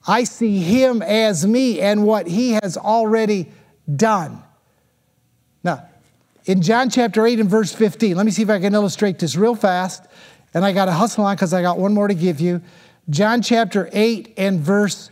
I 0.06 0.24
see 0.24 0.58
him 0.58 1.00
as 1.00 1.46
me 1.46 1.80
and 1.80 2.04
what 2.04 2.26
he 2.26 2.58
has 2.62 2.76
already 2.76 3.48
done. 3.96 4.42
Now, 5.62 5.88
in 6.44 6.60
John 6.60 6.90
chapter 6.90 7.26
8 7.26 7.40
and 7.40 7.48
verse 7.48 7.72
15, 7.72 8.14
let 8.16 8.26
me 8.26 8.32
see 8.32 8.42
if 8.42 8.50
I 8.50 8.60
can 8.60 8.74
illustrate 8.74 9.18
this 9.18 9.34
real 9.34 9.54
fast. 9.54 10.04
And 10.54 10.64
I 10.64 10.72
got 10.72 10.84
to 10.86 10.92
hustle 10.92 11.24
on 11.24 11.34
because 11.34 11.52
I 11.52 11.62
got 11.62 11.78
one 11.78 11.92
more 11.92 12.08
to 12.08 12.14
give 12.14 12.40
you. 12.40 12.62
John 13.10 13.42
chapter 13.42 13.90
8 13.92 14.34
and 14.36 14.60
verse 14.60 15.10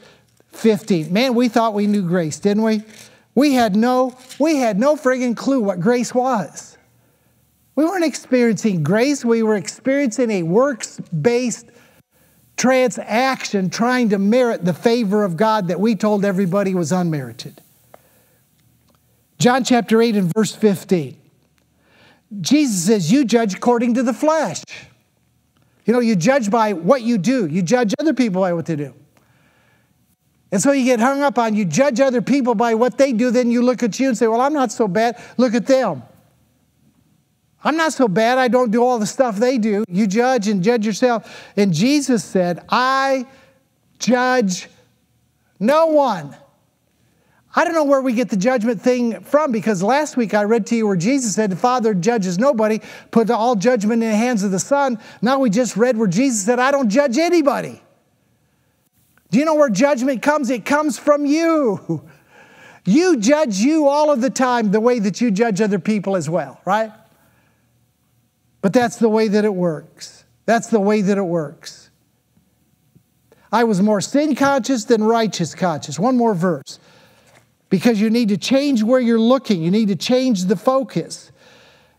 15. 0.53 1.12
Man, 1.12 1.34
we 1.34 1.49
thought 1.49 1.74
we 1.74 1.86
knew 1.86 2.03
grace, 2.03 2.38
didn't 2.38 2.62
we? 2.62 2.82
We 3.34 3.55
had 3.55 3.74
no, 3.76 4.16
we 4.38 4.57
had 4.57 4.78
no 4.78 4.97
friggin' 4.97 5.36
clue 5.36 5.61
what 5.61 5.80
grace 5.80 6.14
was. 6.14 6.78
We 7.74 7.84
weren't 7.84 8.05
experiencing 8.05 8.82
grace, 8.82 9.24
we 9.24 9.43
were 9.43 9.57
experiencing 9.57 10.30
a 10.30 10.43
works 10.43 11.01
based 11.01 11.66
transaction 12.57 13.70
trying 13.70 14.11
to 14.11 14.18
merit 14.18 14.64
the 14.64 14.74
favor 14.74 15.24
of 15.24 15.36
God 15.36 15.68
that 15.68 15.80
we 15.80 15.95
told 15.95 16.24
everybody 16.24 16.74
was 16.74 16.93
unmerited. 16.93 17.61
John 19.38 19.64
chapter 19.64 20.01
8 20.01 20.16
and 20.16 20.32
verse 20.32 20.55
15. 20.55 21.16
Jesus 22.40 22.84
says, 22.84 23.11
You 23.11 23.24
judge 23.24 23.55
according 23.55 23.95
to 23.95 24.03
the 24.03 24.14
flesh. 24.14 24.62
You 25.85 25.93
know, 25.93 26.01
you 26.01 26.16
judge 26.16 26.51
by 26.51 26.72
what 26.72 27.03
you 27.03 27.18
do, 27.18 27.47
you 27.47 27.62
judge 27.62 27.95
other 27.99 28.14
people 28.14 28.41
by 28.41 28.53
what 28.53 28.66
they 28.66 28.76
do. 28.76 28.95
And 30.53 30.61
so 30.61 30.72
you 30.72 30.85
get 30.85 31.01
hung 31.01 31.22
up 31.22 31.39
on 31.39 31.55
you 31.55 31.64
judge 31.64 31.99
other 31.99 32.20
people 32.20 32.55
by 32.55 32.74
what 32.74 32.99
they 32.99 33.12
do, 33.12 33.30
then 33.30 33.51
you 33.51 33.62
look 33.62 33.83
at 33.83 33.99
you 33.99 34.09
and 34.09 34.18
say, 34.18 34.26
Well, 34.26 34.41
I'm 34.41 34.53
not 34.53 34.70
so 34.70 34.87
bad. 34.87 35.20
Look 35.39 35.55
at 35.55 35.66
them. 35.66 36.03
I'm 37.64 37.76
not 37.76 37.93
so 37.93 38.09
bad. 38.09 38.39
I 38.39 38.49
don't 38.49 38.70
do 38.70 38.83
all 38.83 38.99
the 38.99 39.07
stuff 39.07 39.37
they 39.37 39.57
do. 39.57 39.85
You 39.89 40.07
judge 40.07 40.49
and 40.49 40.62
judge 40.62 40.85
yourself. 40.85 41.53
And 41.57 41.72
Jesus 41.72 42.24
said, 42.24 42.64
I 42.68 43.26
judge 43.99 44.68
no 45.61 45.87
one. 45.87 46.37
I 47.55 47.65
don't 47.65 47.75
know 47.75 47.85
where 47.85 48.01
we 48.01 48.15
get 48.15 48.31
the 48.31 48.37
judgment 48.37 48.81
thing 48.81 49.21
from 49.21 49.53
because 49.53 49.83
last 49.83 50.17
week 50.17 50.33
I 50.33 50.45
read 50.45 50.67
to 50.69 50.77
you 50.77 50.87
where 50.87 50.97
Jesus 50.97 51.35
said 51.35 51.51
the 51.51 51.57
Father 51.57 51.93
judges 51.93 52.39
nobody, 52.39 52.81
put 53.11 53.31
all 53.31 53.57
judgment 53.57 54.03
in 54.03 54.11
the 54.11 54.17
hands 54.17 54.43
of 54.43 54.51
the 54.51 54.59
Son. 54.59 54.99
Now 55.21 55.39
we 55.39 55.51
just 55.51 55.77
read 55.77 55.99
where 55.99 56.09
Jesus 56.09 56.45
said, 56.45 56.59
I 56.59 56.71
don't 56.71 56.89
judge 56.89 57.19
anybody. 57.19 57.83
Do 59.31 59.39
you 59.39 59.45
know 59.45 59.55
where 59.55 59.69
judgment 59.69 60.23
comes? 60.23 60.49
It 60.49 60.65
comes 60.65 60.99
from 60.99 61.27
you. 61.27 62.03
You 62.85 63.19
judge 63.19 63.59
you 63.59 63.87
all 63.87 64.11
of 64.11 64.21
the 64.21 64.31
time 64.31 64.71
the 64.71 64.81
way 64.81 64.99
that 64.99 65.21
you 65.21 65.31
judge 65.31 65.61
other 65.61 65.79
people 65.79 66.17
as 66.17 66.29
well, 66.29 66.61
right? 66.65 66.91
But 68.61 68.73
that's 68.73 68.97
the 68.97 69.09
way 69.09 69.29
that 69.29 69.45
it 69.45 69.55
works. 69.55 70.25
That's 70.47 70.69
the 70.69 70.81
way 70.81 71.03
that 71.03 71.19
it 71.19 71.23
works. 71.23 71.91
I 73.53 73.65
was 73.65 73.83
more 73.83 74.01
sin 74.01 74.35
conscious 74.35 74.85
than 74.85 75.05
righteous 75.05 75.55
conscious. 75.55 75.99
One 75.99 76.17
more 76.17 76.35
verse. 76.35 76.79
Because 77.73 77.99
you 77.99 78.11
need 78.11 78.29
to 78.29 78.37
change 78.37 78.83
where 78.83 79.01
you're 79.01 79.18
looking, 79.18 79.62
you 79.62 79.70
need 79.70 79.89
to 79.89 79.97
change 79.97 80.45
the 80.45 80.57
focus. 80.57 81.33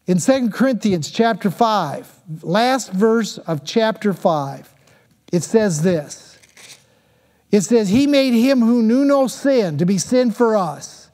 In 0.05 0.19
2 0.19 0.51
Corinthians 0.51 1.09
chapter 1.09 1.49
5, 1.49 2.43
last 2.43 2.93
verse 2.93 3.39
of 3.39 3.65
chapter 3.65 4.13
5, 4.13 4.71
it 5.31 5.41
says 5.41 5.81
this 5.81 6.37
it 7.51 7.61
says, 7.61 7.89
He 7.89 8.05
made 8.05 8.33
him 8.33 8.59
who 8.59 8.83
knew 8.83 9.03
no 9.03 9.25
sin 9.25 9.79
to 9.79 9.85
be 9.87 9.97
sin 9.97 10.29
for 10.29 10.55
us, 10.55 11.09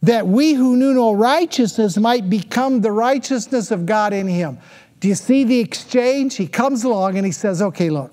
that 0.00 0.28
we 0.28 0.52
who 0.52 0.76
knew 0.76 0.94
no 0.94 1.12
righteousness 1.12 1.96
might 1.96 2.30
become 2.30 2.82
the 2.82 2.92
righteousness 2.92 3.72
of 3.72 3.84
God 3.84 4.12
in 4.12 4.28
him. 4.28 4.58
Do 5.00 5.08
you 5.08 5.16
see 5.16 5.42
the 5.42 5.58
exchange? 5.58 6.36
He 6.36 6.46
comes 6.46 6.84
along 6.84 7.16
and 7.16 7.26
he 7.26 7.32
says, 7.32 7.60
Okay, 7.60 7.90
look, 7.90 8.12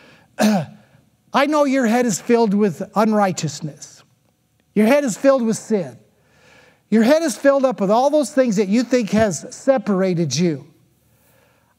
I 0.38 1.46
know 1.46 1.64
your 1.64 1.88
head 1.88 2.06
is 2.06 2.20
filled 2.20 2.54
with 2.54 2.88
unrighteousness, 2.94 3.97
your 4.78 4.86
head 4.86 5.02
is 5.02 5.16
filled 5.16 5.42
with 5.42 5.56
sin. 5.56 5.98
Your 6.88 7.02
head 7.02 7.22
is 7.22 7.36
filled 7.36 7.64
up 7.64 7.80
with 7.80 7.90
all 7.90 8.10
those 8.10 8.32
things 8.32 8.54
that 8.58 8.68
you 8.68 8.84
think 8.84 9.10
has 9.10 9.44
separated 9.52 10.36
you. 10.36 10.72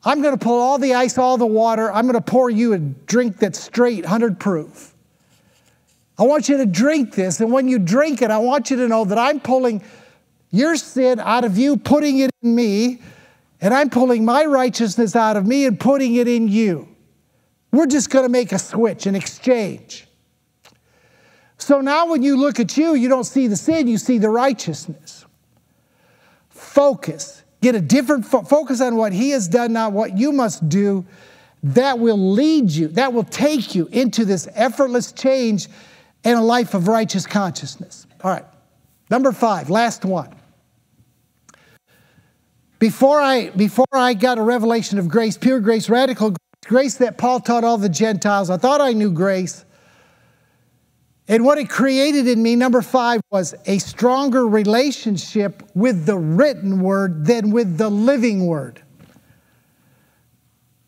I'm 0.04 0.22
going 0.22 0.38
to 0.38 0.46
pull 0.46 0.60
all 0.60 0.78
the 0.78 0.96
ice, 0.96 1.18
all 1.18 1.38
the 1.38 1.46
water. 1.46 1.90
I'm 1.90 2.08
going 2.08 2.22
to 2.22 2.22
pour 2.22 2.50
you 2.50 2.74
a 2.74 2.78
drink 2.78 3.38
that's 3.38 3.58
straight, 3.58 4.02
100 4.02 4.38
proof. 4.38 4.94
I 6.18 6.24
want 6.24 6.50
you 6.50 6.58
to 6.58 6.66
drink 6.66 7.16
this. 7.16 7.40
And 7.40 7.54
when 7.54 7.70
you 7.70 7.80
drink 7.80 8.22
it, 8.22 8.32
I 8.32 8.40
want 8.40 8.70
you 8.70 8.76
to 8.76 8.88
know 8.90 9.06
that 9.06 9.18
I'm 9.18 9.40
pulling 9.40 9.82
your 10.52 10.76
sin 10.76 11.22
out 11.22 11.46
of 11.46 11.58
you, 11.58 11.78
putting 11.78 12.18
it 12.18 12.32
in 12.42 12.54
me, 12.54 13.02
and 13.62 13.74
I'm 13.74 13.90
pulling 13.90 14.26
my 14.26 14.44
righteousness 14.44 15.16
out 15.16 15.38
of 15.38 15.48
me 15.48 15.66
and 15.66 15.80
putting 15.80 16.16
it 16.16 16.28
in 16.28 16.50
you. 16.50 16.94
We're 17.72 17.88
just 17.88 18.10
going 18.10 18.26
to 18.26 18.30
make 18.30 18.52
a 18.52 18.60
switch, 18.60 19.06
an 19.06 19.16
exchange. 19.16 20.09
So 21.60 21.82
now 21.82 22.08
when 22.08 22.24
you 22.24 22.38
look 22.38 22.60
at 22.60 22.78
you, 22.78 22.96
you 22.96 23.10
don't 23.10 23.26
see 23.26 23.48
the 23.48 23.56
sin, 23.56 23.88
you 23.88 23.98
see 23.98 24.18
the 24.18 24.30
righteousness. 24.30 25.26
Focus. 26.50 27.44
Get 27.62 27.76
a 27.76 27.82
different 27.82 28.26
fo- 28.26 28.44
focus 28.44 28.82
on 28.82 28.96
what 28.96 29.12
He 29.12 29.32
has 29.32 29.48
done, 29.48 29.74
not 29.74 29.92
what 29.92 30.18
you 30.18 30.32
must 30.32 30.68
do. 30.70 31.06
That 31.62 32.00
will 32.00 32.32
lead 32.32 32.72
you, 32.72 32.88
that 32.90 33.12
will 33.12 33.26
take 33.26 33.76
you 33.76 33.88
into 33.92 34.24
this 34.24 34.48
effortless 34.56 35.12
change 35.12 35.68
and 36.24 36.40
a 36.40 36.42
life 36.42 36.74
of 36.74 36.88
righteous 36.88 37.28
consciousness. 37.28 38.08
All 38.24 38.32
right. 38.32 38.46
Number 39.10 39.34
five, 39.34 39.70
last 39.70 40.06
one. 40.06 40.34
Before 42.80 43.20
I, 43.20 43.50
before 43.50 43.86
I 43.92 44.14
got 44.14 44.38
a 44.38 44.42
revelation 44.42 44.98
of 45.00 45.10
grace, 45.10 45.38
pure 45.38 45.60
grace, 45.60 45.90
radical 45.90 46.30
grace, 46.30 46.38
grace 46.66 46.96
that 46.96 47.18
Paul 47.18 47.42
taught 47.42 47.66
all 47.66 47.78
the 47.78 47.90
Gentiles, 47.90 48.50
I 48.50 48.56
thought 48.56 48.80
I 48.80 48.94
knew 48.94 49.12
grace. 49.12 49.66
And 51.30 51.46
what 51.46 51.60
it 51.60 51.70
created 51.70 52.28
in 52.28 52.42
me, 52.42 52.56
number 52.56 52.82
five, 52.82 53.22
was 53.30 53.54
a 53.68 53.78
stronger 53.78 54.48
relationship 54.48 55.62
with 55.76 56.08
the 56.08 56.18
written 56.18 56.82
word 56.82 57.28
than 57.28 57.52
with 57.52 57.78
the 57.78 57.88
living 57.88 58.48
word. 58.48 58.82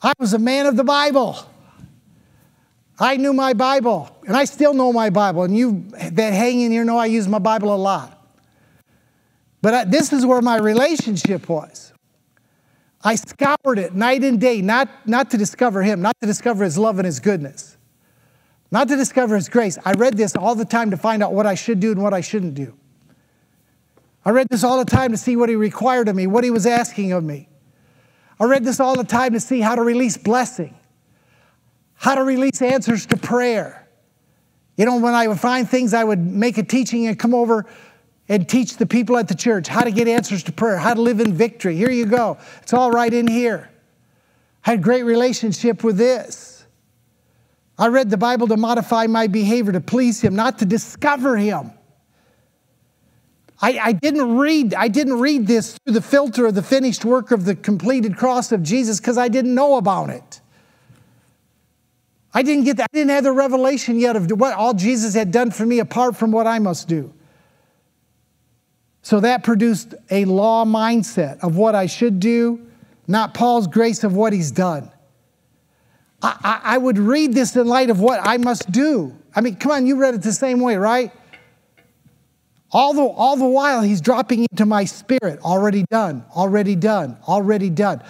I 0.02 0.14
was 0.18 0.34
a 0.34 0.40
man 0.40 0.66
of 0.66 0.76
the 0.76 0.84
Bible. 0.84 1.38
I 3.00 3.18
knew 3.18 3.34
my 3.34 3.54
Bible, 3.54 4.10
and 4.26 4.36
I 4.36 4.46
still 4.46 4.74
know 4.74 4.92
my 4.92 5.12
Bible. 5.12 5.44
And 5.44 5.56
you 5.56 5.86
that 6.14 6.34
hang 6.34 6.62
in 6.62 6.72
here 6.72 6.86
know 6.86 6.98
I 6.98 7.06
use 7.06 7.28
my 7.28 7.40
Bible 7.40 7.74
a 7.74 7.78
lot. 7.78 8.18
But 9.62 9.74
I, 9.76 9.84
this 9.84 10.12
is 10.12 10.26
where 10.26 10.42
my 10.42 10.58
relationship 10.58 11.50
was. 11.50 11.94
I 13.04 13.14
scoured 13.14 13.78
it 13.78 13.94
night 13.94 14.24
and 14.24 14.42
day, 14.42 14.64
not, 14.64 14.90
not 15.06 15.30
to 15.32 15.38
discover 15.38 15.84
Him, 15.84 16.02
not 16.02 16.20
to 16.20 16.26
discover 16.26 16.64
His 16.64 16.80
love 16.80 16.98
and 16.98 17.06
His 17.06 17.20
goodness 17.20 17.78
not 18.72 18.88
to 18.88 18.96
discover 18.96 19.36
His 19.36 19.50
grace. 19.50 19.78
I 19.84 19.92
read 19.94 20.18
this 20.18 20.36
all 20.36 20.56
the 20.56 20.66
time 20.66 20.92
to 20.92 20.98
find 20.98 21.22
out 21.22 21.34
what 21.34 21.46
I 21.46 21.56
should 21.56 21.80
do 21.80 21.92
and 21.92 22.02
what 22.02 22.14
I 22.14 22.22
shouldn't 22.22 22.56
do. 22.56 22.74
I 24.24 24.30
read 24.30 24.48
this 24.50 24.64
all 24.64 24.78
the 24.78 24.90
time 24.90 25.12
to 25.12 25.18
see 25.18 25.36
what 25.36 25.50
He 25.50 25.56
required 25.56 26.08
of 26.08 26.16
me, 26.16 26.28
what 26.28 26.44
He 26.44 26.52
was 26.52 26.66
asking 26.66 27.12
of 27.12 27.24
me. 27.24 27.50
I 28.40 28.46
read 28.46 28.64
this 28.64 28.80
all 28.80 28.96
the 28.96 29.04
time 29.04 29.34
to 29.34 29.40
see 29.40 29.60
how 29.60 29.76
to 29.76 29.82
release 29.82 30.18
blessing, 30.18 30.76
how 31.96 32.16
to 32.16 32.24
release 32.24 32.62
answers 32.62 33.06
to 33.08 33.18
prayer. 33.18 33.88
You 34.78 34.86
know, 34.86 34.98
when 34.98 35.14
I 35.14 35.28
would 35.28 35.40
find 35.40 35.70
things, 35.70 35.94
I 35.94 36.04
would 36.04 36.20
make 36.20 36.58
a 36.58 36.64
teaching 36.64 37.06
and 37.06 37.20
come 37.20 37.36
over 37.36 37.68
and 38.30 38.48
teach 38.48 38.78
the 38.78 38.86
people 38.86 39.18
at 39.18 39.28
the 39.28 39.36
church 39.36 39.68
how 39.68 39.82
to 39.82 39.92
get 39.92 40.08
answers 40.08 40.42
to 40.44 40.52
prayer, 40.52 40.78
how 40.78 40.94
to 40.94 41.02
live 41.02 41.20
in 41.20 41.34
victory. 41.34 41.76
Here 41.76 41.92
you 41.92 42.06
go. 42.06 42.38
It's 42.64 42.74
all 42.74 42.90
right 42.90 43.14
in 43.14 43.28
here. 43.28 43.70
I 44.66 44.72
had 44.72 44.82
great 44.82 45.04
relationship 45.04 45.84
with 45.84 45.98
this. 45.98 46.51
I 47.82 47.88
read 47.88 48.12
the 48.12 48.18
Bible 48.18 48.48
to 48.50 48.58
modify 48.58 49.08
my 49.08 49.26
behavior, 49.26 49.72
to 49.72 49.82
please 49.82 50.22
Him, 50.22 50.36
not 50.36 50.60
to 50.60 50.66
discover 50.66 51.36
Him. 51.36 51.72
I, 53.60 53.80
I, 53.80 53.92
didn't 53.94 54.38
read, 54.38 54.76
I 54.76 54.88
didn't 54.88 55.20
read 55.20 55.48
this 55.48 55.80
through 55.80 55.96
the 55.96 56.02
filter 56.02 56.46
of 56.46 56.54
the 56.54 56.62
finished 56.62 57.06
work 57.06 57.32
of 57.32 57.46
the 57.46 57.56
completed 57.56 58.18
cross 58.18 58.52
of 58.52 58.62
Jesus 58.62 59.00
because 59.00 59.18
I 59.18 59.30
didn't 59.30 59.56
know 59.56 59.78
about 59.78 60.12
it. 60.12 60.42
I 62.36 62.44
didn't 62.44 62.66
get 62.66 62.78
that, 62.78 62.88
I 62.94 62.98
didn't 62.98 63.10
have 63.10 63.24
the 63.24 63.32
revelation 63.32 64.00
yet 64.00 64.16
of 64.16 64.30
what 64.30 64.54
all 64.54 64.76
Jesus 64.76 65.16
had 65.16 65.32
done 65.32 65.50
for 65.50 65.66
me 65.66 65.80
apart 65.80 66.16
from 66.16 66.32
what 66.32 66.46
I 66.46 66.60
must 66.60 66.88
do. 66.88 67.12
So 69.02 69.22
that 69.22 69.44
produced 69.44 69.96
a 70.12 70.26
law 70.26 70.66
mindset 70.66 71.40
of 71.40 71.58
what 71.58 71.74
I 71.74 71.88
should 71.88 72.20
do, 72.20 72.62
not 73.08 73.34
Paul's 73.34 73.66
grace 73.66 74.04
of 74.04 74.16
what 74.16 74.34
he's 74.34 74.52
done. 74.52 74.92
I, 76.22 76.38
I, 76.44 76.62
I 76.76 76.78
would 76.78 76.98
read 76.98 77.34
this 77.34 77.56
in 77.56 77.68
light 77.68 77.90
of 77.90 78.00
what 78.00 78.20
I 78.22 78.38
must 78.38 78.72
do. 78.72 79.16
I 79.36 79.42
mean, 79.42 79.56
come 79.56 79.72
on, 79.72 79.86
you 79.86 79.96
read 79.96 80.14
it 80.14 80.22
the 80.22 80.34
same 80.34 80.60
way, 80.60 80.76
right? 80.76 81.12
All 82.72 82.94
the, 82.94 83.02
all 83.02 83.36
the 83.36 83.46
while, 83.46 83.82
he's 83.82 84.00
dropping 84.00 84.46
into 84.50 84.66
my 84.66 84.86
spirit, 84.86 85.40
already 85.44 85.84
done, 85.90 86.26
already 86.36 86.76
done, 86.76 87.18
already 87.28 87.70
done. 87.70 88.02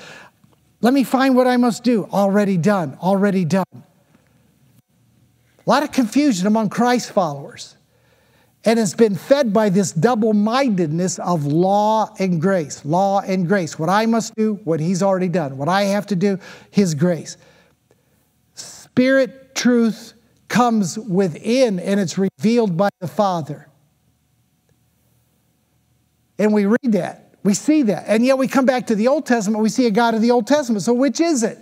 Let 0.81 0.93
me 0.93 1.03
find 1.03 1.35
what 1.35 1.47
I 1.47 1.57
must 1.57 1.83
do, 1.83 2.05
already 2.11 2.57
done, 2.57 2.97
already 3.01 3.45
done. 3.45 3.65
A 3.73 5.69
lot 5.69 5.83
of 5.83 5.91
confusion 5.91 6.47
among 6.47 6.69
Christ 6.69 7.11
followers. 7.11 7.75
And 8.63 8.79
it's 8.79 8.93
been 8.93 9.15
fed 9.15 9.53
by 9.53 9.69
this 9.69 9.91
double 9.91 10.33
mindedness 10.33 11.17
of 11.17 11.45
law 11.45 12.13
and 12.19 12.39
grace. 12.39 12.85
Law 12.85 13.21
and 13.21 13.47
grace. 13.47 13.79
What 13.79 13.89
I 13.89 14.05
must 14.05 14.35
do, 14.35 14.59
what 14.63 14.79
He's 14.79 15.01
already 15.01 15.29
done. 15.29 15.57
What 15.57 15.67
I 15.67 15.83
have 15.83 16.05
to 16.07 16.15
do, 16.15 16.37
His 16.69 16.93
grace. 16.93 17.37
Spirit 19.01 19.55
truth 19.55 20.13
comes 20.47 20.95
within 20.95 21.79
and 21.79 21.99
it's 21.99 22.19
revealed 22.19 22.77
by 22.77 22.89
the 22.99 23.07
Father. 23.07 23.67
And 26.37 26.53
we 26.53 26.67
read 26.67 26.91
that, 26.91 27.33
we 27.41 27.55
see 27.55 27.81
that. 27.81 28.03
And 28.05 28.23
yet 28.23 28.37
we 28.37 28.47
come 28.47 28.67
back 28.67 28.85
to 28.87 28.95
the 28.95 29.07
Old 29.07 29.25
Testament, 29.25 29.63
we 29.63 29.69
see 29.69 29.87
a 29.87 29.91
God 29.91 30.13
of 30.13 30.21
the 30.21 30.29
Old 30.29 30.45
Testament. 30.45 30.83
So 30.83 30.93
which 30.93 31.19
is 31.19 31.41
it? 31.41 31.57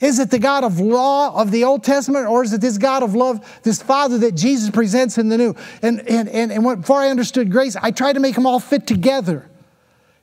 Is 0.00 0.18
it 0.18 0.30
the 0.30 0.38
God 0.38 0.64
of 0.64 0.80
law 0.80 1.38
of 1.38 1.50
the 1.50 1.64
Old 1.64 1.84
Testament, 1.84 2.26
or 2.26 2.42
is 2.42 2.54
it 2.54 2.62
this 2.62 2.78
God 2.78 3.02
of 3.02 3.14
love, 3.14 3.60
this 3.62 3.82
Father 3.82 4.16
that 4.20 4.34
Jesus 4.34 4.70
presents 4.70 5.18
in 5.18 5.28
the 5.28 5.36
New? 5.36 5.54
And, 5.82 6.00
and, 6.08 6.30
and, 6.30 6.50
and 6.50 6.80
before 6.80 7.00
I 7.00 7.10
understood 7.10 7.52
grace, 7.52 7.76
I 7.76 7.90
tried 7.90 8.14
to 8.14 8.20
make 8.20 8.36
them 8.36 8.46
all 8.46 8.58
fit 8.58 8.86
together. 8.86 9.50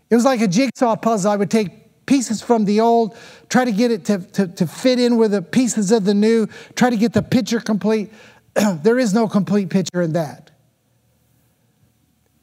It 0.09 0.15
was 0.15 0.25
like 0.25 0.41
a 0.41 0.47
jigsaw 0.47 0.95
puzzle. 0.95 1.29
I 1.29 1.35
would 1.35 1.51
take 1.51 1.86
pieces 2.07 2.41
from 2.41 2.65
the 2.65 2.79
old, 2.79 3.15
try 3.49 3.63
to 3.63 3.71
get 3.71 3.91
it 3.91 4.05
to, 4.05 4.17
to, 4.17 4.47
to 4.47 4.65
fit 4.65 4.99
in 4.99 5.17
with 5.17 5.31
the 5.31 5.43
pieces 5.43 5.91
of 5.91 6.05
the 6.05 6.15
new, 6.15 6.47
try 6.73 6.89
to 6.89 6.97
get 6.97 7.13
the 7.13 7.21
picture 7.21 7.59
complete. 7.59 8.11
there 8.55 8.97
is 8.97 9.13
no 9.13 9.27
complete 9.27 9.69
picture 9.69 10.01
in 10.01 10.13
that. 10.13 10.49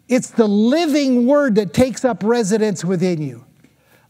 It's 0.06 0.30
the 0.30 0.46
living 0.46 1.26
word 1.26 1.56
that 1.56 1.72
takes 1.72 2.04
up 2.04 2.22
residence 2.22 2.84
within 2.84 3.20
you. 3.20 3.44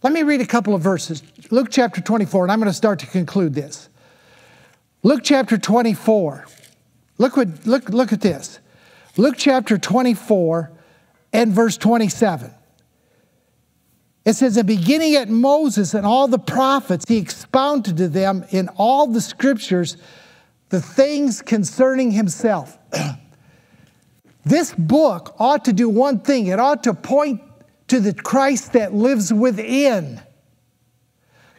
Let 0.02 0.12
me 0.12 0.22
read 0.22 0.42
a 0.42 0.46
couple 0.46 0.74
of 0.74 0.82
verses. 0.82 1.22
Luke 1.50 1.68
chapter 1.70 2.02
24, 2.02 2.44
and 2.44 2.52
I'm 2.52 2.58
going 2.58 2.68
to 2.68 2.74
start 2.74 2.98
to 2.98 3.06
conclude 3.06 3.54
this. 3.54 3.88
Luke 5.02 5.20
chapter 5.22 5.56
24. 5.56 6.46
Look, 7.16 7.36
what, 7.36 7.66
look, 7.66 7.88
look 7.88 8.12
at 8.12 8.20
this. 8.20 8.58
Luke 9.16 9.36
chapter 9.38 9.78
24 9.78 10.72
and 11.32 11.52
verse 11.52 11.76
27. 11.76 12.52
It 14.24 14.36
says, 14.36 14.56
"In 14.56 14.66
beginning 14.66 15.14
at 15.16 15.28
Moses 15.28 15.94
and 15.94 16.06
all 16.06 16.28
the 16.28 16.38
prophets, 16.38 17.04
he 17.06 17.18
expounded 17.18 17.96
to 17.98 18.08
them 18.08 18.44
in 18.50 18.68
all 18.76 19.06
the 19.06 19.20
scriptures 19.20 19.96
the 20.70 20.80
things 20.80 21.40
concerning 21.40 22.10
himself. 22.10 22.78
this 24.44 24.74
book 24.74 25.36
ought 25.38 25.64
to 25.66 25.72
do 25.72 25.88
one 25.88 26.18
thing 26.18 26.48
it 26.48 26.58
ought 26.58 26.82
to 26.84 26.94
point 26.94 27.40
to 27.88 28.00
the 28.00 28.14
Christ 28.14 28.72
that 28.72 28.94
lives 28.94 29.32
within. 29.32 30.20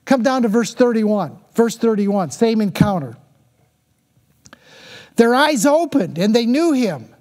Come 0.06 0.22
down 0.22 0.42
to 0.42 0.48
verse 0.48 0.74
31. 0.74 1.40
Verse 1.54 1.78
31, 1.78 2.32
same 2.32 2.60
encounter. 2.60 3.16
Their 5.16 5.34
eyes 5.34 5.66
opened 5.66 6.18
and 6.18 6.36
they 6.36 6.46
knew 6.46 6.74
him. 6.74 7.16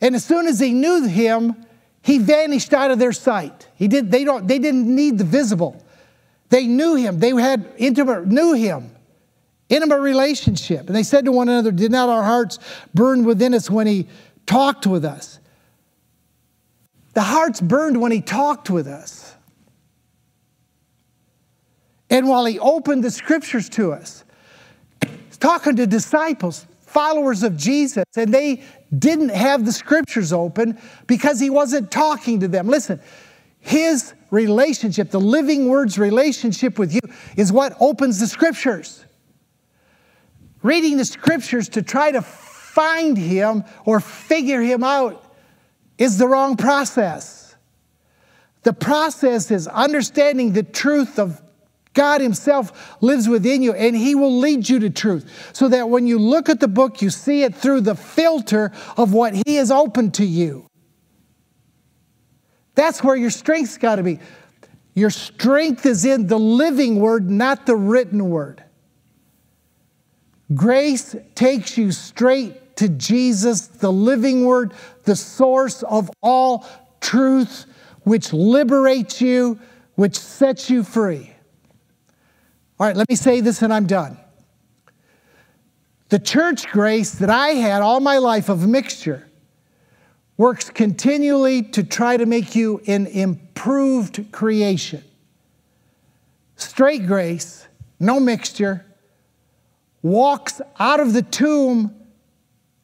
And 0.00 0.14
as 0.14 0.24
soon 0.24 0.46
as 0.46 0.58
they 0.58 0.72
knew 0.72 1.06
him, 1.06 1.64
he 2.04 2.18
vanished 2.18 2.74
out 2.74 2.90
of 2.90 2.98
their 2.98 3.14
sight. 3.14 3.66
He 3.76 3.88
did, 3.88 4.10
they, 4.10 4.24
don't, 4.24 4.46
they 4.46 4.58
didn't 4.58 4.94
need 4.94 5.16
the 5.16 5.24
visible. 5.24 5.82
They 6.50 6.66
knew 6.66 6.96
him. 6.96 7.18
They 7.18 7.30
had 7.30 7.72
intimate, 7.78 8.26
knew 8.26 8.52
him. 8.52 8.94
Intimate 9.70 10.00
relationship. 10.00 10.86
And 10.86 10.94
they 10.94 11.02
said 11.02 11.24
to 11.24 11.32
one 11.32 11.48
another, 11.48 11.72
Did 11.72 11.90
not 11.90 12.10
our 12.10 12.22
hearts 12.22 12.58
burn 12.92 13.24
within 13.24 13.54
us 13.54 13.70
when 13.70 13.86
he 13.86 14.06
talked 14.44 14.86
with 14.86 15.02
us? 15.02 15.40
The 17.14 17.22
hearts 17.22 17.62
burned 17.62 17.98
when 17.98 18.12
he 18.12 18.20
talked 18.20 18.68
with 18.68 18.86
us. 18.86 19.34
And 22.10 22.28
while 22.28 22.44
he 22.44 22.58
opened 22.58 23.02
the 23.02 23.10
scriptures 23.10 23.70
to 23.70 23.94
us, 23.94 24.24
talking 25.40 25.76
to 25.76 25.86
disciples, 25.86 26.66
followers 26.82 27.42
of 27.42 27.56
Jesus, 27.56 28.04
and 28.14 28.32
they 28.32 28.62
didn't 28.98 29.30
have 29.30 29.64
the 29.64 29.72
scriptures 29.72 30.32
open 30.32 30.78
because 31.06 31.40
he 31.40 31.50
wasn't 31.50 31.90
talking 31.90 32.40
to 32.40 32.48
them. 32.48 32.68
Listen, 32.68 33.00
his 33.60 34.14
relationship, 34.30 35.10
the 35.10 35.20
living 35.20 35.68
word's 35.68 35.98
relationship 35.98 36.78
with 36.78 36.92
you, 36.92 37.00
is 37.36 37.52
what 37.52 37.76
opens 37.80 38.20
the 38.20 38.26
scriptures. 38.26 39.04
Reading 40.62 40.96
the 40.96 41.04
scriptures 41.04 41.68
to 41.70 41.82
try 41.82 42.10
to 42.10 42.22
find 42.22 43.16
him 43.16 43.64
or 43.84 44.00
figure 44.00 44.60
him 44.60 44.82
out 44.82 45.34
is 45.98 46.18
the 46.18 46.26
wrong 46.26 46.56
process. 46.56 47.54
The 48.64 48.72
process 48.72 49.50
is 49.50 49.68
understanding 49.68 50.52
the 50.52 50.62
truth 50.62 51.18
of 51.18 51.40
God 51.94 52.20
Himself 52.20 53.00
lives 53.00 53.28
within 53.28 53.62
you 53.62 53.72
and 53.72 53.96
He 53.96 54.14
will 54.14 54.38
lead 54.38 54.68
you 54.68 54.80
to 54.80 54.90
truth. 54.90 55.50
So 55.54 55.68
that 55.68 55.88
when 55.88 56.06
you 56.06 56.18
look 56.18 56.48
at 56.48 56.60
the 56.60 56.68
book, 56.68 57.00
you 57.00 57.10
see 57.10 57.42
it 57.42 57.54
through 57.54 57.82
the 57.82 57.94
filter 57.94 58.72
of 58.96 59.12
what 59.12 59.34
He 59.46 59.54
has 59.54 59.70
opened 59.70 60.14
to 60.14 60.24
you. 60.24 60.66
That's 62.74 63.02
where 63.02 63.16
your 63.16 63.30
strength's 63.30 63.78
got 63.78 63.96
to 63.96 64.02
be. 64.02 64.18
Your 64.94 65.10
strength 65.10 65.86
is 65.86 66.04
in 66.04 66.26
the 66.26 66.38
living 66.38 67.00
word, 67.00 67.30
not 67.30 67.66
the 67.66 67.76
written 67.76 68.28
word. 68.30 68.62
Grace 70.54 71.16
takes 71.34 71.78
you 71.78 71.90
straight 71.90 72.76
to 72.76 72.88
Jesus, 72.88 73.66
the 73.66 73.92
living 73.92 74.44
word, 74.44 74.72
the 75.04 75.16
source 75.16 75.82
of 75.84 76.10
all 76.22 76.66
truth, 77.00 77.66
which 78.02 78.32
liberates 78.32 79.20
you, 79.20 79.58
which 79.94 80.18
sets 80.18 80.68
you 80.70 80.82
free. 80.82 81.33
All 82.78 82.86
right, 82.86 82.96
let 82.96 83.08
me 83.08 83.14
say 83.14 83.40
this 83.40 83.62
and 83.62 83.72
I'm 83.72 83.86
done. 83.86 84.18
The 86.08 86.18
church 86.18 86.68
grace 86.68 87.12
that 87.12 87.30
I 87.30 87.48
had 87.50 87.82
all 87.82 88.00
my 88.00 88.18
life 88.18 88.48
of 88.48 88.66
mixture 88.66 89.28
works 90.36 90.70
continually 90.70 91.62
to 91.62 91.84
try 91.84 92.16
to 92.16 92.26
make 92.26 92.56
you 92.56 92.80
an 92.86 93.06
improved 93.06 94.32
creation. 94.32 95.02
Straight 96.56 97.06
grace, 97.06 97.66
no 98.00 98.18
mixture, 98.18 98.84
walks 100.02 100.60
out 100.78 101.00
of 101.00 101.12
the 101.12 101.22
tomb 101.22 101.94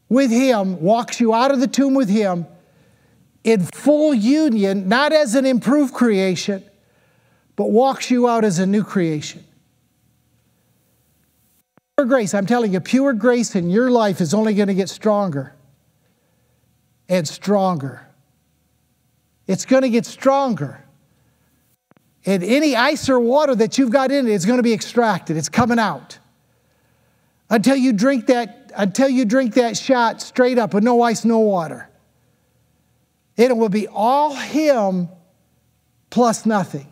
with 0.09 0.31
Him, 0.31 0.81
walks 0.81 1.21
you 1.21 1.35
out 1.35 1.51
of 1.51 1.61
the 1.61 1.67
tomb 1.67 1.95
with 1.95 2.09
Him 2.09 2.47
in 3.43 3.63
full 3.63 4.15
union, 4.15 4.89
not 4.89 5.13
as 5.13 5.35
an 5.35 5.47
improved 5.47 5.95
creation, 5.95 6.65
but 7.57 7.71
walks 7.71 8.11
you 8.11 8.29
out 8.29 8.45
as 8.45 8.59
a 8.59 8.67
new 8.67 8.85
creation. 8.85 9.45
Grace, 12.05 12.35
I'm 12.35 12.47
telling 12.47 12.73
you, 12.73 12.81
pure 12.81 13.13
grace 13.13 13.55
in 13.55 13.71
your 13.71 13.91
life 13.91 14.21
is 14.21 14.35
only 14.35 14.55
going 14.55 14.69
to 14.69 14.75
get 14.75 14.89
stronger 14.89 15.55
and 17.09 17.27
stronger. 17.27 18.07
It's 19.47 19.65
going 19.65 19.83
to 19.83 19.91
get 19.91 20.07
stronger. 20.07 20.85
And 22.25 22.43
any 22.45 22.77
ice 22.77 23.09
or 23.09 23.19
water 23.19 23.55
that 23.55 23.79
you've 23.79 23.91
got 23.91 24.13
in 24.13 24.27
it 24.27 24.33
is 24.33 24.47
going 24.47 24.59
to 24.59 24.63
be 24.63 24.73
extracted. 24.73 25.37
It's 25.37 25.49
coming 25.49 25.79
out. 25.79 26.19
Until 27.49 27.77
you 27.77 27.93
drink 27.93 28.27
that 28.27 28.57
until 28.77 29.09
you 29.09 29.25
drink 29.25 29.55
that 29.55 29.77
shot 29.77 30.23
straight 30.23 30.59
up 30.59 30.75
with 30.75 30.85
no 30.85 31.03
ice, 31.03 31.25
no 31.25 31.41
water. 31.41 31.89
It 33.37 33.57
will 33.57 33.69
be 33.69 33.89
all 33.89 34.35
Him 34.35 35.09
plus 36.11 36.47
nothing. 36.47 36.87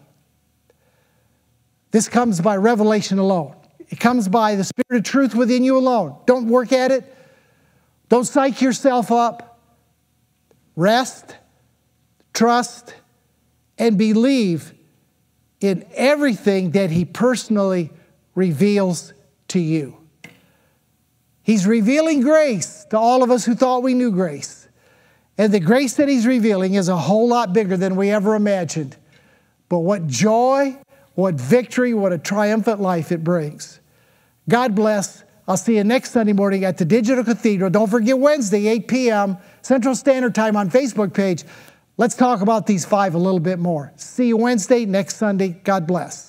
This 1.91 2.09
comes 2.09 2.41
by 2.41 2.57
revelation 2.57 3.19
alone. 3.19 3.55
It 3.89 4.01
comes 4.01 4.29
by 4.29 4.55
the 4.55 4.65
Spirit 4.65 4.99
of 4.99 5.05
truth 5.05 5.35
within 5.35 5.65
you 5.65 5.77
alone. 5.77 6.17
Don't 6.27 6.49
work 6.49 6.73
at 6.73 6.91
it. 6.91 7.15
Don't 8.09 8.25
psych 8.25 8.61
yourself 8.61 9.11
up. 9.11 9.61
Rest, 10.77 11.37
trust, 12.33 12.95
and 13.79 13.99
believe 13.99 14.75
in 15.61 15.85
everything 15.95 16.73
that 16.73 16.91
He 16.91 17.05
personally 17.05 17.91
reveals 18.35 19.13
to 19.49 19.59
you. 19.59 19.97
He's 21.43 21.67
revealing 21.67 22.21
grace 22.21 22.85
to 22.91 22.99
all 22.99 23.23
of 23.23 23.31
us 23.31 23.45
who 23.45 23.55
thought 23.55 23.83
we 23.83 23.95
knew 23.95 24.13
grace. 24.13 24.69
And 25.39 25.53
the 25.53 25.61
grace 25.61 25.95
that 25.95 26.09
He's 26.09 26.27
revealing 26.27 26.75
is 26.75 26.89
a 26.89 26.97
whole 26.97 27.29
lot 27.29 27.53
bigger 27.53 27.77
than 27.77 27.97
we 27.97 28.11
ever 28.11 28.35
imagined. 28.35 28.97
But 29.69 29.79
what 29.81 30.07
joy, 30.07 30.79
what 31.15 31.35
victory, 31.35 31.95
what 31.95 32.13
a 32.13 32.19
triumphant 32.19 32.81
life 32.81 33.13
it 33.13 33.25
brings. 33.25 33.78
God 34.49 34.75
bless. 34.75 35.25
I'll 35.47 35.57
see 35.57 35.77
you 35.77 35.85
next 35.85 36.11
Sunday 36.11 36.33
morning 36.33 36.65
at 36.65 36.79
the 36.79 36.85
Digital 36.85 37.25
Cathedral. 37.25 37.71
Don't 37.71 37.91
forget 37.91 38.19
Wednesday, 38.19 38.67
8 38.67 38.89
p.m. 38.89 39.39
Central 39.63 39.95
Standard 39.95 40.35
Time 40.35 40.57
on 40.57 40.71
Facebook 40.71 41.15
page. 41.15 41.45
Let's 41.97 42.15
talk 42.15 42.41
about 42.41 42.67
these 42.67 42.85
five 42.85 43.15
a 43.15 43.19
little 43.19 43.41
bit 43.41 43.59
more. 43.59 43.93
See 43.97 44.29
you 44.29 44.37
Wednesday, 44.37 44.85
next 44.85 45.17
Sunday. 45.17 45.49
God 45.65 45.87
bless. 45.87 46.28